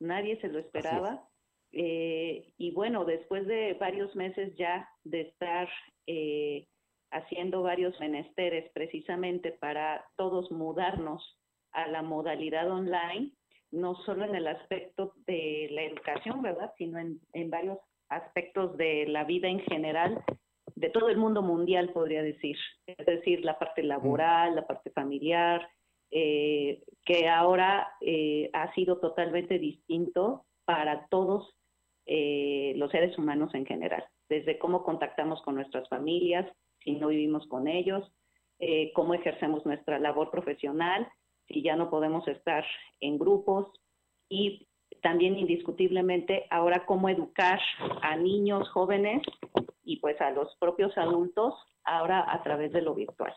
Nadie 0.00 0.40
se 0.40 0.48
lo 0.48 0.58
esperaba. 0.58 1.28
Eh, 1.72 2.52
y 2.56 2.70
bueno, 2.72 3.04
después 3.04 3.46
de 3.46 3.74
varios 3.74 4.14
meses 4.16 4.54
ya 4.56 4.88
de 5.04 5.22
estar 5.22 5.68
eh, 6.06 6.66
haciendo 7.10 7.62
varios 7.62 7.98
menesteres 8.00 8.70
precisamente 8.72 9.52
para 9.52 10.04
todos 10.16 10.50
mudarnos 10.50 11.38
a 11.72 11.86
la 11.88 12.02
modalidad 12.02 12.70
online, 12.70 13.32
no 13.70 13.94
solo 14.06 14.24
en 14.24 14.34
el 14.34 14.46
aspecto 14.46 15.12
de 15.26 15.68
la 15.70 15.82
educación, 15.82 16.40
¿verdad? 16.40 16.72
Sino 16.78 16.98
en, 16.98 17.20
en 17.32 17.50
varios 17.50 17.78
aspectos 18.08 18.76
de 18.76 19.06
la 19.08 19.24
vida 19.24 19.48
en 19.48 19.60
general, 19.60 20.24
de 20.74 20.90
todo 20.90 21.08
el 21.08 21.16
mundo 21.16 21.42
mundial, 21.42 21.90
podría 21.92 22.22
decir. 22.22 22.56
Es 22.86 23.04
decir, 23.04 23.44
la 23.44 23.58
parte 23.58 23.82
laboral, 23.82 24.54
la 24.54 24.66
parte 24.66 24.90
familiar, 24.90 25.68
eh, 26.10 26.82
que 27.04 27.28
ahora 27.28 27.88
eh, 28.00 28.50
ha 28.52 28.72
sido 28.74 28.98
totalmente 28.98 29.58
distinto 29.58 30.44
para 30.64 31.06
todos 31.08 31.54
eh, 32.06 32.74
los 32.76 32.90
seres 32.90 33.16
humanos 33.18 33.54
en 33.54 33.66
general, 33.66 34.04
desde 34.28 34.58
cómo 34.58 34.84
contactamos 34.84 35.42
con 35.42 35.56
nuestras 35.56 35.88
familias, 35.88 36.46
si 36.80 36.92
no 36.92 37.08
vivimos 37.08 37.46
con 37.48 37.66
ellos, 37.68 38.12
cómo 38.94 39.12
ejercemos 39.12 39.66
nuestra 39.66 39.98
labor 39.98 40.30
profesional, 40.30 41.06
si 41.46 41.62
ya 41.62 41.76
no 41.76 41.90
podemos 41.90 42.26
estar 42.26 42.64
en 43.00 43.18
grupos 43.18 43.68
y 44.30 44.66
también 45.02 45.38
indiscutiblemente 45.38 46.46
ahora 46.50 46.86
cómo 46.86 47.08
educar 47.08 47.60
a 48.02 48.16
niños, 48.16 48.68
jóvenes 48.70 49.22
y 49.84 49.98
pues 49.98 50.18
a 50.20 50.30
los 50.30 50.56
propios 50.56 50.96
adultos 50.96 51.54
ahora 51.84 52.24
a 52.32 52.42
través 52.42 52.72
de 52.72 52.82
lo 52.82 52.94
virtual. 52.94 53.34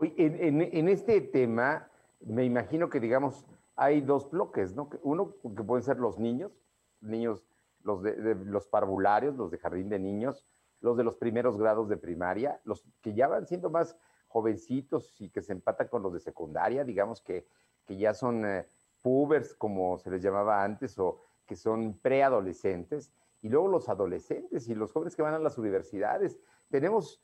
En, 0.00 0.62
en, 0.62 0.88
este 0.88 1.20
tema, 1.20 1.88
me 2.20 2.44
imagino 2.44 2.88
que, 2.88 3.00
digamos, 3.00 3.46
hay 3.76 4.00
dos 4.00 4.30
bloques, 4.30 4.74
¿no? 4.74 4.88
Uno 5.02 5.34
que 5.56 5.62
pueden 5.62 5.84
ser 5.84 5.98
los 5.98 6.18
niños, 6.18 6.52
niños, 7.00 7.46
los 7.82 8.02
de, 8.02 8.34
los 8.44 8.66
parvularios, 8.66 9.36
los 9.36 9.50
de 9.50 9.58
jardín 9.58 9.88
de 9.88 9.98
niños, 9.98 10.46
los 10.80 10.96
de 10.96 11.04
los 11.04 11.16
primeros 11.16 11.58
grados 11.58 11.88
de 11.88 11.96
primaria, 11.96 12.60
los 12.64 12.84
que 13.02 13.14
ya 13.14 13.28
van 13.28 13.46
siendo 13.46 13.70
más 13.70 13.96
jovencitos 14.28 15.20
y 15.20 15.30
que 15.30 15.42
se 15.42 15.52
empatan 15.52 15.88
con 15.88 16.02
los 16.02 16.12
de 16.12 16.20
secundaria, 16.20 16.84
digamos 16.84 17.20
que, 17.20 17.46
que 17.86 17.96
ya 17.96 18.14
son 18.14 18.44
eh, 18.44 18.66
pubers, 19.02 19.54
como 19.54 19.98
se 19.98 20.10
les 20.10 20.22
llamaba 20.22 20.62
antes, 20.62 20.98
o 20.98 21.20
que 21.46 21.56
son 21.56 21.98
preadolescentes, 22.00 23.12
y 23.42 23.48
luego 23.48 23.68
los 23.68 23.88
adolescentes 23.88 24.68
y 24.68 24.74
los 24.74 24.92
jóvenes 24.92 25.16
que 25.16 25.22
van 25.22 25.34
a 25.34 25.38
las 25.38 25.58
universidades. 25.58 26.38
Tenemos, 26.68 27.22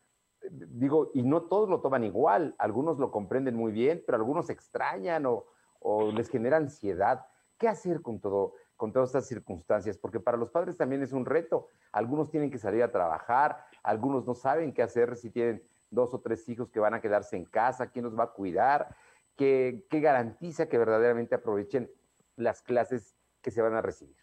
digo, 0.51 1.11
y 1.15 1.23
no 1.23 1.43
todos 1.43 1.69
lo 1.69 1.81
toman 1.81 2.05
igual, 2.05 2.55
algunos 2.59 2.99
lo 2.99 3.11
comprenden 3.11 3.57
muy 3.57 3.73
bien, 3.73 4.03
pero 4.05 4.17
algunos 4.17 4.51
extrañan 4.51 5.25
o, 5.27 5.45
les 6.13 6.29
genera 6.29 6.57
ansiedad. 6.57 7.27
¿Qué 7.59 7.69
hacer 7.69 8.03
con 8.03 8.21
todo? 8.21 8.55
con 8.77 8.93
todas 8.93 9.09
estas 9.09 9.27
circunstancias, 9.27 9.97
porque 9.97 10.21
para 10.21 10.37
los 10.37 10.51
padres 10.51 10.77
también 10.77 11.03
es 11.03 11.13
un 11.13 11.25
reto. 11.25 11.69
Algunos 11.93 12.31
tienen 12.31 12.51
que 12.51 12.59
salir 12.59 12.83
a 12.83 12.93
trabajar, 12.93 13.65
algunos 13.83 14.27
no 14.27 14.35
saben 14.35 14.75
qué 14.75 14.83
hacer 14.83 15.17
si 15.17 15.31
tienen 15.31 15.63
dos 15.91 16.13
o 16.15 16.21
tres 16.21 16.49
hijos 16.49 16.71
que 16.71 16.81
van 16.81 16.95
a 16.95 17.01
quedarse 17.01 17.37
en 17.37 17.45
casa, 17.47 17.91
quién 17.91 18.05
los 18.05 18.19
va 18.19 18.25
a 18.25 18.33
cuidar, 18.33 18.95
qué, 19.37 19.85
garantiza 19.91 20.69
que 20.69 20.79
verdaderamente 20.79 21.35
aprovechen 21.35 21.91
las 22.37 22.63
clases 22.63 23.17
que 23.43 23.51
se 23.51 23.63
van 23.63 23.75
a 23.75 23.83
recibir. 23.83 24.17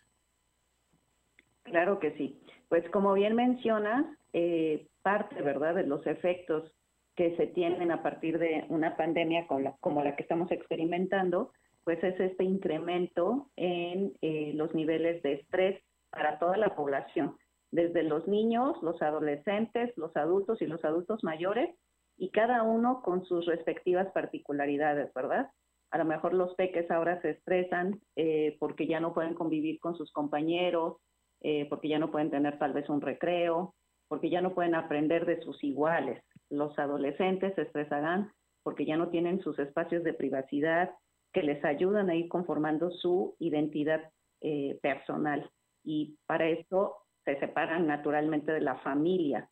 Claro 1.63 1.99
que 1.99 2.15
sí. 2.17 2.39
Pues 2.69 2.87
como 2.89 3.13
bien 3.13 3.35
mencionas, 3.35 4.05
eh, 4.33 4.87
parte, 5.03 5.41
¿verdad?, 5.41 5.75
de 5.75 5.85
los 5.85 6.05
efectos 6.07 6.71
que 7.15 7.35
se 7.37 7.47
tienen 7.47 7.91
a 7.91 8.01
partir 8.01 8.39
de 8.39 8.65
una 8.69 8.97
pandemia 8.97 9.45
como 9.47 10.03
la 10.03 10.15
que 10.15 10.23
estamos 10.23 10.51
experimentando, 10.51 11.51
pues 11.83 12.03
es 12.03 12.19
este 12.19 12.43
incremento 12.43 13.49
en 13.55 14.13
eh, 14.21 14.53
los 14.55 14.73
niveles 14.73 15.21
de 15.21 15.33
estrés 15.33 15.83
para 16.09 16.39
toda 16.39 16.57
la 16.57 16.75
población, 16.75 17.37
desde 17.71 18.03
los 18.03 18.27
niños, 18.27 18.81
los 18.81 19.01
adolescentes, 19.01 19.95
los 19.97 20.15
adultos 20.15 20.61
y 20.61 20.67
los 20.67 20.83
adultos 20.85 21.23
mayores, 21.23 21.75
y 22.17 22.29
cada 22.29 22.63
uno 22.63 23.01
con 23.01 23.25
sus 23.25 23.45
respectivas 23.45 24.11
particularidades, 24.13 25.13
¿verdad? 25.13 25.49
A 25.91 25.97
lo 25.97 26.05
mejor 26.05 26.33
los 26.33 26.55
peques 26.55 26.89
ahora 26.89 27.21
se 27.21 27.31
estresan 27.31 27.99
eh, 28.15 28.55
porque 28.59 28.87
ya 28.87 28.99
no 28.99 29.13
pueden 29.13 29.33
convivir 29.33 29.79
con 29.79 29.95
sus 29.95 30.11
compañeros, 30.11 30.97
eh, 31.41 31.67
porque 31.69 31.89
ya 31.89 31.99
no 31.99 32.11
pueden 32.11 32.31
tener 32.31 32.57
tal 32.59 32.73
vez 32.73 32.87
un 32.89 33.01
recreo, 33.01 33.75
porque 34.13 34.29
ya 34.29 34.41
no 34.41 34.53
pueden 34.53 34.75
aprender 34.75 35.25
de 35.25 35.41
sus 35.41 35.63
iguales. 35.63 36.23
Los 36.51 36.77
adolescentes 36.77 37.55
se 37.55 37.63
estresarán 37.63 38.31
porque 38.61 38.85
ya 38.85 38.95
no 38.95 39.09
tienen 39.09 39.41
sus 39.41 39.57
espacios 39.57 40.03
de 40.03 40.13
privacidad, 40.13 40.91
que 41.33 41.41
les 41.41 41.65
ayudan 41.65 42.11
a 42.11 42.15
ir 42.15 42.29
conformando 42.29 42.91
su 42.91 43.35
identidad 43.39 44.11
eh, 44.39 44.77
personal. 44.83 45.49
Y 45.83 46.15
para 46.27 46.47
esto 46.47 46.97
se 47.25 47.39
separan 47.39 47.87
naturalmente 47.87 48.51
de 48.51 48.61
la 48.61 48.75
familia. 48.81 49.49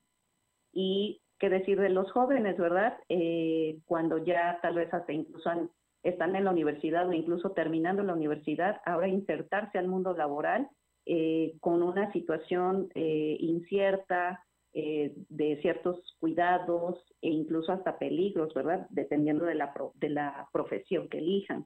Y 0.71 1.23
qué 1.39 1.49
decir 1.49 1.81
de 1.81 1.89
los 1.89 2.11
jóvenes, 2.11 2.55
¿verdad? 2.59 2.99
Eh, 3.09 3.79
cuando 3.85 4.19
ya 4.19 4.59
tal 4.61 4.75
vez 4.75 4.93
hasta 4.93 5.11
incluso 5.11 5.71
están 6.03 6.35
en 6.35 6.43
la 6.43 6.51
universidad 6.51 7.09
o 7.09 7.13
incluso 7.13 7.53
terminando 7.53 8.03
la 8.03 8.13
universidad, 8.13 8.79
ahora 8.85 9.07
insertarse 9.07 9.79
al 9.79 9.87
mundo 9.87 10.15
laboral 10.15 10.69
eh, 11.07 11.55
con 11.61 11.81
una 11.81 12.11
situación 12.11 12.89
incierta, 12.93 14.45
de 14.73 15.59
ciertos 15.61 15.97
cuidados 16.19 17.03
e 17.21 17.29
incluso 17.29 17.71
hasta 17.71 17.97
peligros, 17.97 18.53
¿verdad? 18.53 18.87
Dependiendo 18.89 19.45
de 19.45 19.55
la, 19.55 19.73
de 19.95 20.09
la 20.09 20.47
profesión 20.53 21.09
que 21.09 21.17
elijan. 21.17 21.65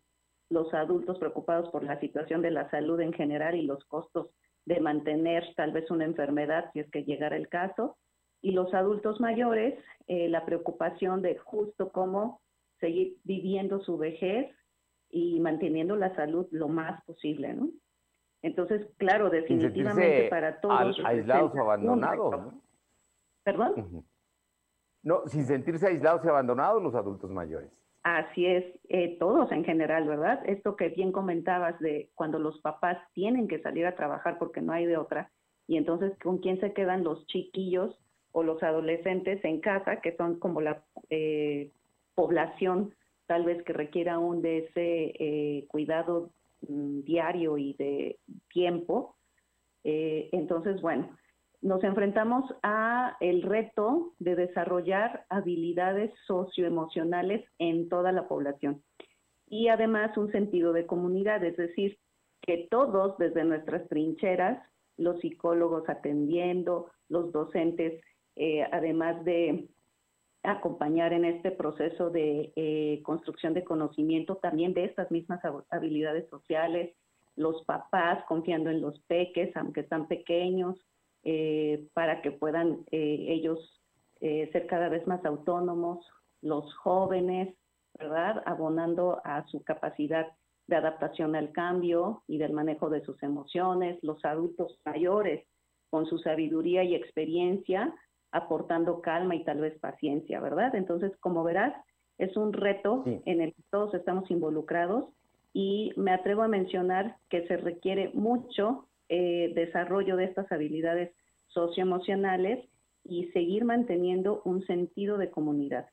Los 0.50 0.74
adultos 0.74 1.20
preocupados 1.20 1.70
por 1.70 1.84
la 1.84 2.00
situación 2.00 2.42
de 2.42 2.52
la 2.52 2.70
salud 2.70 3.00
en 3.00 3.14
general 3.14 3.56
y 3.56 3.64
los 3.64 3.84
costos 3.86 4.30
de 4.66 4.80
mantener 4.80 5.44
tal 5.56 5.72
vez 5.72 5.90
una 5.92 6.06
enfermedad 6.06 6.72
si 6.74 6.80
es 6.80 6.90
que 6.90 7.04
llegara 7.04 7.38
el 7.38 7.48
caso. 7.48 7.98
Y 8.42 8.52
los 8.52 8.74
adultos 8.74 9.20
mayores, 9.20 9.80
eh, 10.08 10.30
la 10.30 10.46
preocupación 10.46 11.22
de 11.22 11.38
justo 11.38 11.92
cómo 11.92 12.42
seguir 12.80 13.18
viviendo 13.24 13.80
su 13.82 13.98
vejez 13.98 14.52
y 15.10 15.40
manteniendo 15.40 15.96
la 15.96 16.14
salud 16.16 16.48
lo 16.52 16.68
más 16.68 17.04
posible, 17.06 17.54
¿no? 17.54 17.70
Entonces, 18.42 18.88
claro, 18.98 19.32
definitivamente 19.32 20.28
para 20.30 20.60
todos. 20.60 21.00
aislados 21.04 21.52
o 21.56 21.62
abandonados, 21.62 22.54
¿Perdón? 23.46 24.04
No, 25.04 25.22
sin 25.28 25.46
sentirse 25.46 25.88
aislados 25.88 26.26
y 26.26 26.28
abandonados 26.28 26.82
los 26.82 26.96
adultos 26.96 27.30
mayores. 27.30 27.70
Así 28.02 28.46
es, 28.46 28.66
eh, 28.90 29.18
todos 29.20 29.52
en 29.52 29.64
general, 29.64 30.08
¿verdad? 30.08 30.42
Esto 30.48 30.76
que 30.76 30.90
bien 30.90 31.12
comentabas 31.12 31.80
de 31.80 32.10
cuando 32.16 32.40
los 32.40 32.60
papás 32.62 32.98
tienen 33.14 33.48
que 33.48 33.62
salir 33.62 33.86
a 33.86 33.96
trabajar 33.96 34.40
porque 34.40 34.62
no 34.62 34.74
hay 34.74 34.88
de 34.88 34.98
otra, 34.98 35.32
y 35.68 35.78
entonces 35.78 36.18
con 36.24 36.40
quién 36.40 36.60
se 36.60 36.74
quedan 36.74 37.04
los 37.04 37.26
chiquillos 37.28 37.96
o 38.32 38.42
los 38.42 38.62
adolescentes 38.64 39.44
en 39.46 39.62
casa, 39.62 40.02
que 40.02 40.16
son 40.18 40.40
como 40.40 40.60
la 40.60 40.84
eh, 41.10 41.72
población 42.16 42.96
tal 43.28 43.46
vez 43.46 43.64
que 43.64 43.74
requiera 43.74 44.16
aún 44.16 44.42
de 44.42 44.58
ese 44.60 45.14
eh, 45.20 45.66
cuidado 45.68 46.32
mm, 46.68 47.02
diario 47.02 47.58
y 47.60 47.74
de 47.74 48.20
tiempo. 48.50 49.16
entonces, 49.84 50.82
bueno, 50.82 51.16
nos 51.66 51.84
enfrentamos 51.84 52.46
a 52.62 53.18
el 53.22 53.42
reto 53.42 54.14
de 54.20 54.36
desarrollar 54.36 55.26
habilidades 55.30 56.14
socioemocionales 56.28 57.44
en 57.58 57.90
toda 57.90 58.12
la 58.12 58.28
población 58.28 58.84
y 59.48 59.70
además 59.70 60.16
un 60.16 60.32
sentido 60.32 60.74
de 60.74 60.86
comunidad, 60.86 61.44
es 61.44 61.58
decir, 61.58 61.98
que 62.42 62.68
todos 62.70 63.18
desde 63.18 63.44
nuestras 63.44 63.88
trincheras, 63.90 64.62
los 64.98 65.20
psicólogos 65.22 65.90
atendiendo, 65.90 66.92
los 67.10 67.32
docentes, 67.32 68.00
eh, 68.36 68.64
además 68.72 69.26
de 69.26 69.68
acompañar 70.44 71.14
en 71.14 71.26
este 71.26 71.50
proceso 71.50 72.12
de 72.12 72.54
eh, 72.56 73.02
construcción 73.02 73.56
de 73.56 73.64
conocimiento 73.64 74.36
también 74.36 74.76
de 74.76 74.86
estas 74.86 75.10
mismas 75.10 75.42
habilidades 75.72 76.30
sociales, 76.30 76.96
los 77.36 77.66
papás 77.66 78.24
confiando 78.28 78.70
en 78.70 78.82
los 78.82 79.00
peques, 79.08 79.50
aunque 79.58 79.82
están 79.82 80.08
pequeños, 80.08 80.80
eh, 81.26 81.88
para 81.94 82.22
que 82.22 82.32
puedan 82.32 82.86
eh, 82.92 83.26
ellos 83.30 83.82
eh, 84.22 84.48
ser 84.52 84.68
cada 84.68 84.90
vez 84.90 85.08
más 85.08 85.26
autónomos, 85.26 86.06
los 86.42 86.72
jóvenes, 86.76 87.56
¿verdad? 87.98 88.44
Abonando 88.46 89.22
a 89.24 89.44
su 89.48 89.64
capacidad 89.64 90.28
de 90.68 90.76
adaptación 90.76 91.36
al 91.36 91.52
cambio 91.52 92.22
y 92.28 92.38
del 92.38 92.54
manejo 92.54 92.92
de 92.92 93.04
sus 93.04 93.22
emociones, 93.24 93.98
los 94.04 94.24
adultos 94.24 94.80
mayores 94.86 95.48
con 95.90 96.06
su 96.06 96.20
sabiduría 96.20 96.84
y 96.84 96.94
experiencia, 96.94 97.94
aportando 98.32 99.02
calma 99.02 99.36
y 99.36 99.44
tal 99.44 99.62
vez 99.62 99.80
paciencia, 99.80 100.40
¿verdad? 100.40 100.76
Entonces, 100.76 101.12
como 101.22 101.44
verás, 101.44 101.74
es 102.20 102.38
un 102.38 102.54
reto 102.54 103.04
en 103.06 103.42
el 103.42 103.54
que 103.54 103.64
todos 103.72 103.94
estamos 103.96 104.30
involucrados 104.30 105.06
y 105.54 105.92
me 105.96 106.12
atrevo 106.12 106.44
a 106.44 106.48
mencionar 106.48 107.18
que 107.30 107.48
se 107.48 107.58
requiere 107.58 108.12
mucho 108.14 108.88
eh, 109.10 109.52
desarrollo 109.56 110.16
de 110.16 110.26
estas 110.26 110.52
habilidades 110.52 111.12
socioemocionales 111.48 112.68
y 113.04 113.26
seguir 113.28 113.66
manteniendo 113.66 114.42
un 114.46 114.66
sentido 114.66 115.18
de 115.18 115.30
comunidad. 115.30 115.88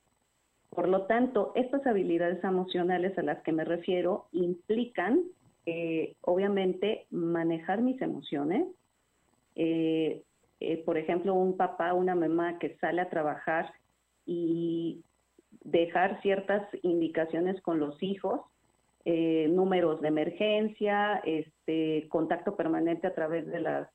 Por 0.71 0.89
lo 0.89 1.03
tanto, 1.03 1.53
estas 1.55 1.87
habilidades 1.87 2.43
emocionales 2.43 3.17
a 3.19 3.23
las 3.23 3.43
que 3.43 3.53
me 3.53 3.65
refiero 3.65 4.29
implican, 4.33 5.23
eh, 5.67 6.17
obviamente, 6.23 7.07
manejar 7.11 7.83
mis 7.83 8.01
emociones. 8.01 8.67
Eh, 9.55 10.23
por 10.87 10.97
ejemplo, 10.97 11.35
un 11.35 11.57
papá, 11.57 11.93
una 11.93 12.15
mamá 12.15 12.59
que 12.59 12.77
sale 12.77 13.03
a 13.03 13.11
trabajar 13.11 13.73
y 14.25 15.03
dejar 15.65 16.23
ciertas 16.23 16.67
indicaciones 16.83 17.61
con 17.61 17.79
los 17.79 18.03
hijos 18.03 18.41
eh, 19.05 19.49
números 19.51 20.01
de 20.01 20.09
emergencia, 20.09 21.21
este, 21.25 22.09
contacto 22.09 22.57
permanente 22.57 23.07
a 23.07 23.15
través 23.15 23.47
de 23.47 23.61
las 23.61 23.89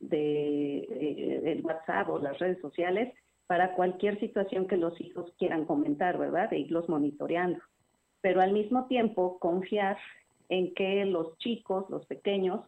de 0.00 0.78
eh, 0.78 1.52
el 1.52 1.64
WhatsApp 1.64 2.08
o 2.10 2.18
las 2.18 2.38
redes 2.38 2.60
sociales 2.60 3.14
para 3.46 3.74
cualquier 3.74 4.18
situación 4.20 4.66
que 4.66 4.76
los 4.76 4.98
hijos 5.00 5.32
quieran 5.38 5.64
comentar, 5.64 6.18
¿verdad? 6.18 6.50
De 6.50 6.58
irlos 6.58 6.88
monitoreando. 6.88 7.60
Pero 8.20 8.40
al 8.40 8.52
mismo 8.52 8.86
tiempo 8.86 9.38
confiar 9.38 9.98
en 10.48 10.74
que 10.74 11.04
los 11.04 11.36
chicos, 11.38 11.88
los 11.90 12.06
pequeños, 12.06 12.60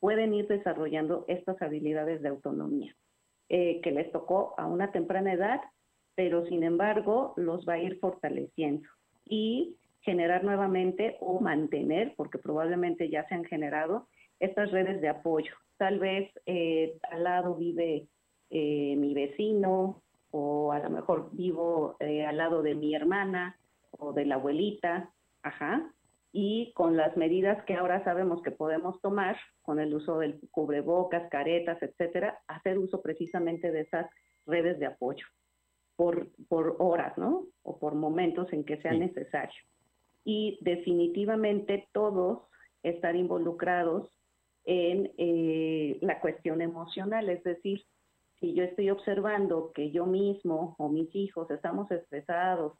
pueden 0.00 0.34
ir 0.34 0.46
desarrollando 0.48 1.24
estas 1.28 1.60
habilidades 1.62 2.22
de 2.22 2.28
autonomía, 2.28 2.94
eh, 3.48 3.80
que 3.82 3.90
les 3.90 4.10
tocó 4.12 4.54
a 4.58 4.66
una 4.66 4.92
temprana 4.92 5.32
edad, 5.32 5.60
pero 6.14 6.46
sin 6.46 6.62
embargo 6.62 7.34
los 7.36 7.66
va 7.66 7.74
a 7.74 7.78
ir 7.78 7.98
fortaleciendo. 8.00 8.88
Y 9.26 9.76
generar 10.04 10.44
nuevamente 10.44 11.16
o 11.20 11.40
mantener, 11.40 12.14
porque 12.16 12.38
probablemente 12.38 13.10
ya 13.10 13.26
se 13.28 13.34
han 13.34 13.44
generado, 13.44 14.08
estas 14.40 14.70
redes 14.70 15.00
de 15.00 15.08
apoyo. 15.08 15.52
Tal 15.76 15.98
vez 15.98 16.30
eh, 16.46 16.98
al 17.10 17.24
lado 17.24 17.54
vive 17.56 18.08
eh, 18.50 18.96
mi 18.96 19.14
vecino 19.14 20.02
o 20.30 20.72
a 20.72 20.78
lo 20.78 20.90
mejor 20.90 21.30
vivo 21.32 21.96
eh, 22.00 22.24
al 22.26 22.36
lado 22.36 22.62
de 22.62 22.74
mi 22.74 22.94
hermana 22.94 23.58
o 23.90 24.12
de 24.12 24.26
la 24.26 24.36
abuelita 24.36 25.10
Ajá. 25.44 25.92
Y 26.32 26.72
con 26.72 26.96
las 26.96 27.16
medidas 27.16 27.62
que 27.64 27.74
ahora 27.74 28.02
sabemos 28.02 28.42
que 28.42 28.50
podemos 28.50 29.00
tomar, 29.00 29.36
con 29.62 29.78
el 29.78 29.94
uso 29.94 30.18
del 30.18 30.40
cubrebocas, 30.50 31.30
caretas, 31.30 31.80
etcétera, 31.80 32.40
hacer 32.48 32.76
uso 32.78 33.00
precisamente 33.02 33.70
de 33.70 33.82
esas 33.82 34.10
redes 34.46 34.80
de 34.80 34.86
apoyo 34.86 35.24
por, 35.94 36.28
por 36.48 36.74
horas, 36.80 37.16
¿no? 37.16 37.46
O 37.62 37.78
por 37.78 37.94
momentos 37.94 38.52
en 38.52 38.64
que 38.64 38.78
sea 38.78 38.92
necesario. 38.92 39.62
Y 40.24 40.58
definitivamente 40.62 41.88
todos 41.92 42.40
estar 42.82 43.16
involucrados 43.16 44.10
en 44.64 45.12
eh, 45.18 45.98
la 46.00 46.20
cuestión 46.20 46.62
emocional, 46.62 47.28
es 47.28 47.42
decir, 47.44 47.82
si 48.40 48.54
yo 48.54 48.64
estoy 48.64 48.90
observando 48.90 49.72
que 49.74 49.90
yo 49.90 50.06
mismo 50.06 50.74
o 50.78 50.88
mis 50.88 51.14
hijos 51.14 51.50
estamos 51.50 51.90
estresados 51.90 52.72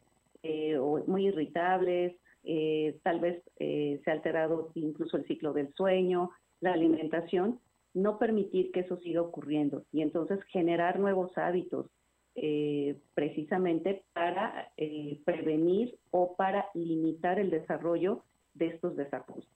eh, 0.43 0.77
o 0.77 1.03
muy 1.07 1.27
irritables, 1.27 2.15
eh, 2.43 2.99
tal 3.03 3.19
vez 3.19 3.43
se 3.57 4.03
ha 4.05 4.11
alterado 4.11 4.71
incluso 4.75 5.17
el 5.17 5.25
ciclo 5.25 5.53
del 5.53 5.73
sueño, 5.73 6.31
la 6.59 6.73
alimentación, 6.73 7.59
no 7.93 8.19
permitir 8.19 8.71
que 8.71 8.81
eso 8.81 8.97
siga 8.97 9.21
ocurriendo. 9.21 9.85
Y 9.91 10.01
entonces 10.01 10.43
generar 10.45 10.99
nuevos 10.99 11.35
hábitos, 11.37 11.87
eh, 12.35 12.97
precisamente 13.13 14.03
para 14.13 14.71
eh, 14.77 15.19
prevenir 15.25 15.97
o 16.11 16.35
para 16.35 16.67
limitar 16.73 17.39
el 17.39 17.49
desarrollo 17.49 18.23
de 18.53 18.67
estos 18.67 18.95
desajustes. 18.95 19.53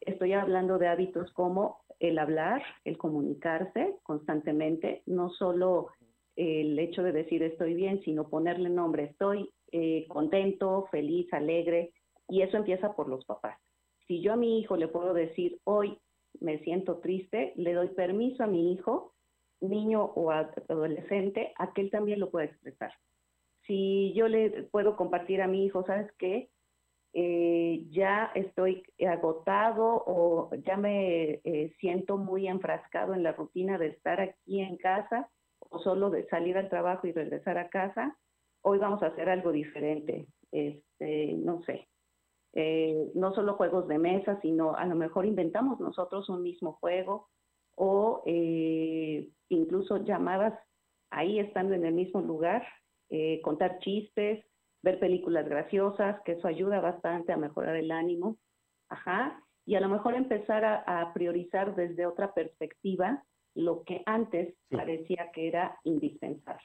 Estoy 0.00 0.32
hablando 0.32 0.78
de 0.78 0.88
hábitos 0.88 1.32
como 1.32 1.82
el 2.00 2.18
hablar, 2.18 2.62
el 2.84 2.98
comunicarse 2.98 3.96
constantemente, 4.02 5.02
no 5.06 5.30
solo 5.30 5.88
el 6.36 6.78
hecho 6.78 7.02
de 7.02 7.12
decir 7.12 7.42
estoy 7.42 7.74
bien, 7.74 8.02
sino 8.02 8.28
ponerle 8.28 8.68
nombre, 8.68 9.04
estoy 9.04 9.50
eh, 9.70 10.06
contento, 10.08 10.86
feliz, 10.90 11.32
alegre, 11.32 11.92
y 12.28 12.42
eso 12.42 12.56
empieza 12.56 12.94
por 12.94 13.08
los 13.08 13.24
papás. 13.24 13.58
Si 14.06 14.20
yo 14.20 14.32
a 14.32 14.36
mi 14.36 14.58
hijo 14.58 14.76
le 14.76 14.88
puedo 14.88 15.14
decir 15.14 15.58
hoy 15.64 15.98
me 16.40 16.58
siento 16.60 16.98
triste, 16.98 17.52
le 17.56 17.74
doy 17.74 17.88
permiso 17.88 18.42
a 18.44 18.46
mi 18.46 18.72
hijo 18.72 19.11
niño 19.62 20.04
o 20.04 20.30
adolescente 20.30 21.52
a 21.58 21.72
que 21.72 21.82
él 21.82 21.90
también 21.90 22.20
lo 22.20 22.30
pueda 22.30 22.46
expresar. 22.46 22.92
Si 23.66 24.12
yo 24.14 24.28
le 24.28 24.64
puedo 24.64 24.96
compartir 24.96 25.40
a 25.40 25.46
mi 25.46 25.64
hijo, 25.64 25.84
¿sabes 25.86 26.10
qué? 26.18 26.50
Eh, 27.14 27.86
ya 27.90 28.32
estoy 28.34 28.82
agotado 29.06 30.02
o 30.06 30.50
ya 30.66 30.76
me 30.76 31.40
eh, 31.44 31.74
siento 31.78 32.16
muy 32.16 32.48
enfrascado 32.48 33.14
en 33.14 33.22
la 33.22 33.32
rutina 33.32 33.76
de 33.76 33.88
estar 33.88 34.20
aquí 34.20 34.60
en 34.60 34.78
casa 34.78 35.28
o 35.58 35.78
solo 35.80 36.10
de 36.10 36.26
salir 36.28 36.56
al 36.56 36.70
trabajo 36.70 37.06
y 37.06 37.12
regresar 37.12 37.58
a 37.58 37.68
casa, 37.68 38.16
hoy 38.62 38.78
vamos 38.78 39.02
a 39.02 39.06
hacer 39.06 39.28
algo 39.28 39.52
diferente. 39.52 40.26
Este, 40.50 41.34
no 41.34 41.62
sé, 41.62 41.88
eh, 42.54 43.10
no 43.14 43.34
solo 43.34 43.54
juegos 43.54 43.88
de 43.88 43.98
mesa, 43.98 44.38
sino 44.40 44.74
a 44.74 44.84
lo 44.84 44.94
mejor 44.94 45.24
inventamos 45.24 45.80
nosotros 45.80 46.28
un 46.28 46.42
mismo 46.42 46.74
juego 46.74 47.28
o 47.84 48.22
eh, 48.26 49.28
incluso 49.48 49.96
llamadas 50.04 50.54
ahí 51.10 51.40
estando 51.40 51.74
en 51.74 51.84
el 51.84 51.92
mismo 51.92 52.20
lugar, 52.20 52.64
eh, 53.10 53.40
contar 53.42 53.80
chistes, 53.80 54.44
ver 54.82 55.00
películas 55.00 55.48
graciosas, 55.48 56.22
que 56.24 56.32
eso 56.32 56.46
ayuda 56.46 56.78
bastante 56.78 57.32
a 57.32 57.36
mejorar 57.36 57.74
el 57.74 57.90
ánimo. 57.90 58.36
Ajá. 58.88 59.42
Y 59.66 59.74
a 59.74 59.80
lo 59.80 59.88
mejor 59.88 60.14
empezar 60.14 60.64
a, 60.64 61.12
priorizar 61.12 61.74
desde 61.74 62.06
otra 62.06 62.32
perspectiva 62.32 63.24
lo 63.56 63.82
que 63.82 64.04
antes 64.06 64.54
parecía 64.70 65.32
que 65.32 65.48
era 65.48 65.76
indispensable. 65.82 66.62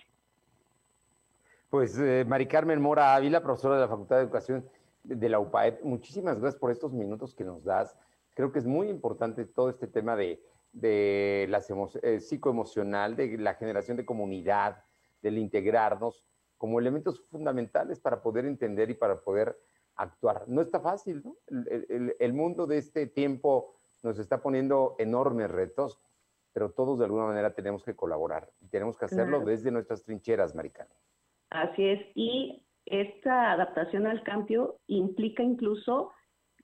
Pues 1.71 1.97
eh, 1.97 2.25
Mari 2.27 2.45
Carmen 2.45 2.79
Mora 2.79 3.15
Ávila, 3.15 3.41
profesora 3.41 3.73
de 3.73 3.81
la 3.81 3.87
Facultad 3.87 4.17
de 4.17 4.21
Educación 4.21 4.69
de 5.03 5.29
la 5.29 5.39
UPAEP, 5.39 5.83
muchísimas 5.83 6.39
gracias 6.39 6.59
por 6.59 6.69
estos 6.69 6.93
minutos 6.93 7.33
que 7.33 7.43
nos 7.43 7.63
das. 7.63 7.97
Creo 8.35 8.51
que 8.51 8.59
es 8.59 8.67
muy 8.67 8.87
importante 8.87 9.45
todo 9.45 9.71
este 9.71 9.87
tema 9.87 10.15
de 10.15 10.39
de 10.79 11.47
la 11.49 11.61
eh, 12.03 12.19
psicoemocional, 12.19 13.15
de 13.15 13.37
la 13.37 13.55
generación 13.55 13.97
de 13.97 14.05
comunidad, 14.05 14.83
del 15.21 15.37
integrarnos 15.37 16.23
como 16.57 16.79
elementos 16.79 17.23
fundamentales 17.29 17.99
para 17.99 18.21
poder 18.21 18.45
entender 18.45 18.89
y 18.89 18.93
para 18.93 19.15
poder 19.21 19.57
actuar. 19.95 20.43
No 20.47 20.61
está 20.61 20.79
fácil, 20.79 21.23
¿no? 21.23 21.35
El, 21.47 22.33
mundo 22.33 22.67
de 22.67 22.77
este 22.77 23.07
tiempo 23.07 23.73
nos 24.03 24.19
está 24.19 24.41
poniendo 24.41 24.95
enormes 24.99 25.49
retos, 25.49 25.99
pero 26.53 26.71
todos 26.71 26.99
de 26.99 27.05
alguna 27.05 27.25
manera 27.25 27.53
tenemos 27.53 27.83
que 27.83 27.95
colaborar 27.95 28.49
y 28.61 28.67
tenemos 28.67 28.97
que 28.97 29.05
hacerlo 29.05 29.43
desde 29.43 29.71
nuestras 29.71 30.03
trincheras, 30.03 30.55
Maricana. 30.55 30.93
Así 31.49 31.87
es, 31.87 32.01
y 32.13 32.63
esta 32.85 33.51
adaptación 33.51 34.05
al 34.05 34.23
cambio 34.23 34.79
implica 34.87 35.41
incluso 35.41 36.11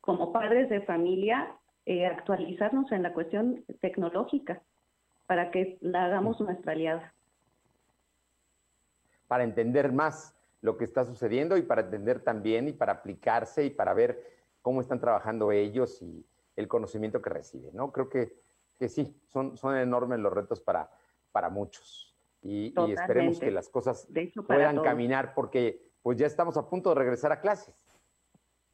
como 0.02 0.32
padres 0.32 0.70
de 0.70 0.82
familia 0.82 1.58
eh, 1.86 2.06
actualizarnos 2.06 2.92
en 2.92 3.04
la 3.04 3.14
cuestión 3.14 3.66
tecnológica 3.82 4.62
para 5.26 5.52
que 5.52 5.78
la 5.82 6.06
hagamos 6.06 6.40
nuestra 6.40 6.74
aliada. 6.74 7.14
Para 9.28 9.44
entender 9.44 9.92
más 9.92 10.36
lo 10.62 10.78
que 10.78 10.86
está 10.86 11.04
sucediendo 11.04 11.58
y 11.58 11.62
para 11.62 11.82
entender 11.82 12.22
también 12.22 12.68
y 12.68 12.74
para 12.74 12.94
aplicarse 12.94 13.66
y 13.66 13.70
para 13.70 13.94
ver 13.94 14.22
cómo 14.62 14.80
están 14.80 15.00
trabajando 15.00 15.52
ellos 15.52 16.02
y 16.02 16.26
el 16.56 16.68
conocimiento 16.68 17.22
que 17.22 17.30
reciben, 17.30 17.76
¿no? 17.76 17.92
Creo 17.92 18.10
que, 18.10 18.34
que 18.80 18.88
sí, 18.88 19.20
son, 19.28 19.58
son 19.58 19.76
enormes 19.76 20.20
los 20.20 20.32
retos 20.32 20.62
para, 20.62 20.90
para 21.32 21.50
muchos 21.50 22.16
y, 22.42 22.74
y 22.88 22.92
esperemos 22.92 23.40
que 23.40 23.52
las 23.52 23.70
cosas 23.70 24.08
puedan 24.48 24.82
caminar 24.82 25.34
porque 25.34 25.82
pues 26.02 26.18
ya 26.18 26.28
estamos 26.28 26.58
a 26.58 26.70
punto 26.70 26.90
de 26.90 26.96
regresar 26.96 27.32
a 27.32 27.42
clases. 27.42 27.76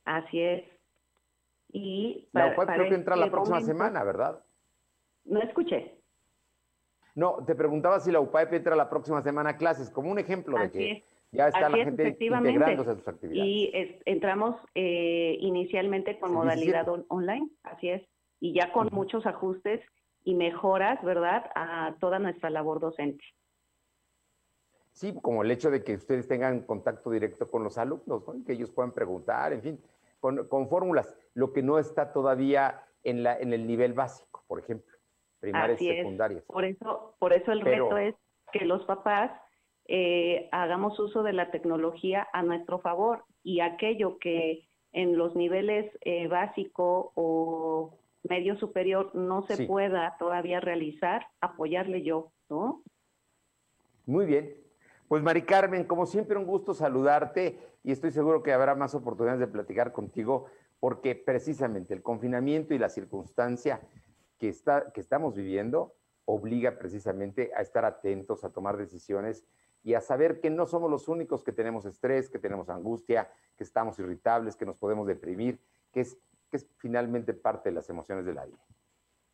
Así 0.05 0.41
es. 0.41 0.78
Y 1.71 2.27
la 2.31 2.47
UPAEP 2.47 2.69
creo 2.69 2.89
que 2.89 2.95
entra 2.95 3.15
la 3.15 3.29
próxima 3.29 3.61
semana, 3.61 4.03
¿verdad? 4.03 4.43
No 5.25 5.41
escuché. 5.41 5.99
No, 7.15 7.43
te 7.45 7.55
preguntaba 7.55 7.99
si 7.99 8.11
la 8.11 8.19
UPAEP 8.19 8.53
entra 8.53 8.75
la 8.75 8.89
próxima 8.89 9.21
semana 9.21 9.51
a 9.51 9.57
clases, 9.57 9.89
como 9.89 10.11
un 10.11 10.19
ejemplo 10.19 10.57
de 10.57 10.71
que 10.71 11.03
ya 11.31 11.47
está 11.47 11.69
la 11.69 11.77
gente 11.77 12.17
integrándose 12.19 12.91
a 12.91 12.95
sus 12.95 13.07
actividades. 13.07 13.47
Y 13.47 13.71
entramos 14.05 14.55
eh, 14.73 15.37
inicialmente 15.39 16.19
con 16.19 16.33
modalidad 16.33 16.87
online, 17.07 17.49
así 17.63 17.89
es, 17.89 18.01
y 18.39 18.53
ya 18.53 18.71
con 18.71 18.89
muchos 18.91 19.25
ajustes 19.25 19.81
y 20.23 20.33
mejoras, 20.35 21.03
¿verdad?, 21.03 21.49
a 21.55 21.95
toda 21.99 22.19
nuestra 22.19 22.49
labor 22.49 22.79
docente. 22.79 23.23
Sí, 24.91 25.13
como 25.21 25.43
el 25.43 25.51
hecho 25.51 25.71
de 25.71 25.83
que 25.83 25.95
ustedes 25.95 26.27
tengan 26.27 26.61
contacto 26.61 27.11
directo 27.11 27.49
con 27.49 27.63
los 27.63 27.77
alumnos, 27.77 28.23
que 28.45 28.53
ellos 28.53 28.71
puedan 28.71 28.91
preguntar, 28.91 29.53
en 29.53 29.61
fin, 29.61 29.79
con, 30.19 30.69
fórmulas, 30.69 31.15
lo 31.33 31.53
que 31.53 31.63
no 31.63 31.79
está 31.79 32.13
todavía 32.13 32.83
en, 33.03 33.23
la, 33.23 33.37
en 33.37 33.53
el 33.53 33.65
nivel 33.67 33.93
básico, 33.93 34.43
por 34.47 34.59
ejemplo, 34.59 34.95
primarias 35.39 35.81
y 35.81 35.87
secundarias. 35.87 36.43
Por 36.43 36.65
eso, 36.65 37.15
por 37.19 37.33
eso 37.33 37.51
el 37.51 37.61
reto 37.61 37.97
es 37.97 38.15
que 38.51 38.65
los 38.65 38.83
papás 38.85 39.31
eh, 39.85 40.49
hagamos 40.51 40.99
uso 40.99 41.23
de 41.23 41.33
la 41.33 41.51
tecnología 41.51 42.27
a 42.33 42.43
nuestro 42.43 42.79
favor 42.79 43.23
y 43.43 43.61
aquello 43.61 44.19
que 44.19 44.67
en 44.91 45.17
los 45.17 45.35
niveles 45.35 45.91
eh, 46.01 46.27
básico 46.27 47.11
o 47.15 47.97
medio 48.23 48.57
superior 48.57 49.13
no 49.15 49.43
se 49.43 49.65
pueda 49.65 50.15
todavía 50.19 50.59
realizar, 50.59 51.25
apoyarle 51.41 52.03
yo, 52.03 52.31
¿no? 52.49 52.83
Muy 54.05 54.25
bien, 54.25 54.55
pues 55.09 55.23
Mari 55.23 55.41
Carmen, 55.41 55.85
como 55.85 56.05
siempre, 56.05 56.37
un 56.37 56.45
gusto 56.45 56.75
saludarte 56.75 57.57
y 57.83 57.91
estoy 57.91 58.11
seguro 58.11 58.43
que 58.43 58.53
habrá 58.53 58.75
más 58.75 58.93
oportunidades 58.93 59.39
de 59.39 59.47
platicar 59.47 59.91
contigo 59.91 60.45
porque 60.79 61.15
precisamente 61.15 61.95
el 61.95 62.03
confinamiento 62.03 62.75
y 62.75 62.77
la 62.77 62.89
circunstancia 62.89 63.81
que, 64.37 64.49
está, 64.49 64.91
que 64.93 65.01
estamos 65.01 65.35
viviendo 65.35 65.95
obliga 66.25 66.77
precisamente 66.77 67.51
a 67.57 67.61
estar 67.61 67.85
atentos, 67.85 68.43
a 68.43 68.53
tomar 68.53 68.77
decisiones 68.77 69.47
y 69.83 69.95
a 69.95 70.01
saber 70.01 70.41
que 70.41 70.51
no 70.51 70.67
somos 70.67 70.91
los 70.91 71.07
únicos 71.07 71.43
que 71.43 71.53
tenemos 71.53 71.85
estrés, 71.85 72.29
que 72.29 72.37
tenemos 72.37 72.69
angustia, 72.69 73.31
que 73.57 73.63
estamos 73.63 73.97
irritables, 73.97 74.55
que 74.55 74.67
nos 74.67 74.77
podemos 74.77 75.07
deprimir, 75.07 75.59
que 75.91 76.01
es, 76.01 76.19
que 76.51 76.57
es 76.57 76.69
finalmente 76.77 77.33
parte 77.33 77.69
de 77.69 77.75
las 77.75 77.89
emociones 77.89 78.27
de 78.27 78.35
la 78.35 78.45
vida. 78.45 78.63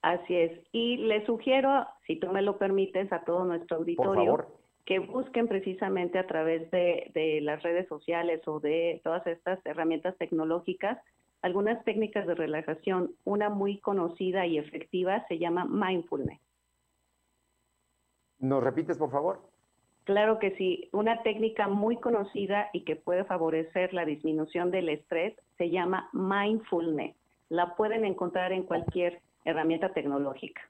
Así 0.03 0.37
es. 0.37 0.57
Y 0.71 0.97
le 0.97 1.25
sugiero, 1.25 1.85
si 2.07 2.17
tú 2.17 2.31
me 2.31 2.41
lo 2.41 2.57
permites, 2.57 3.11
a 3.11 3.25
todo 3.25 3.43
nuestro 3.43 3.77
auditorio. 3.77 4.13
Por 4.13 4.25
favor 4.25 4.64
que 4.85 4.99
busquen 4.99 5.47
precisamente 5.47 6.19
a 6.19 6.27
través 6.27 6.69
de, 6.69 7.39
las 7.41 7.63
redes 7.63 7.87
sociales 7.87 8.41
o 8.47 8.59
de 8.59 9.01
todas 9.03 9.25
estas 9.25 9.59
herramientas 9.65 10.15
tecnológicas 10.17 10.99
algunas 11.41 11.83
técnicas 11.83 12.25
de 12.25 12.33
relajación. 12.33 13.11
Una 13.23 13.49
muy 13.49 13.79
conocida 13.79 14.47
y 14.47 14.57
efectiva 14.57 15.25
se 15.27 15.37
llama 15.37 15.65
mindfulness. 15.65 16.39
¿Nos 18.39 18.63
repites, 18.63 18.97
por 18.97 19.11
favor? 19.11 19.41
Claro 20.05 20.39
que 20.39 20.55
sí. 20.55 20.89
Una 20.91 21.21
técnica 21.21 21.67
muy 21.67 21.97
conocida 21.97 22.69
y 22.73 22.83
que 22.83 22.95
puede 22.95 23.25
favorecer 23.25 23.93
la 23.93 24.05
disminución 24.05 24.71
del 24.71 24.89
estrés 24.89 25.35
se 25.57 25.69
llama 25.69 26.09
mindfulness. 26.13 27.15
La 27.49 27.75
pueden 27.75 28.05
encontrar 28.05 28.51
en 28.51 28.63
cualquier 28.63 29.21
herramienta 29.45 29.93
tecnológica. 29.93 30.61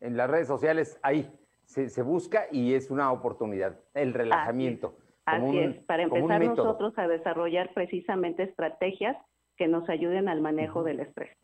En 0.00 0.16
las 0.16 0.28
redes 0.28 0.46
sociales, 0.46 0.98
ahí 1.02 1.26
se, 1.68 2.02
busca 2.02 2.46
y 2.50 2.74
es 2.74 2.90
una 2.90 3.12
oportunidad, 3.12 3.78
el 3.94 4.14
relajamiento. 4.14 4.96
Así 5.26 5.58
es, 5.58 5.76
para 5.84 6.04
empezar 6.04 6.42
nosotros 6.42 6.94
a 6.96 7.06
desarrollar 7.06 7.74
precisamente 7.74 8.44
estrategias 8.44 9.16
que 9.56 9.68
nos 9.68 9.88
ayuden 9.90 10.28
al 10.28 10.40
manejo 10.40 10.82
del 10.82 11.00
estrés. 11.00 11.36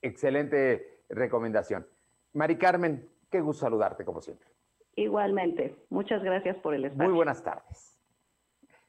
Excelente 0.00 1.02
recomendación. 1.10 1.86
Mari 2.32 2.56
Carmen, 2.56 3.06
qué 3.30 3.40
gusto 3.40 3.66
saludarte 3.66 4.04
como 4.04 4.22
siempre. 4.22 4.48
Igualmente, 4.94 5.76
muchas 5.90 6.22
gracias 6.22 6.56
por 6.56 6.74
el 6.74 6.86
espacio. 6.86 7.04
Muy 7.04 7.14
buenas 7.14 7.42
tardes. 7.42 8.00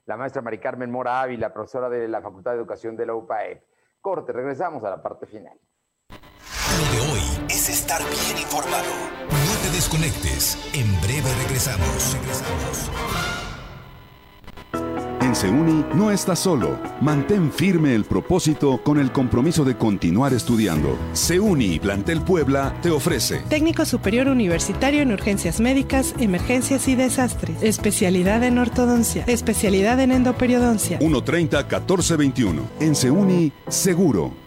La 0.06 0.16
maestra 0.16 0.42
Mari 0.42 0.60
Carmen 0.60 0.90
Mora 0.90 1.22
Ávila, 1.22 1.54
profesora 1.54 1.90
de 1.90 2.08
la 2.08 2.22
Facultad 2.22 2.52
de 2.52 2.58
Educación 2.58 2.96
de 2.96 3.06
la 3.06 3.16
UPAE. 3.16 3.62
Corte, 4.00 4.32
regresamos 4.32 4.82
a 4.86 4.92
la 4.92 5.04
parte 5.04 5.26
final. 5.26 5.58
Lo 6.10 6.94
de 6.94 7.12
hoy 7.12 7.37
es 7.50 7.70
estar 7.70 8.02
bien 8.02 8.42
informado. 8.42 8.86
No 9.30 9.56
te 9.64 9.76
desconectes. 9.76 10.58
En 10.74 10.90
breve 11.02 11.30
regresamos. 11.44 12.14
Regresamos. 12.14 12.92
En 15.22 15.36
Seuni 15.36 15.84
no 15.94 16.12
estás 16.12 16.40
solo. 16.40 16.80
Mantén 17.02 17.52
firme 17.52 17.94
el 17.94 18.06
propósito 18.06 18.82
con 18.84 18.98
el 18.98 19.12
compromiso 19.12 19.66
de 19.66 19.76
continuar 19.76 20.34
estudiando. 20.34 20.98
Seuni 21.14 21.80
Plantel 21.80 22.22
Puebla 22.22 22.74
te 22.82 22.90
ofrece 22.92 23.40
Técnico 23.50 23.84
Superior 23.86 24.28
Universitario 24.28 25.02
en 25.02 25.12
Urgencias 25.12 25.60
Médicas, 25.60 26.16
Emergencias 26.20 26.88
y 26.88 26.96
Desastres. 26.96 27.62
Especialidad 27.62 28.44
en 28.44 28.58
Ortodoncia. 28.58 29.26
Especialidad 29.28 30.00
en 30.00 30.12
Endoperiodoncia. 30.12 30.98
130 31.00 31.58
1421. 31.58 32.62
En 32.80 32.96
Seuni, 32.96 33.52
seguro. 33.68 34.47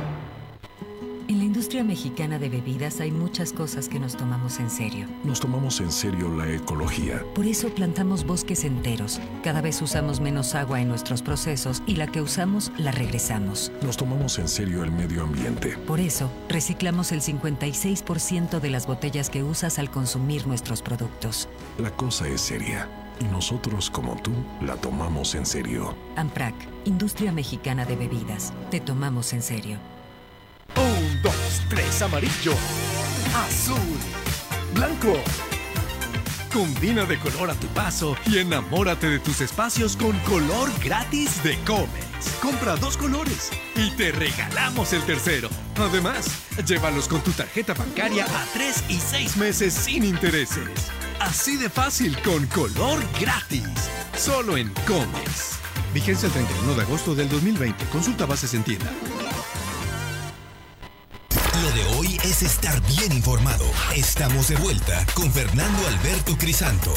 En 1.61 1.65
la 1.65 1.69
industria 1.73 1.83
mexicana 1.83 2.39
de 2.39 2.49
bebidas 2.49 3.01
hay 3.01 3.11
muchas 3.11 3.53
cosas 3.53 3.87
que 3.87 3.99
nos 3.99 4.17
tomamos 4.17 4.59
en 4.59 4.71
serio. 4.71 5.05
Nos 5.23 5.39
tomamos 5.39 5.79
en 5.79 5.91
serio 5.91 6.27
la 6.35 6.51
ecología. 6.51 7.23
Por 7.35 7.45
eso 7.45 7.69
plantamos 7.69 8.25
bosques 8.25 8.63
enteros. 8.63 9.21
Cada 9.43 9.61
vez 9.61 9.79
usamos 9.79 10.21
menos 10.21 10.55
agua 10.55 10.81
en 10.81 10.87
nuestros 10.87 11.21
procesos 11.21 11.83
y 11.85 11.97
la 11.97 12.07
que 12.07 12.19
usamos 12.19 12.71
la 12.79 12.91
regresamos. 12.91 13.71
Nos 13.83 13.95
tomamos 13.95 14.39
en 14.39 14.47
serio 14.47 14.83
el 14.83 14.91
medio 14.91 15.21
ambiente. 15.21 15.77
Por 15.85 15.99
eso, 15.99 16.31
reciclamos 16.49 17.11
el 17.11 17.21
56% 17.21 18.59
de 18.59 18.69
las 18.71 18.87
botellas 18.87 19.29
que 19.29 19.43
usas 19.43 19.77
al 19.77 19.91
consumir 19.91 20.47
nuestros 20.47 20.81
productos. 20.81 21.47
La 21.77 21.91
cosa 21.91 22.27
es 22.27 22.41
seria. 22.41 22.89
Y 23.19 23.25
nosotros, 23.25 23.91
como 23.91 24.15
tú, 24.15 24.31
la 24.61 24.77
tomamos 24.77 25.35
en 25.35 25.45
serio. 25.45 25.95
AMPRAC, 26.15 26.55
Industria 26.85 27.31
Mexicana 27.31 27.85
de 27.85 27.97
Bebidas. 27.97 28.51
Te 28.71 28.79
tomamos 28.79 29.31
en 29.33 29.43
serio. 29.43 29.77
Tres, 31.81 32.01
amarillo, 32.03 32.53
azul, 33.33 33.79
blanco. 34.75 35.17
Combina 36.53 37.05
de 37.05 37.17
color 37.17 37.49
a 37.49 37.55
tu 37.55 37.65
paso 37.67 38.15
y 38.27 38.37
enamórate 38.37 39.09
de 39.09 39.17
tus 39.17 39.41
espacios 39.41 39.97
con 39.97 40.17
color 40.19 40.69
gratis 40.83 41.41
de 41.43 41.57
Comex. 41.63 42.35
Compra 42.39 42.75
dos 42.75 42.97
colores 42.97 43.49
y 43.75 43.89
te 43.91 44.11
regalamos 44.11 44.93
el 44.93 45.01
tercero. 45.03 45.49
Además, 45.77 46.27
llévalos 46.67 47.07
con 47.07 47.21
tu 47.21 47.31
tarjeta 47.31 47.73
bancaria 47.73 48.25
a 48.25 48.45
tres 48.53 48.83
y 48.87 48.99
seis 48.99 49.35
meses 49.37 49.73
sin 49.73 50.03
intereses. 50.03 50.69
Así 51.19 51.57
de 51.57 51.69
fácil 51.69 52.15
con 52.21 52.45
color 52.47 52.99
gratis. 53.19 53.65
Solo 54.15 54.55
en 54.55 54.71
Comex. 54.85 55.57
Vigencia 55.95 56.27
el 56.27 56.33
31 56.33 56.75
de 56.75 56.81
agosto 56.83 57.15
del 57.15 57.27
2020. 57.27 57.85
Consulta 57.85 58.27
bases 58.27 58.53
en 58.53 58.63
tienda. 58.63 58.91
Lo 61.61 61.69
de 61.69 61.83
hoy 61.99 62.17
es 62.23 62.41
estar 62.41 62.73
bien 62.87 63.11
informado. 63.11 63.65
Estamos 63.95 64.47
de 64.49 64.55
vuelta 64.55 65.05
con 65.13 65.29
Fernando 65.29 65.77
Alberto 65.85 66.31
Crisanto. 66.39 66.89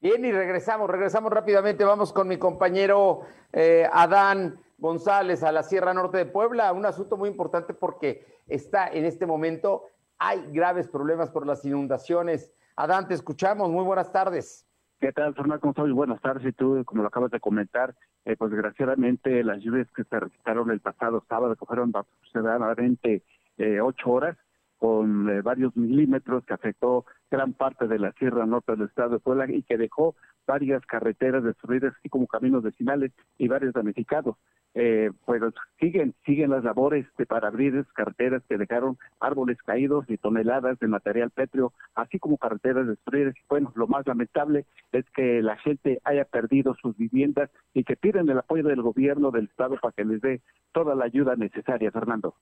Bien, 0.00 0.24
y 0.24 0.30
regresamos, 0.30 0.88
regresamos 0.88 1.32
rápidamente. 1.32 1.84
Vamos 1.84 2.12
con 2.12 2.28
mi 2.28 2.38
compañero 2.38 3.22
eh, 3.52 3.88
Adán 3.92 4.60
González 4.78 5.42
a 5.42 5.50
la 5.50 5.64
Sierra 5.64 5.92
Norte 5.92 6.18
de 6.18 6.26
Puebla. 6.26 6.72
Un 6.72 6.86
asunto 6.86 7.16
muy 7.16 7.28
importante 7.28 7.74
porque 7.74 8.24
está 8.46 8.86
en 8.86 9.06
este 9.06 9.26
momento, 9.26 9.82
hay 10.16 10.46
graves 10.52 10.86
problemas 10.86 11.30
por 11.30 11.48
las 11.48 11.64
inundaciones. 11.64 12.52
Adán, 12.76 13.08
te 13.08 13.14
escuchamos. 13.14 13.70
Muy 13.70 13.82
buenas 13.82 14.12
tardes. 14.12 14.65
¿Qué 14.98 15.12
tal, 15.12 15.34
Fernando? 15.34 15.60
¿Cómo 15.60 15.72
estás? 15.72 15.90
Buenas 15.90 16.20
tardes. 16.22 16.46
Y 16.46 16.52
tú, 16.52 16.82
como 16.86 17.02
lo 17.02 17.08
acabas 17.08 17.30
de 17.30 17.38
comentar, 17.38 17.94
eh, 18.24 18.34
pues 18.36 18.50
desgraciadamente 18.50 19.44
las 19.44 19.62
lluvias 19.62 19.90
que 19.92 20.04
se 20.04 20.18
registraron 20.18 20.70
el 20.70 20.80
pasado 20.80 21.22
sábado, 21.28 21.54
que 21.54 21.66
fueron 21.66 21.92
aproximadamente 21.94 23.22
eh, 23.58 23.80
ocho 23.82 24.10
horas, 24.10 24.38
con 24.78 25.28
eh, 25.30 25.42
varios 25.42 25.76
milímetros, 25.76 26.44
que 26.44 26.54
afectó 26.54 27.04
gran 27.30 27.52
parte 27.52 27.88
de 27.88 27.98
la 27.98 28.12
Sierra 28.12 28.46
Norte 28.46 28.72
del 28.72 28.88
estado 28.88 29.10
de 29.10 29.18
Puebla 29.18 29.46
y 29.50 29.62
que 29.62 29.76
dejó 29.78 30.14
varias 30.46 30.84
carreteras 30.86 31.42
destruidas, 31.42 31.94
así 31.98 32.08
como 32.08 32.26
caminos 32.26 32.62
vecinales 32.62 33.12
y 33.38 33.48
varios 33.48 33.72
damnificados. 33.72 34.36
Eh, 34.78 35.10
pues 35.24 35.40
siguen, 35.80 36.14
siguen 36.26 36.50
las 36.50 36.62
labores 36.62 37.06
de 37.16 37.24
para 37.24 37.48
abrir 37.48 37.74
esas 37.74 37.90
carreteras 37.94 38.42
que 38.46 38.58
dejaron 38.58 38.98
árboles 39.20 39.56
caídos 39.62 40.04
y 40.08 40.18
toneladas 40.18 40.78
de 40.78 40.86
material 40.86 41.30
pétreo, 41.30 41.72
así 41.94 42.18
como 42.18 42.36
carreteras 42.36 42.86
destruidas. 42.86 43.34
Bueno, 43.48 43.72
lo 43.74 43.86
más 43.86 44.06
lamentable 44.06 44.66
es 44.92 45.08
que 45.14 45.40
la 45.40 45.56
gente 45.56 45.98
haya 46.04 46.26
perdido 46.26 46.74
sus 46.74 46.94
viviendas 46.98 47.50
y 47.72 47.84
que 47.84 47.96
piden 47.96 48.28
el 48.28 48.38
apoyo 48.38 48.64
del 48.64 48.82
gobierno 48.82 49.30
del 49.30 49.46
estado 49.46 49.76
para 49.80 49.92
que 49.92 50.04
les 50.04 50.20
dé 50.20 50.42
toda 50.72 50.94
la 50.94 51.06
ayuda 51.06 51.36
necesaria, 51.36 51.90
Fernando. 51.90 52.34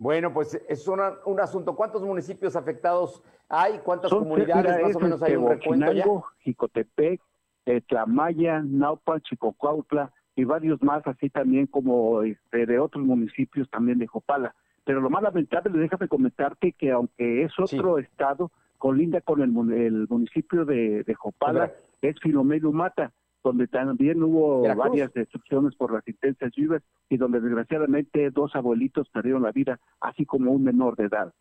Bueno, 0.00 0.32
pues 0.32 0.54
es 0.66 0.88
una- 0.88 1.12
un 1.26 1.40
asunto. 1.40 1.76
¿Cuántos 1.76 2.00
municipios 2.02 2.56
afectados 2.56 3.22
hay? 3.50 3.80
¿Cuántas 3.80 4.08
Son, 4.08 4.20
comunidades 4.20 4.82
más 4.82 4.96
o 4.96 5.00
menos 5.00 5.22
hay 5.22 5.36
un 5.36 5.44
este, 5.52 5.54
recuento 5.56 5.92
ya? 5.92 6.04
Jicotepec, 6.38 7.20
eh, 7.66 7.82
Tlamaya, 7.82 8.62
Naupa, 8.64 9.20
Chicocuautla 9.20 10.10
y 10.34 10.44
varios 10.44 10.82
más, 10.82 11.06
así 11.06 11.28
también 11.28 11.66
como 11.66 12.22
este, 12.22 12.64
de 12.64 12.78
otros 12.78 13.04
municipios 13.04 13.68
también 13.68 13.98
de 13.98 14.06
Jopala. 14.06 14.54
Pero 14.84 15.02
lo 15.02 15.10
más 15.10 15.22
lamentable, 15.22 15.78
déjame 15.78 16.08
comentarte 16.08 16.72
que 16.72 16.90
aunque 16.92 17.42
es 17.42 17.52
otro 17.60 17.98
estado, 17.98 18.50
colinda 18.78 19.20
con 19.20 19.42
el, 19.42 19.50
el 19.74 20.06
municipio 20.08 20.64
de, 20.64 21.04
de 21.04 21.14
Jopala, 21.14 21.74
es 22.00 22.18
Filomeno 22.20 22.72
Mata, 22.72 23.12
donde 23.42 23.66
también 23.68 24.22
hubo 24.22 24.62
Veracruz. 24.62 24.84
varias 24.88 25.12
destrucciones 25.14 25.74
por 25.76 25.92
las 25.92 26.06
intensas 26.06 26.50
lluvias 26.54 26.82
y 27.08 27.16
donde 27.16 27.40
desgraciadamente 27.40 28.30
dos 28.30 28.54
abuelitos 28.54 29.08
perdieron 29.10 29.42
la 29.42 29.52
vida, 29.52 29.80
así 30.00 30.26
como 30.26 30.52
un 30.52 30.62
menor 30.64 30.96
de 30.96 31.04
edad. 31.06 31.32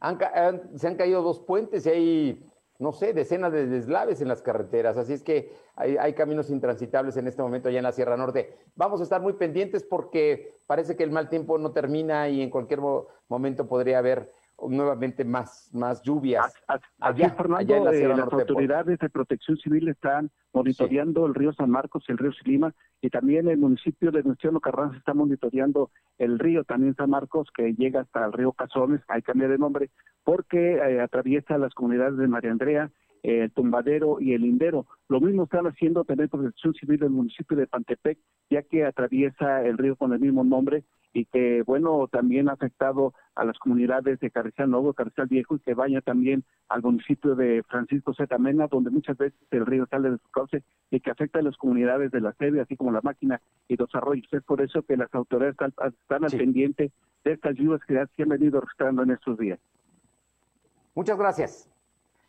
Han 0.00 0.16
ca- 0.16 0.32
han- 0.34 0.78
se 0.78 0.86
han 0.88 0.96
caído 0.96 1.22
dos 1.22 1.40
puentes 1.40 1.86
y 1.86 1.90
hay, 1.90 2.46
no 2.78 2.92
sé, 2.92 3.14
decenas 3.14 3.52
de 3.52 3.66
deslaves 3.66 4.20
en 4.20 4.28
las 4.28 4.42
carreteras. 4.42 4.98
Así 4.98 5.14
es 5.14 5.22
que 5.22 5.50
hay, 5.74 5.96
hay 5.96 6.12
caminos 6.12 6.50
intransitables 6.50 7.16
en 7.16 7.26
este 7.26 7.40
momento 7.42 7.70
allá 7.70 7.78
en 7.78 7.84
la 7.84 7.92
Sierra 7.92 8.16
Norte. 8.18 8.54
Vamos 8.74 9.00
a 9.00 9.04
estar 9.04 9.22
muy 9.22 9.32
pendientes 9.32 9.82
porque 9.82 10.52
parece 10.66 10.94
que 10.96 11.04
el 11.04 11.10
mal 11.10 11.30
tiempo 11.30 11.56
no 11.56 11.72
termina 11.72 12.28
y 12.28 12.42
en 12.42 12.50
cualquier 12.50 12.82
mo- 12.82 13.06
momento 13.28 13.66
podría 13.66 13.98
haber 13.98 14.30
nuevamente 14.68 15.24
más, 15.24 15.70
más 15.72 16.02
lluvias. 16.02 16.54
Aquí, 16.66 16.84
allá, 17.00 17.30
Fernando, 17.30 17.56
allá 17.56 17.76
en 17.76 17.84
la 17.84 17.92
eh, 17.92 18.08
las 18.08 18.32
autoridades 18.32 18.98
de 18.98 19.10
protección 19.10 19.56
civil 19.58 19.88
están 19.88 20.30
monitoreando 20.52 21.26
el 21.26 21.34
río 21.34 21.52
San 21.52 21.70
Marcos, 21.70 22.04
el 22.08 22.18
río 22.18 22.32
Silima, 22.32 22.74
y 23.00 23.10
también 23.10 23.48
el 23.48 23.58
municipio 23.58 24.10
de 24.10 24.22
Venustiano 24.22 24.60
Carranza 24.60 24.96
está 24.96 25.14
monitoreando 25.14 25.90
el 26.18 26.38
río 26.38 26.64
también 26.64 26.96
San 26.96 27.10
Marcos, 27.10 27.48
que 27.54 27.74
llega 27.74 28.00
hasta 28.00 28.24
el 28.24 28.32
río 28.32 28.52
Cazones, 28.52 29.02
hay 29.08 29.22
cambio 29.22 29.48
de 29.48 29.58
nombre, 29.58 29.90
porque 30.24 30.76
eh, 30.76 31.00
atraviesa 31.00 31.58
las 31.58 31.74
comunidades 31.74 32.16
de 32.16 32.26
María 32.26 32.50
Andrea, 32.50 32.90
el 33.26 33.50
Tumbadero 33.50 34.20
y 34.20 34.34
el 34.34 34.42
Lindero. 34.42 34.86
Lo 35.08 35.20
mismo 35.20 35.44
están 35.44 35.66
haciendo 35.66 36.04
también 36.04 36.28
Protección 36.28 36.74
Civil 36.74 37.00
del 37.00 37.10
municipio 37.10 37.56
de 37.56 37.66
Pantepec, 37.66 38.18
ya 38.50 38.62
que 38.62 38.84
atraviesa 38.84 39.62
el 39.66 39.78
río 39.78 39.96
con 39.96 40.12
el 40.12 40.20
mismo 40.20 40.44
nombre 40.44 40.84
y 41.12 41.24
que, 41.24 41.62
bueno, 41.62 42.06
también 42.06 42.48
ha 42.48 42.52
afectado 42.52 43.14
a 43.34 43.44
las 43.44 43.58
comunidades 43.58 44.20
de 44.20 44.30
Carrizal 44.30 44.70
Nuevo, 44.70 44.92
Carrizal 44.92 45.26
Viejo 45.26 45.56
y 45.56 45.58
que 45.58 45.74
vaya 45.74 46.00
también 46.02 46.44
al 46.68 46.82
municipio 46.82 47.34
de 47.34 47.64
Francisco 47.68 48.14
Zetamena, 48.14 48.68
donde 48.68 48.90
muchas 48.90 49.16
veces 49.16 49.38
el 49.50 49.66
río 49.66 49.86
sale 49.90 50.10
de 50.10 50.18
su 50.18 50.28
cauce 50.30 50.62
y 50.90 51.00
que 51.00 51.10
afecta 51.10 51.40
a 51.40 51.42
las 51.42 51.56
comunidades 51.56 52.12
de 52.12 52.20
la 52.20 52.32
sede, 52.34 52.60
así 52.60 52.76
como 52.76 52.92
la 52.92 53.00
máquina 53.02 53.40
y 53.66 53.76
los 53.76 53.92
arroyos. 53.94 54.32
Es 54.32 54.44
por 54.44 54.60
eso 54.60 54.82
que 54.82 54.96
las 54.96 55.12
autoridades 55.14 55.56
están, 55.58 56.24
al 56.24 56.30
pendiente 56.30 56.92
de 57.24 57.32
estas 57.32 57.56
lluvias 57.56 57.80
que 57.86 57.94
se 57.94 58.22
han 58.22 58.28
venido 58.28 58.60
registrando 58.60 59.02
en 59.02 59.10
estos 59.10 59.36
días. 59.36 59.58
Muchas 60.94 61.18
gracias. 61.18 61.75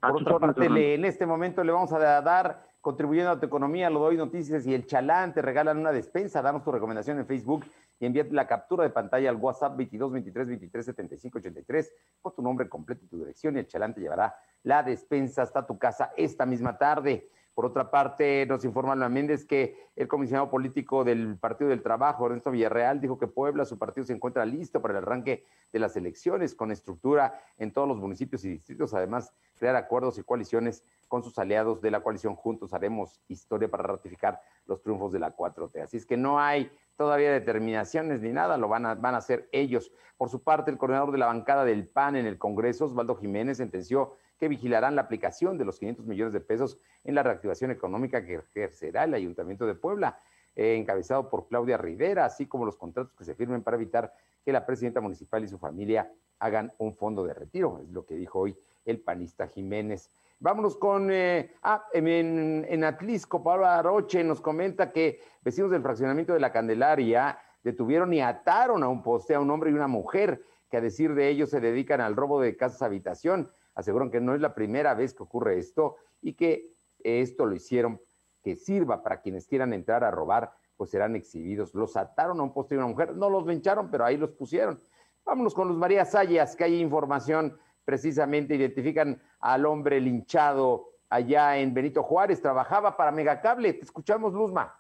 Por 0.09 0.21
otra 0.21 0.39
parte, 0.39 0.93
en 0.95 1.05
este 1.05 1.25
momento 1.25 1.63
le 1.63 1.71
vamos 1.71 1.91
a 1.93 1.99
dar 2.21 2.67
contribuyendo 2.81 3.31
a 3.31 3.39
tu 3.39 3.45
economía, 3.45 3.89
lo 3.89 3.99
doy 3.99 4.15
noticias 4.15 4.65
y 4.65 4.73
el 4.73 4.85
chalán 4.85 5.33
te 5.33 5.41
regalan 5.41 5.77
una 5.77 5.91
despensa. 5.91 6.41
Danos 6.41 6.63
tu 6.63 6.71
recomendación 6.71 7.19
en 7.19 7.25
Facebook 7.25 7.65
y 7.99 8.05
envíate 8.05 8.31
la 8.33 8.47
captura 8.47 8.83
de 8.83 8.91
pantalla 8.91 9.29
al 9.29 9.35
WhatsApp 9.35 9.75
22 9.75 10.11
23 10.11 10.47
23 10.47 10.85
75 10.85 11.37
83 11.39 11.93
con 12.21 12.35
tu 12.35 12.41
nombre 12.41 12.69
completo 12.69 13.03
y 13.03 13.07
tu 13.07 13.19
dirección 13.19 13.55
y 13.57 13.59
el 13.59 13.67
chalán 13.67 13.93
te 13.93 14.01
llevará 14.01 14.35
la 14.63 14.83
despensa 14.83 15.41
hasta 15.41 15.65
tu 15.65 15.77
casa 15.77 16.11
esta 16.15 16.45
misma 16.45 16.77
tarde. 16.77 17.29
Por 17.57 17.65
otra 17.65 17.89
parte, 17.89 18.45
nos 18.45 18.63
informa 18.65 18.95
Luis 18.95 19.09
Méndez 19.09 19.43
que 19.43 19.75
el 19.95 20.07
comisionado 20.07 20.47
político 20.47 21.03
del 21.03 21.39
Partido 21.39 21.71
del 21.71 21.81
Trabajo, 21.81 22.27
Ernesto 22.27 22.51
Villarreal, 22.51 23.01
dijo 23.01 23.17
que 23.17 23.25
Puebla, 23.25 23.65
su 23.65 23.79
partido, 23.79 24.05
se 24.05 24.13
encuentra 24.13 24.45
listo 24.45 24.79
para 24.79 24.91
el 24.91 25.03
arranque 25.03 25.43
de 25.73 25.79
las 25.79 25.97
elecciones 25.97 26.53
con 26.53 26.69
estructura 26.69 27.41
en 27.57 27.73
todos 27.73 27.87
los 27.87 27.97
municipios 27.97 28.45
y 28.45 28.49
distritos. 28.49 28.93
Además, 28.93 29.33
crear 29.57 29.75
acuerdos 29.75 30.17
y 30.17 30.23
coaliciones 30.23 30.83
con 31.07 31.23
sus 31.23 31.37
aliados 31.39 31.81
de 31.81 31.91
la 31.91 32.01
coalición 32.01 32.35
Juntos 32.35 32.73
Haremos 32.73 33.21
Historia 33.27 33.69
para 33.69 33.83
ratificar 33.83 34.41
los 34.65 34.81
triunfos 34.81 35.11
de 35.11 35.19
la 35.19 35.35
4T. 35.35 35.81
Así 35.81 35.97
es 35.97 36.05
que 36.05 36.17
no 36.17 36.39
hay 36.39 36.71
todavía 36.95 37.31
determinaciones 37.31 38.21
ni 38.21 38.31
nada, 38.31 38.57
lo 38.57 38.67
van 38.67 38.85
a, 38.85 38.95
van 38.95 39.15
a 39.15 39.19
hacer 39.19 39.47
ellos. 39.51 39.91
Por 40.17 40.29
su 40.29 40.43
parte, 40.43 40.71
el 40.71 40.77
coordinador 40.77 41.11
de 41.11 41.19
la 41.19 41.27
bancada 41.27 41.63
del 41.63 41.87
PAN 41.87 42.15
en 42.15 42.25
el 42.25 42.37
Congreso, 42.37 42.85
Osvaldo 42.85 43.15
Jiménez, 43.15 43.57
sentenció 43.57 44.15
que 44.37 44.47
vigilarán 44.47 44.95
la 44.95 45.03
aplicación 45.03 45.57
de 45.57 45.65
los 45.65 45.79
500 45.79 46.05
millones 46.05 46.33
de 46.33 46.41
pesos 46.41 46.77
en 47.03 47.15
la 47.15 47.23
reactivación 47.23 47.71
económica 47.71 48.25
que 48.25 48.35
ejercerá 48.35 49.03
el 49.03 49.13
Ayuntamiento 49.13 49.65
de 49.65 49.75
Puebla, 49.75 50.19
eh, 50.55 50.75
encabezado 50.75 51.29
por 51.29 51.47
Claudia 51.47 51.77
Rivera, 51.77 52.25
así 52.25 52.47
como 52.47 52.65
los 52.65 52.77
contratos 52.77 53.13
que 53.15 53.23
se 53.23 53.35
firmen 53.35 53.63
para 53.63 53.77
evitar 53.77 54.13
que 54.43 54.51
la 54.51 54.65
presidenta 54.65 55.01
municipal 55.01 55.43
y 55.43 55.47
su 55.47 55.57
familia 55.57 56.11
hagan 56.39 56.71
un 56.77 56.93
fondo 56.93 57.23
de 57.23 57.33
retiro, 57.33 57.79
es 57.81 57.89
lo 57.89 58.05
que 58.05 58.15
dijo 58.15 58.39
hoy 58.39 58.57
el 58.87 58.99
panista 59.01 59.47
Jiménez. 59.47 60.09
Vámonos 60.39 60.77
con, 60.77 61.11
eh, 61.11 61.51
ah, 61.63 61.85
en, 61.93 62.83
Atlisco, 62.83 63.43
Pablo 63.43 63.65
Aroche 63.65 64.23
nos 64.23 64.41
comenta 64.41 64.91
que 64.91 65.19
vecinos 65.41 65.71
del 65.71 65.81
fraccionamiento 65.81 66.33
de 66.33 66.39
la 66.39 66.51
Candelaria 66.51 67.39
detuvieron 67.63 68.13
y 68.13 68.21
ataron 68.21 68.83
a 68.83 68.87
un 68.87 69.03
poste 69.03 69.35
a 69.35 69.39
un 69.39 69.49
hombre 69.51 69.71
y 69.71 69.73
una 69.73 69.87
mujer 69.87 70.41
que 70.69 70.77
a 70.77 70.81
decir 70.81 71.13
de 71.13 71.29
ellos 71.29 71.49
se 71.49 71.59
dedican 71.59 72.01
al 72.01 72.15
robo 72.15 72.41
de 72.41 72.55
casas 72.55 72.81
habitación 72.81 73.49
aseguran 73.77 74.09
que 74.09 74.19
no 74.19 74.33
es 74.33 74.41
la 74.41 74.55
primera 74.55 74.95
vez 74.95 75.13
que 75.13 75.23
ocurre 75.23 75.59
esto 75.59 75.97
y 76.21 76.33
que 76.33 76.73
esto 76.99 77.45
lo 77.45 77.55
hicieron 77.55 78.01
que 78.43 78.55
sirva 78.55 79.03
para 79.03 79.21
quienes 79.21 79.45
quieran 79.45 79.71
entrar 79.71 80.03
a 80.03 80.11
robar, 80.11 80.51
pues 80.75 80.89
serán 80.89 81.15
exhibidos. 81.15 81.75
Los 81.75 81.95
ataron 81.95 82.39
a 82.39 82.43
un 82.43 82.53
poste 82.53 82.75
y 82.75 82.77
una 82.77 82.87
mujer, 82.87 83.15
no 83.15 83.29
los 83.29 83.45
vencharon, 83.45 83.89
pero 83.91 84.05
ahí 84.05 84.17
los 84.17 84.31
pusieron. 84.31 84.79
Vámonos 85.25 85.53
con 85.53 85.67
Luz 85.67 85.77
María 85.77 86.05
Sayas, 86.05 86.55
que 86.55 86.63
hay 86.63 86.79
información 86.79 87.57
precisamente, 87.87 88.53
identifican 88.53 89.17
al 89.39 89.65
hombre 89.65 90.01
linchado 90.01 90.89
allá 91.09 91.57
en 91.57 91.73
Benito 91.73 92.03
Juárez, 92.03 92.41
trabajaba 92.41 92.97
para 92.97 93.13
Megacable. 93.13 93.71
Te 93.71 93.85
escuchamos, 93.85 94.33
Luzma. 94.33 94.75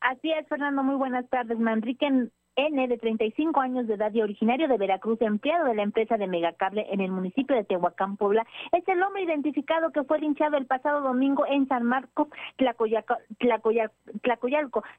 Así 0.00 0.32
es, 0.32 0.48
Fernando, 0.48 0.82
muy 0.82 0.96
buenas 0.96 1.28
tardes. 1.28 1.56
Manrique 1.56 2.10
N, 2.56 2.88
de 2.88 2.98
35 2.98 3.60
años 3.60 3.86
de 3.86 3.94
edad 3.94 4.12
y 4.12 4.20
originario 4.20 4.68
de 4.68 4.76
Veracruz, 4.76 5.20
empleado 5.22 5.64
de 5.64 5.74
la 5.74 5.82
empresa 5.82 6.16
de 6.16 6.26
Megacable 6.26 6.86
en 6.90 7.00
el 7.00 7.10
municipio 7.10 7.56
de 7.56 7.64
Tehuacán, 7.64 8.16
Puebla, 8.16 8.46
es 8.72 8.86
el 8.88 9.02
hombre 9.02 9.22
identificado 9.22 9.90
que 9.90 10.04
fue 10.04 10.18
linchado 10.18 10.56
el 10.56 10.66
pasado 10.66 11.00
domingo 11.00 11.46
en 11.46 11.66
San 11.68 11.84
Marcos, 11.84 12.28
Tlacoyalco, 12.56 13.14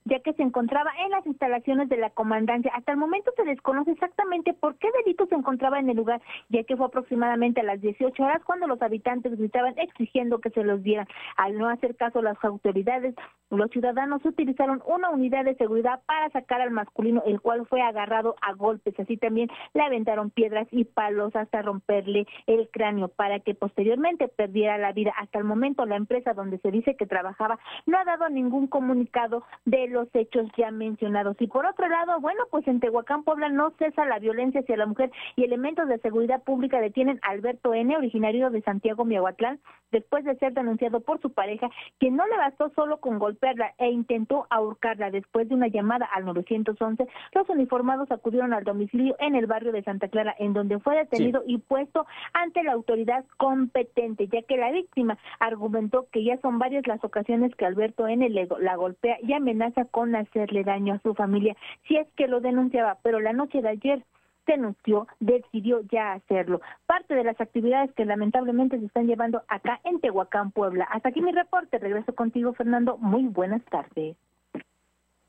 ya 0.06 0.20
que 0.20 0.34
se 0.34 0.43
encontraba 0.43 0.91
en 1.06 1.12
las 1.12 1.26
instalaciones 1.26 1.89
de 1.89 1.97
la 1.97 2.10
comandancia. 2.10 2.72
Hasta 2.74 2.91
el 2.91 2.97
momento 2.97 3.32
se 3.36 3.43
desconoce 3.43 3.91
exactamente 3.91 4.54
por 4.54 4.76
qué 4.78 4.89
delito 5.04 5.26
se 5.28 5.36
encontraba 5.36 5.80
en 5.80 5.89
el 5.89 5.97
lugar, 5.97 6.22
ya 6.49 6.64
que 6.64 6.76
fue 6.76 6.88
aproximadamente 6.88 7.62
a 7.62 7.64
las 7.64 7.82
18 7.82 8.24
horas 8.24 8.43
cuando 8.43 8.68
los 8.68 8.82
habitantes 8.82 9.38
gritaban 9.38 9.78
exigiendo 9.78 10.39
que 10.39 10.49
se 10.49 10.64
los 10.64 10.82
dieran. 10.82 11.08
Al 11.38 11.58
no 11.58 11.68
hacer 11.70 11.95
caso 11.95 12.22
las 12.22 12.43
autoridades, 12.43 13.16
los 13.49 13.70
ciudadanos 13.70 14.26
utilizaron 14.26 14.82
una 14.86 15.10
unidad 15.10 15.45
de 15.45 15.56
seguridad 15.56 16.01
para 16.06 16.30
sacar 16.32 16.62
al 16.62 16.72
masculino, 16.72 17.22
el 17.26 17.39
cual 17.44 17.68
fue 17.68 17.82
agarrado 17.82 18.36
a 18.41 18.54
golpes. 18.54 19.00
Así 19.00 19.18
también 19.18 19.50
le 19.76 19.84
aventaron 19.84 20.32
piedras 20.32 20.68
y 20.72 20.86
palos 20.86 21.36
hasta 21.36 21.62
romperle 21.62 22.26
el 22.48 22.70
cráneo 22.70 23.10
para 23.10 23.39
que 23.41 23.54
posteriormente 23.54 24.28
perdiera 24.30 24.80
la 24.80 24.94
vida. 24.94 25.14
Hasta 25.18 25.38
el 25.38 25.44
momento 25.44 25.86
la 25.86 25.98
empresa 25.98 26.34
donde 26.34 26.58
se 26.60 26.72
dice 26.72 26.96
que 26.96 27.06
trabajaba 27.06 27.60
no 27.86 28.00
ha 28.00 28.06
dado 28.06 28.30
ningún 28.30 28.68
comunicado 28.68 29.44
de 29.66 29.88
los 29.88 30.08
hechos 30.16 30.48
ya 30.58 30.72
mencionados. 30.72 31.36
Y 31.39 31.48
por 31.48 31.66
otro 31.66 31.88
lado, 31.88 32.20
bueno, 32.22 32.44
pues 32.50 32.68
en 32.68 32.80
Tehuacán, 32.80 33.24
Puebla 33.24 33.50
no 33.50 33.72
cesa 33.78 34.06
la 34.06 34.20
violencia 34.20 34.62
hacia 34.62 34.78
la 34.78 34.86
mujer 34.86 35.12
y 35.36 35.44
elementos 35.44 35.88
de 35.88 36.00
seguridad 36.00 36.41
pública 36.44 36.80
detienen 36.80 37.20
a 37.22 37.32
Alberto 37.32 37.74
N., 37.74 37.96
originario 37.98 38.50
de 38.50 38.62
Santiago 38.62 39.04
Miahuatlán, 39.04 39.60
después 39.91 40.24
de 40.24 40.36
ser 40.38 40.54
denunciado 40.54 41.02
por 41.02 41.22
su 41.22 41.32
pareja, 41.34 41.70
que 42.00 42.10
no 42.10 42.26
le 42.26 42.38
bastó 42.38 42.72
solo 42.76 42.98
con 42.98 43.20
golpearla 43.20 43.74
e 43.78 43.89
intentó 43.89 44.48
ahorcarla 44.50 45.12
después 45.12 45.50
de 45.50 45.56
una 45.56 45.68
llamada 45.68 46.08
al 46.14 46.26
911 46.26 47.08
los 47.34 47.50
uniformados 47.50 48.12
acudieron 48.12 48.54
al 48.54 48.64
domicilio 48.64 49.16
en 49.20 49.36
el 49.36 49.48
barrio 49.48 49.72
de 49.72 49.84
Santa 49.84 50.08
Clara, 50.08 50.36
en 50.38 50.54
donde 50.54 50.80
fue 50.80 50.96
detenido 50.96 51.44
y 51.46 51.58
puesto 51.58 52.06
ante 52.34 52.64
la 52.64 52.74
autoridad 52.74 53.26
competente, 53.38 54.28
ya 54.28 54.42
que 54.44 54.58
la 54.58 54.72
víctima 54.72 55.18
argumentó 55.40 56.08
que 56.12 56.24
ya 56.24 56.38
son 56.42 56.60
varias 56.60 56.88
las 56.88 57.04
ocasiones 57.04 57.56
que 57.56 57.66
Alberto 57.66 58.08
N. 58.08 58.30
la 58.30 58.76
golpea 58.76 59.18
y 59.22 59.34
amenaza 59.34 59.86
con 59.86 60.16
hacerle 60.16 60.64
daño 60.64 60.96
a 60.96 61.00
su 61.00 61.14
familia 61.14 61.56
si 61.88 61.98
es 61.98 62.08
que 62.16 62.28
lo 62.28 62.40
denunciaba, 62.40 62.98
pero 63.04 63.20
la 63.20 63.34
noche 63.34 63.62
de 63.62 63.70
ayer 63.70 64.04
denunció, 64.46 65.08
decidió 65.20 65.82
ya 65.92 66.14
hacerlo. 66.14 66.62
Parte 66.86 67.16
de 67.16 67.24
las 67.24 67.40
actividades 67.40 67.94
que 67.94 68.06
lamentablemente 68.06 68.80
se 68.80 68.86
están 68.86 69.08
llevando 69.08 69.44
acá 69.48 69.80
en 69.84 70.00
Tehuacán, 70.00 70.52
Puebla. 70.52 70.86
Hasta 70.92 71.10
aquí 71.10 71.22
mi 71.22 71.32
reporte. 71.32 71.80
Regreso 71.80 72.14
contigo, 72.14 72.54
Fernando. 72.54 72.98
Muy 72.98 73.28
buenas 73.28 73.64
tardes. 73.66 74.18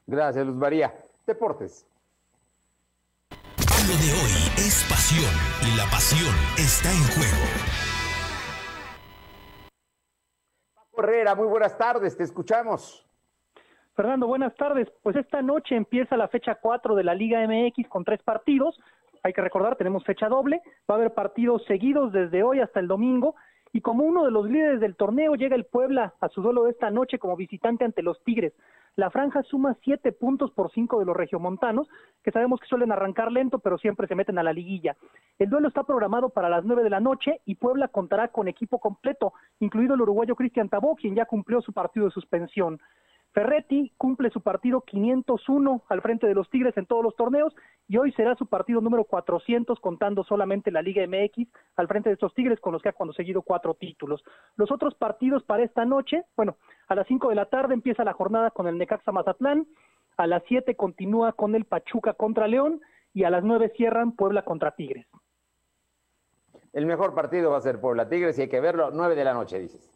Gracias, 0.06 0.46
Luz 0.46 0.56
María. 0.56 0.92
Deportes. 1.26 1.86
Lo 3.86 3.92
de 4.00 4.10
hoy 4.16 4.32
es 4.56 4.86
pasión 4.88 5.28
y 5.60 5.76
la 5.76 5.84
pasión 5.90 6.34
está 6.56 6.88
en 6.88 7.04
juego. 7.12 7.44
Paco 10.74 11.02
Herrera, 11.02 11.34
muy 11.34 11.46
buenas 11.48 11.76
tardes, 11.76 12.16
te 12.16 12.22
escuchamos. 12.22 13.06
Fernando, 13.94 14.26
buenas 14.26 14.54
tardes. 14.54 14.88
Pues 15.02 15.16
esta 15.16 15.42
noche 15.42 15.76
empieza 15.76 16.16
la 16.16 16.28
fecha 16.28 16.54
4 16.54 16.94
de 16.94 17.04
la 17.04 17.14
Liga 17.14 17.46
MX 17.46 17.86
con 17.90 18.04
tres 18.04 18.22
partidos. 18.22 18.80
Hay 19.22 19.34
que 19.34 19.42
recordar, 19.42 19.76
tenemos 19.76 20.02
fecha 20.04 20.30
doble. 20.30 20.62
Va 20.90 20.94
a 20.94 20.98
haber 20.98 21.12
partidos 21.12 21.62
seguidos 21.66 22.10
desde 22.10 22.42
hoy 22.42 22.60
hasta 22.60 22.80
el 22.80 22.88
domingo. 22.88 23.34
Y 23.74 23.82
como 23.82 24.04
uno 24.04 24.24
de 24.24 24.30
los 24.30 24.48
líderes 24.48 24.80
del 24.80 24.96
torneo, 24.96 25.34
llega 25.34 25.56
el 25.56 25.66
Puebla 25.66 26.14
a 26.20 26.30
su 26.30 26.40
duelo 26.40 26.64
de 26.64 26.70
esta 26.70 26.90
noche 26.90 27.18
como 27.18 27.36
visitante 27.36 27.84
ante 27.84 28.02
los 28.02 28.22
Tigres. 28.24 28.54
La 28.96 29.10
franja 29.10 29.42
suma 29.42 29.76
siete 29.82 30.12
puntos 30.12 30.52
por 30.52 30.70
cinco 30.70 31.00
de 31.00 31.04
los 31.04 31.16
regiomontanos, 31.16 31.88
que 32.22 32.30
sabemos 32.30 32.60
que 32.60 32.68
suelen 32.68 32.92
arrancar 32.92 33.32
lento, 33.32 33.58
pero 33.58 33.76
siempre 33.76 34.06
se 34.06 34.14
meten 34.14 34.38
a 34.38 34.44
la 34.44 34.52
liguilla. 34.52 34.96
El 35.36 35.50
duelo 35.50 35.66
está 35.66 35.82
programado 35.82 36.28
para 36.30 36.48
las 36.48 36.64
nueve 36.64 36.84
de 36.84 36.90
la 36.90 37.00
noche 37.00 37.40
y 37.44 37.56
Puebla 37.56 37.88
contará 37.88 38.28
con 38.28 38.46
equipo 38.46 38.78
completo, 38.78 39.32
incluido 39.58 39.94
el 39.94 40.02
uruguayo 40.02 40.36
Cristian 40.36 40.68
Tabó, 40.68 40.94
quien 40.94 41.16
ya 41.16 41.26
cumplió 41.26 41.60
su 41.60 41.72
partido 41.72 42.06
de 42.06 42.12
suspensión. 42.12 42.80
Ferretti 43.34 43.92
cumple 43.98 44.30
su 44.30 44.42
partido 44.42 44.82
501 44.82 45.82
al 45.88 46.00
frente 46.02 46.28
de 46.28 46.34
los 46.34 46.48
Tigres 46.50 46.76
en 46.76 46.86
todos 46.86 47.02
los 47.02 47.16
torneos 47.16 47.52
y 47.88 47.96
hoy 47.96 48.12
será 48.12 48.36
su 48.36 48.46
partido 48.46 48.80
número 48.80 49.02
400 49.04 49.80
contando 49.80 50.22
solamente 50.22 50.70
la 50.70 50.82
Liga 50.82 51.04
MX 51.04 51.48
al 51.74 51.88
frente 51.88 52.10
de 52.10 52.12
estos 52.12 52.32
Tigres 52.32 52.60
con 52.60 52.72
los 52.72 52.80
que 52.80 52.90
ha 52.90 52.92
conseguido 52.92 53.42
cuatro 53.42 53.74
títulos. 53.74 54.22
Los 54.54 54.70
otros 54.70 54.94
partidos 54.94 55.42
para 55.42 55.64
esta 55.64 55.84
noche, 55.84 56.22
bueno, 56.36 56.56
a 56.86 56.94
las 56.94 57.08
5 57.08 57.28
de 57.28 57.34
la 57.34 57.46
tarde 57.46 57.74
empieza 57.74 58.04
la 58.04 58.12
jornada 58.12 58.52
con 58.52 58.68
el 58.68 58.78
Necaxa 58.78 59.10
Mazatlán, 59.10 59.66
a 60.16 60.28
las 60.28 60.44
7 60.46 60.76
continúa 60.76 61.32
con 61.32 61.56
el 61.56 61.64
Pachuca 61.64 62.12
contra 62.14 62.46
León 62.46 62.80
y 63.12 63.24
a 63.24 63.30
las 63.30 63.42
9 63.42 63.72
cierran 63.76 64.12
Puebla 64.12 64.44
contra 64.44 64.76
Tigres. 64.76 65.08
El 66.72 66.86
mejor 66.86 67.16
partido 67.16 67.50
va 67.50 67.58
a 67.58 67.62
ser 67.62 67.80
Puebla 67.80 68.08
Tigres 68.08 68.38
y 68.38 68.42
hay 68.42 68.48
que 68.48 68.60
verlo 68.60 68.92
9 68.92 69.16
de 69.16 69.24
la 69.24 69.34
noche, 69.34 69.58
dices. 69.58 69.90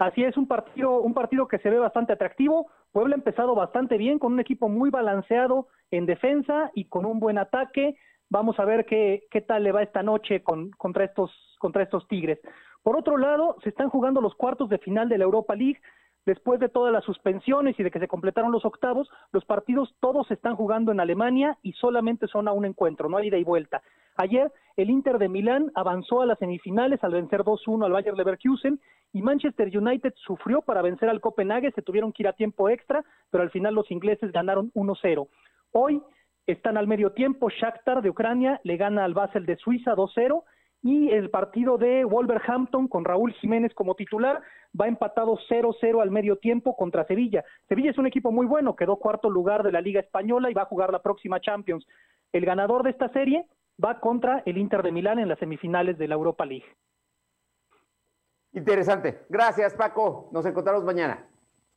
Así 0.00 0.24
es, 0.24 0.38
un 0.38 0.48
partido, 0.48 1.02
un 1.02 1.12
partido 1.12 1.46
que 1.46 1.58
se 1.58 1.68
ve 1.68 1.78
bastante 1.78 2.14
atractivo. 2.14 2.68
Puebla 2.90 3.14
ha 3.14 3.18
empezado 3.18 3.54
bastante 3.54 3.98
bien, 3.98 4.18
con 4.18 4.32
un 4.32 4.40
equipo 4.40 4.70
muy 4.70 4.88
balanceado 4.88 5.68
en 5.90 6.06
defensa 6.06 6.70
y 6.74 6.86
con 6.86 7.04
un 7.04 7.20
buen 7.20 7.36
ataque. 7.36 7.98
Vamos 8.30 8.58
a 8.58 8.64
ver 8.64 8.86
qué, 8.86 9.24
qué 9.30 9.42
tal 9.42 9.62
le 9.62 9.72
va 9.72 9.82
esta 9.82 10.02
noche 10.02 10.42
con, 10.42 10.70
contra, 10.70 11.04
estos, 11.04 11.30
contra 11.58 11.82
estos 11.82 12.08
Tigres. 12.08 12.38
Por 12.82 12.96
otro 12.96 13.18
lado, 13.18 13.56
se 13.62 13.68
están 13.68 13.90
jugando 13.90 14.22
los 14.22 14.34
cuartos 14.36 14.70
de 14.70 14.78
final 14.78 15.10
de 15.10 15.18
la 15.18 15.24
Europa 15.24 15.54
League. 15.54 15.82
Después 16.26 16.60
de 16.60 16.68
todas 16.68 16.92
las 16.92 17.04
suspensiones 17.04 17.78
y 17.78 17.82
de 17.82 17.90
que 17.90 17.98
se 17.98 18.08
completaron 18.08 18.52
los 18.52 18.64
octavos, 18.64 19.08
los 19.32 19.44
partidos 19.44 19.94
todos 20.00 20.30
están 20.30 20.54
jugando 20.54 20.92
en 20.92 21.00
Alemania 21.00 21.56
y 21.62 21.72
solamente 21.72 22.26
son 22.26 22.46
a 22.46 22.52
un 22.52 22.66
encuentro, 22.66 23.08
no 23.08 23.16
hay 23.16 23.28
ida 23.28 23.38
y 23.38 23.44
vuelta. 23.44 23.82
Ayer 24.16 24.52
el 24.76 24.90
Inter 24.90 25.18
de 25.18 25.28
Milán 25.28 25.72
avanzó 25.74 26.20
a 26.20 26.26
las 26.26 26.38
semifinales 26.38 27.02
al 27.02 27.12
vencer 27.12 27.42
2-1 27.42 27.86
al 27.86 27.92
Bayern 27.92 28.18
Leverkusen 28.18 28.78
y 29.12 29.22
Manchester 29.22 29.76
United 29.76 30.12
sufrió 30.16 30.60
para 30.60 30.82
vencer 30.82 31.08
al 31.08 31.20
Copenhague, 31.20 31.72
se 31.72 31.82
tuvieron 31.82 32.12
que 32.12 32.22
ir 32.22 32.28
a 32.28 32.34
tiempo 32.34 32.68
extra, 32.68 33.02
pero 33.30 33.42
al 33.42 33.50
final 33.50 33.74
los 33.74 33.90
ingleses 33.90 34.30
ganaron 34.30 34.70
1-0. 34.72 35.26
Hoy 35.72 36.02
están 36.46 36.76
al 36.76 36.86
medio 36.86 37.12
tiempo, 37.12 37.48
Shakhtar 37.48 38.02
de 38.02 38.10
Ucrania 38.10 38.60
le 38.62 38.76
gana 38.76 39.04
al 39.04 39.14
Basel 39.14 39.46
de 39.46 39.56
Suiza 39.56 39.94
2-0 39.94 40.42
y 40.82 41.10
el 41.10 41.30
partido 41.30 41.76
de 41.76 42.04
Wolverhampton 42.04 42.88
con 42.88 43.04
Raúl 43.04 43.32
Jiménez 43.34 43.74
como 43.74 43.94
titular 43.94 44.40
va 44.78 44.88
empatado 44.88 45.38
0-0 45.48 46.00
al 46.00 46.10
medio 46.10 46.36
tiempo 46.36 46.76
contra 46.76 47.06
Sevilla. 47.06 47.44
Sevilla 47.68 47.90
es 47.90 47.98
un 47.98 48.06
equipo 48.06 48.32
muy 48.32 48.46
bueno, 48.46 48.76
quedó 48.76 48.96
cuarto 48.96 49.28
lugar 49.28 49.62
de 49.62 49.72
la 49.72 49.80
Liga 49.80 50.00
Española 50.00 50.50
y 50.50 50.54
va 50.54 50.62
a 50.62 50.66
jugar 50.66 50.92
la 50.92 51.02
próxima 51.02 51.40
Champions. 51.40 51.86
El 52.32 52.46
ganador 52.46 52.82
de 52.82 52.90
esta 52.90 53.08
serie 53.12 53.46
va 53.82 54.00
contra 54.00 54.42
el 54.46 54.58
Inter 54.58 54.82
de 54.82 54.92
Milán 54.92 55.18
en 55.18 55.28
las 55.28 55.38
semifinales 55.38 55.98
de 55.98 56.08
la 56.08 56.14
Europa 56.14 56.46
League. 56.46 56.66
Interesante. 58.52 59.26
Gracias, 59.28 59.74
Paco. 59.74 60.28
Nos 60.32 60.44
encontramos 60.46 60.84
mañana. 60.84 61.26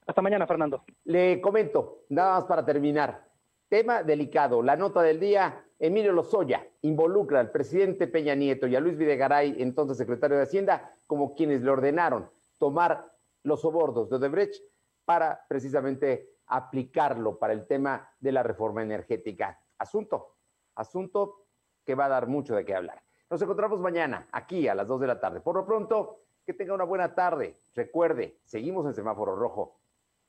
Hasta 0.05 0.21
mañana, 0.21 0.47
Fernando. 0.47 0.83
Le 1.05 1.39
comento, 1.39 2.03
nada 2.09 2.35
más 2.35 2.45
para 2.45 2.65
terminar. 2.65 3.32
Tema 3.73 4.03
delicado. 4.03 4.61
La 4.61 4.75
nota 4.75 5.01
del 5.01 5.19
día, 5.19 5.65
Emilio 5.79 6.11
Lozoya 6.11 6.63
involucra 6.83 7.39
al 7.39 7.49
presidente 7.49 8.05
Peña 8.05 8.35
Nieto 8.35 8.67
y 8.67 8.75
a 8.75 8.79
Luis 8.79 8.95
Videgaray, 8.95 9.55
entonces 9.63 9.97
secretario 9.97 10.37
de 10.37 10.43
Hacienda, 10.43 10.91
como 11.07 11.33
quienes 11.33 11.63
le 11.63 11.71
ordenaron 11.71 12.29
tomar 12.59 13.11
los 13.41 13.61
sobordos 13.61 14.11
de 14.11 14.17
Odebrecht 14.17 14.61
para 15.05 15.43
precisamente 15.49 16.35
aplicarlo 16.45 17.39
para 17.39 17.53
el 17.53 17.65
tema 17.65 18.07
de 18.19 18.31
la 18.31 18.43
reforma 18.43 18.83
energética. 18.83 19.59
Asunto, 19.79 20.35
asunto 20.75 21.47
que 21.83 21.95
va 21.95 22.05
a 22.05 22.09
dar 22.09 22.27
mucho 22.27 22.53
de 22.53 22.65
qué 22.65 22.75
hablar. 22.75 23.01
Nos 23.27 23.41
encontramos 23.41 23.79
mañana 23.79 24.27
aquí 24.31 24.67
a 24.67 24.75
las 24.75 24.87
2 24.87 25.01
de 25.01 25.07
la 25.07 25.19
tarde. 25.19 25.41
Por 25.41 25.55
lo 25.55 25.65
pronto, 25.65 26.25
que 26.45 26.53
tenga 26.53 26.75
una 26.75 26.83
buena 26.83 27.15
tarde. 27.15 27.55
Recuerde, 27.73 28.39
seguimos 28.45 28.85
en 28.85 28.93
semáforo 28.93 29.35
rojo. 29.35 29.79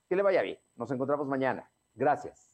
Que 0.09 0.17
le 0.17 0.23
vaya 0.23 0.41
bien. 0.41 0.59
Nos 0.77 0.91
encontramos 0.91 1.27
mañana. 1.27 1.71
Gracias. 1.93 2.54